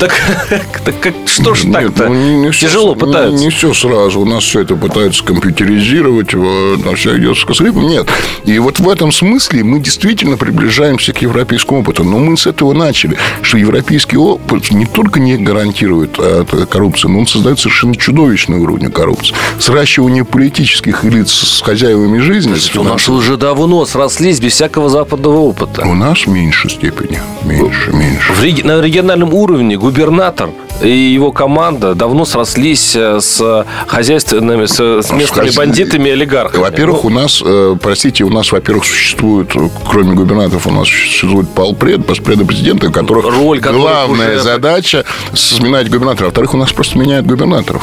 Так, 0.00 0.12
так 0.84 1.00
как, 1.00 1.14
что 1.26 1.54
ж 1.54 1.62
так-то? 1.72 2.08
Ну, 2.08 2.42
не 2.42 2.50
Тяжело 2.50 2.94
все, 2.94 3.06
пытаются. 3.06 3.38
Не, 3.38 3.44
не 3.44 3.50
все 3.50 3.72
сразу. 3.72 4.20
У 4.20 4.24
нас 4.24 4.42
все 4.42 4.62
это 4.62 4.74
пытаются 4.74 5.22
компьютеризировать, 5.22 6.34
на 6.34 6.96
все 6.96 7.16
идет 7.18 7.38
с 7.38 7.44
косариком. 7.44 7.86
Нет. 7.86 8.08
И 8.44 8.58
вот 8.58 8.80
в 8.80 8.88
этом 8.88 9.12
смысле 9.12 9.62
мы 9.62 9.78
действительно 9.78 10.36
приближаемся 10.36 11.12
к 11.12 11.22
европейскому 11.22 11.82
опыту. 11.82 12.02
Но 12.02 12.18
мы 12.18 12.36
с 12.36 12.48
этого 12.48 12.72
начали, 12.72 13.16
что 13.42 13.58
европейский 13.58 14.16
опыт 14.16 14.72
не 14.72 14.86
только 14.86 15.20
не 15.20 15.36
гарантирует 15.36 16.16
а, 16.18 16.44
коррупцию, 16.66 17.12
но 17.12 17.20
он 17.20 17.26
создает 17.28 17.60
совершенно 17.60 17.94
чудовищный 17.94 18.58
уровень 18.58 18.87
уровня 18.88 18.90
коррупции. 18.90 19.34
Сращивание 19.58 20.24
политических 20.24 21.04
лиц 21.04 21.30
с 21.30 21.62
хозяевами 21.62 22.18
жизни. 22.18 22.54
У 22.78 22.82
нас 22.82 23.08
уже 23.08 23.36
давно 23.36 23.86
срослись 23.86 24.40
без 24.40 24.52
всякого 24.52 24.88
западного 24.88 25.38
опыта. 25.38 25.82
У 25.86 25.94
нас 25.94 26.26
в 26.26 26.28
меньшей 26.28 26.70
степени. 26.70 27.20
Меньше, 27.44 27.92
меньше. 27.92 28.32
В 28.32 28.42
реги... 28.42 28.62
На 28.62 28.80
региональном 28.80 29.34
уровне 29.34 29.76
губернатор 29.76 30.50
и 30.82 30.88
его 30.90 31.32
команда 31.32 31.94
давно 31.94 32.24
срослись 32.24 32.94
э, 32.94 33.20
с 33.20 33.66
хозяйственными, 33.86 34.66
с, 34.66 34.78
с 34.78 35.10
местными 35.10 35.50
бандитами 35.56 36.08
и 36.08 36.12
олигархами. 36.12 36.60
Во-первых, 36.60 37.04
у 37.04 37.10
нас, 37.10 37.42
э, 37.44 37.76
простите, 37.80 38.24
у 38.24 38.30
нас, 38.30 38.52
во-первых, 38.52 38.84
существует, 38.84 39.52
кроме 39.88 40.14
губернаторов, 40.14 40.66
у 40.66 40.70
нас 40.70 40.86
существует 40.86 41.48
полпред, 41.48 42.06
поспреды 42.06 42.44
президента, 42.44 42.88
у 42.88 42.92
которых 42.92 43.24
Роль, 43.24 43.58
главная 43.60 44.34
уже... 44.34 44.42
задача 44.42 45.04
сменять 45.34 45.90
губернатора. 45.90 46.26
Во-вторых, 46.26 46.54
у 46.54 46.56
нас 46.56 46.72
просто 46.72 46.98
меняют 46.98 47.26
губернаторов. 47.26 47.82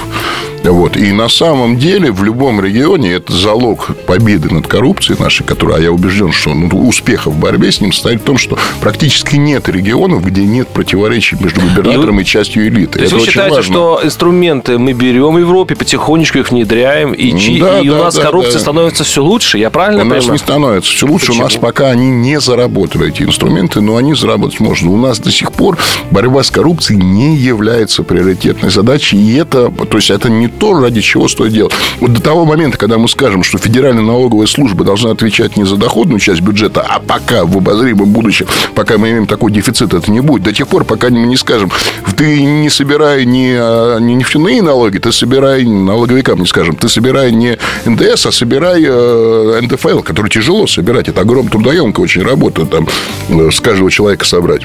Вот. 0.63 0.94
И 0.95 1.11
на 1.11 1.29
самом 1.29 1.77
деле 1.77 2.11
в 2.11 2.23
любом 2.23 2.61
регионе 2.61 3.13
это 3.13 3.33
залог 3.33 3.95
победы 4.05 4.53
над 4.53 4.67
коррупцией 4.67 5.19
нашей, 5.19 5.43
которая, 5.43 5.77
а 5.77 5.81
я 5.81 5.91
убежден, 5.91 6.31
что 6.31 6.53
ну, 6.53 6.67
успеха 6.87 7.29
в 7.29 7.37
борьбе 7.37 7.71
с 7.71 7.81
ним 7.81 7.91
состоит 7.91 8.21
в 8.21 8.23
том, 8.23 8.37
что 8.37 8.57
практически 8.81 9.35
нет 9.35 9.67
регионов, 9.67 10.25
где 10.25 10.45
нет 10.45 10.67
противоречий 10.69 11.37
между 11.39 11.61
губернатором 11.61 12.19
и, 12.19 12.23
и 12.23 12.25
частью 12.25 12.67
элиты. 12.67 12.93
То 12.93 12.99
есть 12.99 13.13
это 13.13 13.21
вы 13.21 13.27
считаете, 13.27 13.55
важно. 13.55 13.73
что 13.73 13.99
инструменты 14.03 14.77
мы 14.77 14.93
берем 14.93 15.33
в 15.33 15.37
Европе, 15.37 15.75
потихонечку 15.75 16.39
их 16.39 16.51
внедряем, 16.51 17.13
и, 17.13 17.31
да, 17.59 17.79
и 17.81 17.89
да, 17.89 17.95
у 17.95 18.03
нас 18.03 18.15
да, 18.15 18.21
коррупция 18.21 18.53
да. 18.53 18.59
становится 18.59 19.03
все 19.03 19.23
лучше? 19.23 19.57
Я 19.57 19.69
правильно 19.69 20.01
у 20.01 20.05
понимаю? 20.05 20.23
У 20.23 20.27
нас 20.27 20.31
не 20.31 20.37
становится 20.37 20.91
все 20.91 21.05
лучше. 21.05 21.27
Почему? 21.27 21.41
У 21.41 21.43
нас 21.43 21.55
пока 21.55 21.89
они 21.89 22.09
не 22.09 22.39
заработали, 22.39 23.09
эти 23.09 23.23
инструменты, 23.23 23.81
но 23.81 23.97
они 23.97 24.13
заработать 24.15 24.59
можно. 24.59 24.91
У 24.91 24.97
нас 24.97 25.19
до 25.19 25.31
сих 25.31 25.51
пор 25.51 25.77
борьба 26.11 26.43
с 26.43 26.51
коррупцией 26.51 27.01
не 27.01 27.35
является 27.35 28.03
приоритетной 28.03 28.69
задачей. 28.69 29.17
И 29.17 29.35
это, 29.35 29.69
то 29.69 29.97
есть, 29.97 30.09
это 30.09 30.29
не 30.29 30.47
то, 30.47 30.84
ради 30.85 31.01
чего 31.01 31.27
стоит 31.27 31.51
делать. 31.51 31.73
Вот 31.99 32.13
до 32.13 32.21
того 32.21 32.45
момента, 32.45 32.77
когда 32.77 32.97
мы 32.97 33.07
скажем, 33.07 33.43
что 33.43 33.57
Федеральная 33.57 34.03
налоговая 34.03 34.45
служба 34.45 34.83
должна 34.83 35.11
отвечать 35.11 35.57
не 35.57 35.65
за 35.65 35.77
доходную 35.77 36.19
часть 36.19 36.41
бюджета, 36.41 36.85
а 36.87 36.99
пока 36.99 37.45
в 37.45 37.57
обозримом 37.57 38.11
будущем, 38.11 38.45
пока 38.75 38.97
мы 38.97 39.09
имеем 39.09 39.25
такой 39.25 39.51
дефицит, 39.51 39.93
это 39.93 40.11
не 40.11 40.21
будет. 40.21 40.43
До 40.43 40.53
тех 40.53 40.67
пор, 40.67 40.83
пока 40.85 41.09
мы 41.09 41.25
не 41.25 41.37
скажем, 41.37 41.71
ты 42.15 42.43
не 42.43 42.69
собирай 42.69 43.25
не, 43.25 43.55
а, 43.57 43.97
не 43.97 44.13
нефтяные 44.13 44.61
налоги, 44.61 44.99
ты 44.99 45.11
собирай 45.11 45.65
налоговикам, 45.65 46.39
не 46.39 46.45
скажем, 46.45 46.75
ты 46.75 46.87
собирай 46.87 47.31
не 47.31 47.57
НДС, 47.85 48.27
а 48.27 48.31
собирай 48.31 48.83
э, 48.87 49.59
НДФЛ, 49.63 50.01
который 50.01 50.29
тяжело 50.29 50.67
собирать. 50.67 51.09
Это 51.09 51.21
огромно 51.21 51.49
трудоемкая 51.49 52.03
очень 52.03 52.21
работа, 52.21 52.65
там, 52.65 52.87
э, 53.29 53.49
с 53.51 53.59
каждого 53.59 53.89
человека 53.89 54.25
собрать. 54.25 54.61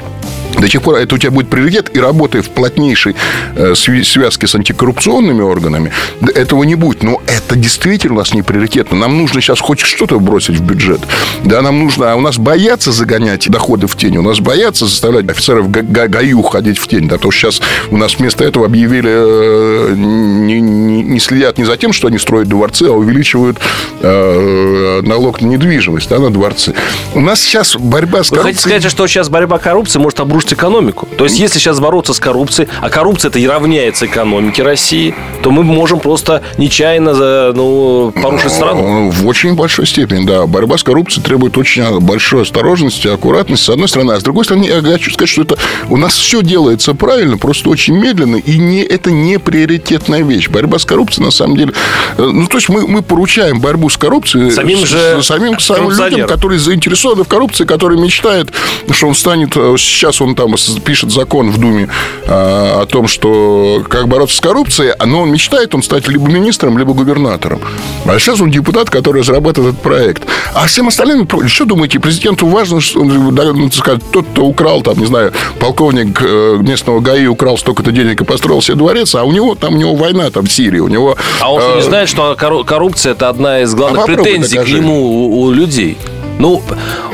До 0.59 0.67
тех 0.67 0.81
пор 0.81 0.95
это 0.95 1.15
у 1.15 1.17
тебя 1.17 1.31
будет 1.31 1.49
приоритет, 1.49 1.89
и 1.95 1.99
работая 1.99 2.41
в 2.41 2.49
плотнейшей 2.49 3.15
э, 3.55 3.73
связке 3.75 4.47
с 4.47 4.55
антикоррупционными 4.55 5.41
органами, 5.41 5.91
этого 6.33 6.63
не 6.63 6.75
будет. 6.75 7.03
Но 7.03 7.21
это 7.27 7.55
действительно 7.55 8.15
у 8.15 8.17
нас 8.17 8.33
не 8.33 8.41
приоритетно. 8.41 8.97
Нам 8.97 9.17
нужно 9.17 9.41
сейчас 9.41 9.59
хоть 9.59 9.79
что-то 9.79 10.19
бросить 10.19 10.57
в 10.57 10.63
бюджет. 10.63 11.01
Да, 11.43 11.61
нам 11.61 11.79
нужно... 11.79 12.11
А 12.11 12.15
у 12.15 12.21
нас 12.21 12.37
боятся 12.37 12.91
загонять 12.91 13.49
доходы 13.49 13.87
в 13.87 13.95
тень. 13.95 14.17
У 14.17 14.21
нас 14.21 14.39
боятся 14.39 14.85
заставлять 14.85 15.29
офицеров 15.29 15.69
ГАЮ 15.69 16.41
ходить 16.43 16.77
в 16.77 16.87
тень. 16.87 17.07
Да, 17.07 17.17
то 17.17 17.31
сейчас 17.31 17.61
у 17.89 17.97
нас 17.97 18.17
вместо 18.17 18.43
этого 18.43 18.65
объявили, 18.65 19.11
э, 19.11 19.93
не, 19.95 20.59
не, 20.59 21.03
не 21.03 21.19
следят 21.19 21.57
не 21.57 21.65
за 21.65 21.77
тем, 21.77 21.93
что 21.93 22.07
они 22.07 22.17
строят 22.17 22.47
дворцы, 22.47 22.83
а 22.83 22.91
увеличивают 22.91 23.59
э, 24.01 25.01
налог 25.03 25.41
на 25.41 25.47
недвижимость 25.47 26.09
да, 26.09 26.19
на 26.19 26.29
дворцы. 26.29 26.73
У 27.13 27.21
нас 27.21 27.41
сейчас 27.41 27.75
борьба 27.75 28.23
с 28.23 28.29
коррупцией... 28.29 28.37
Вы 28.37 28.43
хотите 28.43 28.61
сказать, 28.61 28.91
что 28.91 29.07
сейчас 29.07 29.29
борьба 29.29 29.57
коррупции 29.57 29.99
может 29.99 30.19
обрушить 30.19 30.53
экономику? 30.53 31.07
То 31.17 31.25
есть, 31.25 31.39
если 31.39 31.59
сейчас 31.59 31.79
бороться 31.79 32.13
с 32.13 32.19
коррупцией, 32.19 32.69
а 32.81 32.89
коррупция 32.89 33.29
это 33.29 33.39
и 33.39 33.47
равняется 33.47 34.05
экономике 34.05 34.63
России, 34.63 35.15
то 35.41 35.51
мы 35.51 35.63
можем 35.63 35.90
просто 35.99 36.41
нечаянно 36.57 37.53
ну, 37.53 38.11
порушить 38.11 38.51
страну. 38.51 39.09
В 39.09 39.27
очень 39.27 39.55
большой 39.55 39.87
степени, 39.87 40.25
да. 40.25 40.45
Борьба 40.45 40.77
с 40.77 40.83
коррупцией 40.83 41.23
требует 41.23 41.57
очень 41.57 41.99
большой 41.99 42.43
осторожности, 42.43 43.07
аккуратности, 43.07 43.65
с 43.65 43.69
одной 43.69 43.87
стороны. 43.87 44.13
А 44.13 44.19
с 44.19 44.23
другой 44.23 44.45
стороны, 44.45 44.65
я 44.65 44.81
хочу 44.81 45.11
сказать, 45.11 45.29
что 45.29 45.41
это 45.43 45.57
у 45.89 45.97
нас 45.97 46.15
все 46.15 46.41
делается 46.41 46.93
правильно, 46.93 47.37
просто 47.37 47.69
очень 47.69 47.95
медленно, 47.95 48.37
и 48.37 48.57
не, 48.57 48.81
это 48.83 49.11
не 49.11 49.39
приоритетная 49.39 50.23
вещь. 50.23 50.49
Борьба 50.49 50.79
с 50.79 50.85
коррупцией, 50.85 51.25
на 51.25 51.31
самом 51.31 51.57
деле... 51.57 51.73
Э, 52.17 52.23
ну, 52.23 52.47
то 52.47 52.57
есть, 52.57 52.69
мы, 52.69 52.87
мы 52.87 53.01
поручаем 53.01 53.59
борьбу 53.59 53.89
с 53.89 53.97
коррупцией 53.97 54.51
самим, 54.51 54.85
же 54.85 55.21
самим, 55.23 55.59
самим 55.59 55.91
людям, 55.91 56.27
которые 56.27 56.59
заинтересованы 56.59 57.23
в 57.23 57.27
коррупции, 57.27 57.65
которые 57.65 57.99
мечтают, 57.99 58.51
что 58.89 59.07
он 59.07 59.15
станет... 59.15 59.55
Э, 59.55 59.75
сейчас 59.77 60.21
он 60.21 60.35
там 60.35 60.55
пишет 60.83 61.11
закон 61.11 61.51
в 61.51 61.57
Думе 61.57 61.89
э, 62.25 62.29
о 62.31 62.85
том, 62.85 63.07
что 63.07 63.83
как 63.89 64.07
бороться 64.07 64.37
с 64.37 64.39
коррупцией, 64.39 64.93
но 65.05 65.21
он 65.21 65.31
мечтает 65.31 65.73
он 65.75 65.80
стать 65.81 66.07
либо 66.07 66.27
министром, 66.27 66.77
либо 66.77 66.93
губернатором. 66.93 67.61
А 68.05 68.19
сейчас 68.19 68.41
он 68.41 68.51
депутат, 68.51 68.89
который 68.89 69.21
разрабатывает 69.21 69.73
этот 69.73 69.83
проект. 69.83 70.23
А 70.53 70.67
всем 70.67 70.87
остальным, 70.87 71.27
что 71.47 71.65
думаете, 71.65 71.99
президенту 71.99 72.47
важно, 72.47 72.81
что, 72.81 73.03
ну, 73.03 73.71
сказать, 73.71 74.01
тот, 74.11 74.25
кто 74.27 74.45
украл, 74.45 74.81
там, 74.81 74.97
не 74.99 75.05
знаю, 75.05 75.33
полковник 75.59 76.21
э, 76.21 76.57
местного 76.59 76.99
ГАИ 76.99 77.27
украл 77.27 77.57
столько-то 77.57 77.91
денег 77.91 78.21
и 78.21 78.25
построил 78.25 78.61
себе 78.61 78.77
дворец, 78.77 79.15
а 79.15 79.23
у 79.23 79.31
него 79.31 79.55
там 79.55 79.75
у 79.75 79.77
него 79.77 79.95
война 79.95 80.29
там 80.29 80.45
в 80.45 80.51
Сирии, 80.51 80.79
у 80.79 80.87
него... 80.87 81.15
А 81.39 81.51
он 81.51 81.61
э, 81.61 81.75
не 81.77 81.81
знает, 81.81 82.09
что 82.09 82.35
коррупция 82.35 83.13
это 83.13 83.29
одна 83.29 83.61
из 83.61 83.73
главных 83.73 84.03
а 84.03 84.05
претензий 84.05 84.55
докажи. 84.55 84.73
к 84.73 84.79
нему 84.79 85.01
у, 85.01 85.41
у 85.43 85.51
людей. 85.51 85.97
Ну, 86.41 86.59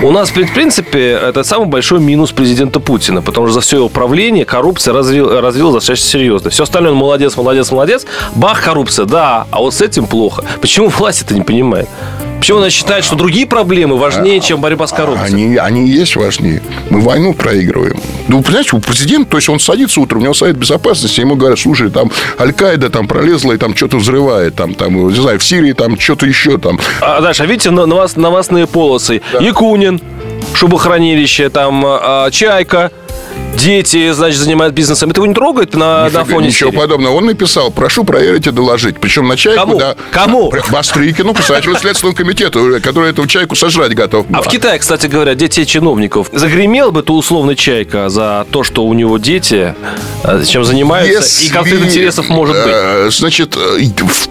у 0.03 0.11
нас, 0.11 0.29
в 0.29 0.53
принципе, 0.53 1.09
это 1.09 1.43
самый 1.43 1.67
большой 1.67 1.99
минус 1.99 2.31
президента 2.31 2.79
Путина, 2.79 3.21
потому 3.21 3.47
что 3.47 3.55
за 3.55 3.59
все 3.59 3.75
его 3.75 3.89
правление 3.89 4.45
коррупция 4.45 4.93
развил, 4.93 5.41
развила 5.41 5.73
достаточно 5.73 6.07
серьезно. 6.07 6.49
Все 6.49 6.63
остальное 6.63 6.93
он 6.93 6.97
молодец, 6.97 7.35
молодец, 7.35 7.69
молодец. 7.69 8.05
Бах, 8.35 8.63
коррупция, 8.63 9.05
да, 9.05 9.45
а 9.51 9.59
вот 9.59 9.73
с 9.73 9.81
этим 9.81 10.07
плохо. 10.07 10.45
Почему 10.61 10.87
власть 10.87 11.23
это 11.23 11.33
не 11.33 11.41
понимает? 11.41 11.89
Почему 12.39 12.59
она 12.59 12.69
считает, 12.69 13.03
что 13.03 13.15
другие 13.15 13.45
проблемы 13.45 13.97
важнее, 13.97 14.39
чем 14.39 14.61
борьба 14.61 14.87
с 14.87 14.91
коррупцией? 14.91 15.33
Они, 15.33 15.57
они 15.57 15.89
есть 15.89 16.15
важнее. 16.15 16.61
Мы 16.89 17.01
войну 17.01 17.33
проигрываем. 17.33 17.99
Ну, 18.27 18.41
понимаете, 18.41 18.75
у 18.75 18.79
президента, 18.79 19.31
то 19.31 19.37
есть 19.37 19.49
он 19.49 19.59
садится 19.59 19.99
утром, 20.01 20.19
у 20.19 20.23
него 20.23 20.33
совет 20.33 20.57
безопасности, 20.57 21.19
ему 21.19 21.35
говорят, 21.35 21.59
слушай, 21.59 21.89
там 21.89 22.11
Аль-Каида 22.39 22.89
там 22.89 23.07
пролезла 23.07 23.53
и 23.53 23.57
там 23.57 23.75
что-то 23.75 23.97
взрывает, 23.97 24.55
там, 24.55 24.75
там, 24.75 25.07
не 25.09 25.15
знаю, 25.15 25.39
в 25.39 25.43
Сирии 25.43 25.73
там 25.73 25.99
что-то 25.99 26.25
еще 26.25 26.57
там. 26.57 26.79
А 27.01 27.21
дальше, 27.21 27.43
а 27.43 27.45
видите, 27.45 27.71
на, 27.71 27.85
на 27.85 27.95
вас 27.95 28.15
новостные 28.15 28.67
полосы. 28.67 29.21
Да. 29.33 29.39
Якунин, 29.39 30.01
шубохранилище, 30.53 31.49
там, 31.49 31.83
а, 31.85 32.29
Чайка, 32.31 32.91
дети, 33.57 34.11
значит, 34.11 34.39
занимают 34.39 34.73
бизнесом. 34.73 35.09
Это 35.09 35.19
его 35.19 35.25
не 35.25 35.33
трогает 35.33 35.73
на, 35.73 36.05
Нифига, 36.05 36.19
на 36.19 36.25
фоне 36.25 36.47
Ничего 36.47 36.69
серии? 36.69 36.79
подобного. 36.79 37.13
Он 37.15 37.25
написал, 37.25 37.71
прошу 37.71 38.03
проверить 38.03 38.47
и 38.47 38.51
доложить. 38.51 38.99
Причем 38.99 39.27
на 39.27 39.35
чайку... 39.35 39.59
Кому? 39.59 39.79
Да, 39.79 39.95
Кому? 40.11 40.53
Бастрыкину, 40.71 41.33
писателю 41.33 41.75
Следственного 41.75 42.15
комитета, 42.15 42.79
который 42.79 43.09
эту 43.09 43.25
чайку 43.27 43.55
сожрать 43.55 43.93
готов. 43.93 44.25
А 44.31 44.41
в 44.41 44.47
Китае, 44.47 44.79
кстати 44.79 45.07
говоря, 45.07 45.35
дети 45.35 45.65
чиновников. 45.65 46.29
Загремел 46.31 46.91
бы 46.91 47.03
то 47.03 47.13
условный 47.15 47.55
чайка 47.55 48.09
за 48.09 48.45
то, 48.51 48.63
что 48.63 48.85
у 48.85 48.93
него 48.93 49.17
дети, 49.17 49.75
э, 50.23 50.43
чем 50.45 50.63
занимаются, 50.63 51.15
если, 51.15 51.47
и 51.47 51.49
конфликт 51.49 51.85
интересов 51.85 52.29
может 52.29 52.55
быть. 52.55 52.73
Э, 52.73 53.09
значит, 53.11 53.57
э, 53.57 53.79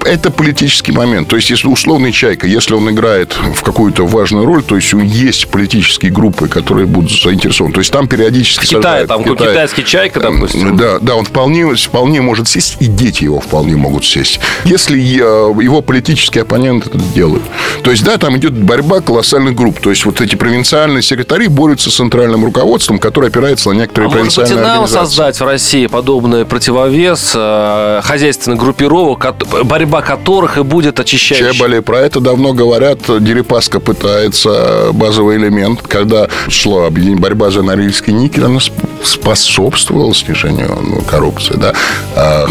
это 0.04 0.30
политический 0.30 0.92
момент. 0.92 1.28
То 1.28 1.36
есть, 1.36 1.50
если 1.50 1.68
условный 1.68 2.12
чайка, 2.12 2.46
если 2.46 2.74
он 2.74 2.88
играет 2.90 3.36
в 3.54 3.62
какую-то 3.62 4.06
важную 4.06 4.46
роль, 4.46 4.62
то 4.62 4.76
есть, 4.76 4.92
есть 4.92 5.48
политические 5.48 6.12
группы, 6.12 6.48
которые 6.48 6.86
будут 6.86 7.10
заинтересованы. 7.10 7.74
То 7.74 7.80
есть, 7.80 7.92
там 7.92 8.08
периодически... 8.08 8.66
В 8.66 8.68
Китае, 8.68 8.95
там 9.06 9.24
Китай, 9.24 9.48
китайский 9.48 9.84
чайка, 9.84 10.20
допустим. 10.20 10.76
Да, 10.76 10.98
да, 11.00 11.16
он 11.16 11.24
вполне, 11.24 11.74
вполне 11.74 12.20
может 12.20 12.48
сесть, 12.48 12.76
и 12.80 12.86
дети 12.86 13.24
его 13.24 13.40
вполне 13.40 13.76
могут 13.76 14.04
сесть. 14.04 14.40
Если 14.64 14.98
его 14.98 15.82
политические 15.82 16.42
оппоненты 16.42 16.88
это 16.88 16.98
делают. 16.98 17.42
То 17.82 17.90
есть, 17.90 18.04
да, 18.04 18.16
там 18.18 18.36
идет 18.36 18.52
борьба 18.52 19.00
колоссальных 19.00 19.54
групп. 19.54 19.80
То 19.80 19.90
есть, 19.90 20.04
вот 20.04 20.20
эти 20.20 20.36
провинциальные 20.36 21.02
секретари 21.02 21.48
борются 21.48 21.90
с 21.90 21.96
центральным 21.96 22.44
руководством, 22.44 22.98
которое 22.98 23.28
опирается 23.28 23.70
на 23.70 23.74
некоторые 23.74 24.08
а 24.08 24.12
провинциальные 24.12 24.56
может 24.56 24.68
быть, 24.68 24.76
нам 24.76 24.88
создать 24.88 25.40
в 25.40 25.44
России 25.44 25.86
подобный 25.86 26.44
противовес 26.44 27.32
э, 27.34 28.00
хозяйственных 28.02 28.58
группировок, 28.58 29.34
борьба 29.64 30.02
которых 30.02 30.58
и 30.58 30.62
будет 30.62 31.00
очищать. 31.00 31.38
Чебали, 31.38 31.80
про 31.80 32.00
это 32.00 32.20
давно 32.20 32.52
говорят. 32.52 33.00
Дерипаска 33.20 33.80
пытается 33.80 34.90
базовый 34.92 35.36
элемент, 35.36 35.82
когда 35.82 36.28
шло 36.48 36.88
борьба 36.90 37.50
за 37.50 37.62
Норильский 37.62 38.12
никель, 38.12 38.44
она 38.44 38.60
способствовал 39.04 40.14
снижению 40.14 40.78
ну, 40.82 41.00
коррупции. 41.02 41.54
Да? 41.56 41.72
А 42.14 42.46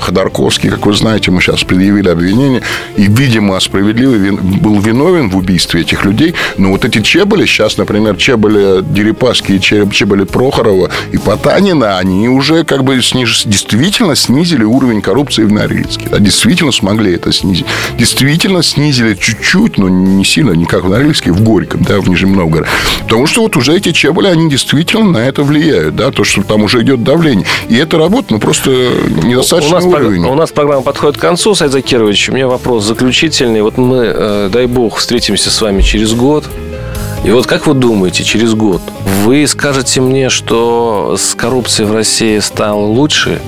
Ходорковский, 0.00 0.70
как 0.70 0.86
вы 0.86 0.94
знаете, 0.94 1.30
мы 1.30 1.40
сейчас 1.40 1.64
предъявили 1.64 2.08
обвинение, 2.08 2.62
и, 2.96 3.06
видимо, 3.06 3.58
справедливо 3.60 4.36
был 4.40 4.80
виновен 4.80 5.30
в 5.30 5.36
убийстве 5.36 5.82
этих 5.82 6.04
людей. 6.04 6.34
Но 6.56 6.70
вот 6.70 6.84
эти 6.84 7.00
Чеболи, 7.00 7.46
сейчас, 7.46 7.76
например, 7.76 8.16
Чеболи 8.16 8.82
Дерипаски 8.82 9.52
и 9.52 9.60
Чеболи 9.60 10.24
Прохорова 10.24 10.90
и 11.12 11.18
Потанина, 11.18 11.98
они 11.98 12.28
уже 12.28 12.64
как 12.64 12.84
бы 12.84 13.00
сниж... 13.02 13.44
действительно 13.44 14.14
снизили 14.14 14.64
уровень 14.64 15.02
коррупции 15.02 15.44
в 15.44 15.52
Норильске. 15.52 16.08
Да? 16.10 16.18
Действительно 16.18 16.72
смогли 16.72 17.14
это 17.14 17.32
снизить. 17.32 17.66
Действительно 17.98 18.62
снизили 18.62 19.14
чуть-чуть, 19.14 19.78
но 19.78 19.88
не 19.88 20.24
сильно, 20.24 20.52
не 20.52 20.66
как 20.66 20.84
в 20.84 20.88
Норильске, 20.88 21.32
в 21.32 21.42
Горьком, 21.42 21.82
да, 21.82 22.00
в 22.00 22.08
Нижнем 22.08 22.34
Новгороде. 22.34 22.70
Потому 23.02 23.26
что 23.26 23.42
вот 23.42 23.56
уже 23.56 23.76
эти 23.76 23.92
Чеболи, 23.92 24.26
они 24.26 24.48
действительно 24.48 25.04
на 25.04 25.18
это 25.18 25.42
влияют 25.50 25.96
да, 25.96 26.10
то, 26.10 26.24
что 26.24 26.42
там 26.42 26.62
уже 26.62 26.82
идет 26.82 27.02
давление. 27.02 27.46
И 27.68 27.76
эта 27.76 27.98
работа, 27.98 28.28
ну, 28.30 28.38
просто 28.38 28.70
недостаточно 28.70 29.78
у 29.78 29.80
нас, 29.80 29.84
уровень. 29.84 30.24
У 30.24 30.34
нас 30.34 30.50
программа 30.52 30.82
подходит 30.82 31.18
к 31.18 31.20
концу, 31.20 31.54
Сайд 31.54 31.72
Закирович. 31.72 32.28
У 32.28 32.32
меня 32.32 32.46
вопрос 32.46 32.84
заключительный. 32.84 33.62
Вот 33.62 33.76
мы, 33.76 34.12
э, 34.14 34.48
дай 34.52 34.66
бог, 34.66 34.96
встретимся 34.96 35.50
с 35.50 35.60
вами 35.60 35.82
через 35.82 36.14
год. 36.14 36.48
И 37.24 37.30
вот 37.30 37.46
как 37.46 37.66
вы 37.66 37.74
думаете, 37.74 38.24
через 38.24 38.54
год 38.54 38.80
вы 39.24 39.46
скажете 39.46 40.00
мне, 40.00 40.30
что 40.30 41.16
с 41.18 41.34
коррупцией 41.34 41.86
в 41.86 41.92
России 41.92 42.38
стало 42.38 42.80
лучше 42.86 43.40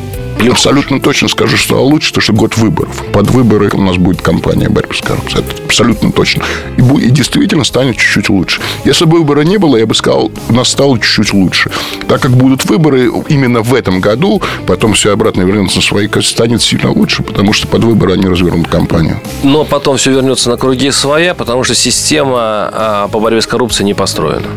или 0.43 0.51
абсолютно 0.51 1.01
точно 1.01 1.29
скажу, 1.29 1.57
что 1.57 1.83
лучше, 1.85 2.09
потому 2.11 2.23
что 2.23 2.33
год 2.33 2.57
выборов. 2.57 3.03
Под 3.13 3.31
выборы 3.31 3.71
у 3.73 3.81
нас 3.81 3.97
будет 3.97 4.23
кампания 4.23 4.69
борьбы 4.69 4.95
с 4.95 5.01
коррупцией. 5.01 5.45
Это 5.45 5.63
абсолютно 5.65 6.11
точно. 6.11 6.43
И, 6.77 6.83
и 6.83 7.11
действительно 7.11 7.65
станет 7.65 7.97
чуть-чуть 7.97 8.29
лучше. 8.29 8.61
Если 8.85 9.05
бы 9.05 9.19
выбора 9.19 9.43
не 9.43 9.59
было, 9.59 9.77
я 9.77 9.87
бы 9.87 9.95
сказал, 9.95 10.33
у 10.49 10.53
нас 10.53 10.69
стало 10.69 10.99
чуть-чуть 10.99 11.33
лучше. 11.33 11.71
Так 12.09 12.21
как 12.23 12.33
будут 12.33 12.65
выборы 12.65 13.11
именно 13.29 13.63
в 13.63 13.73
этом 13.73 14.01
году, 14.01 14.43
потом 14.67 14.95
все 14.95 15.13
обратно 15.13 15.43
вернется 15.43 15.77
на 15.77 15.83
свои 15.83 16.09
станет 16.23 16.63
сильно 16.63 16.91
лучше, 16.91 17.23
потому 17.23 17.53
что 17.53 17.69
под 17.69 17.85
выборы 17.85 18.15
они 18.15 18.27
развернут 18.27 18.67
кампанию. 18.67 19.21
Но 19.45 19.65
потом 19.65 19.97
все 19.97 20.11
вернется 20.11 20.51
на 20.51 20.57
круги 20.57 20.91
своя, 20.91 21.35
потому 21.35 21.63
что 21.63 21.75
система 21.75 22.41
а, 22.41 23.09
по 23.09 23.21
борьбе 23.21 23.41
с 23.41 23.47
коррупцией 23.47 23.87
не 23.87 23.95
построена. 23.95 24.49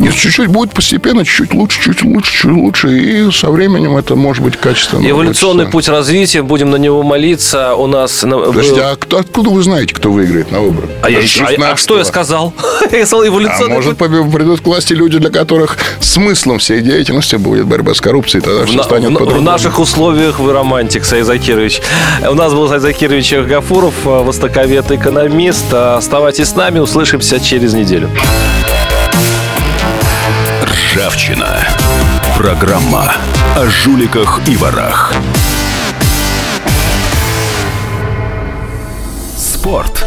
Нет, 0.00 0.14
чуть-чуть 0.14 0.48
будет 0.48 0.72
постепенно, 0.72 1.24
чуть 1.24 1.52
лучше, 1.52 1.82
чуть 1.82 2.02
лучше, 2.02 2.42
чуть 2.42 2.50
лучше. 2.50 2.98
И 2.98 3.30
со 3.30 3.50
временем 3.50 3.96
это 3.96 4.16
может 4.16 4.42
быть 4.42 4.56
качественно. 4.56 5.08
Эволюционный 5.08 5.66
путь 5.66 5.88
развития, 5.88 6.42
будем 6.42 6.70
на 6.70 6.76
него 6.76 7.02
молиться. 7.02 7.74
У 7.74 7.86
нас... 7.86 8.20
Подождите, 8.20 8.80
а 8.80 8.96
кто, 8.96 9.18
откуда 9.18 9.50
вы 9.50 9.62
знаете, 9.62 9.94
кто 9.94 10.10
выиграет 10.10 10.50
на 10.50 10.60
выборах? 10.60 10.88
А, 11.02 11.10
я, 11.10 11.18
а, 11.18 11.72
а 11.72 11.76
что 11.76 11.98
я 11.98 12.04
сказал? 12.04 12.54
я 12.90 13.06
сказал 13.06 13.26
эволюционный 13.26 13.72
а 13.72 13.74
может, 13.74 13.98
путь. 13.98 14.10
придут 14.32 14.60
к 14.60 14.66
власти 14.66 14.94
люди, 14.94 15.18
для 15.18 15.30
которых 15.30 15.76
смыслом 16.00 16.58
всей 16.58 16.80
деятельности 16.80 17.36
будет 17.36 17.66
борьба 17.66 17.94
с 17.94 18.00
коррупцией, 18.00 18.42
тогда 18.42 18.64
все 18.64 18.82
станет 18.82 19.10
в, 19.10 19.24
в 19.24 19.42
наших 19.42 19.78
условиях 19.78 20.38
вы 20.38 20.52
романтик, 20.52 21.04
Саид 21.04 21.26
Закирович. 21.26 21.82
У 22.26 22.34
нас 22.34 22.54
был 22.54 22.68
Саид 22.68 22.80
Закирович 22.80 23.32
Гафуров, 23.34 23.94
востоковед, 24.04 24.90
экономист. 24.90 25.72
Оставайтесь 25.72 26.48
с 26.48 26.56
нами, 26.56 26.78
услышимся 26.78 27.38
через 27.38 27.74
неделю. 27.74 28.08
Ржавчина. 30.92 31.60
Программа 32.36 33.12
о 33.54 33.66
жуликах 33.66 34.40
и 34.48 34.56
ворах. 34.56 35.14
Спорт 39.36 40.04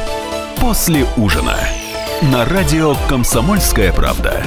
после 0.60 1.06
ужина. 1.16 1.56
На 2.22 2.44
радио 2.44 2.96
«Комсомольская 3.08 3.94
правда». 3.94 4.44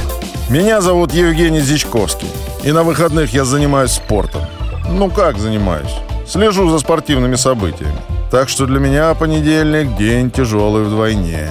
Меня 0.51 0.83
зовут 0.83 1.15
Евгений 1.15 1.61
Зичковский. 1.61 2.29
И 2.65 2.71
на 2.71 2.83
выходных 2.83 3.33
я 3.33 3.47
занимаюсь 3.47 3.93
спортом. 3.93 4.43
Ну 4.91 5.11
как 5.11 5.39
занимаюсь? 5.39 5.95
Слежу 6.27 6.69
за 6.69 6.81
спортивными 6.81 7.37
событиями. 7.37 7.97
Так 8.31 8.51
что 8.51 8.67
для 8.67 8.79
меня 8.79 9.15
понедельник– 9.15 9.97
день 9.99 10.31
тяжелый 10.31 10.85
вдвойне. 10.85 11.51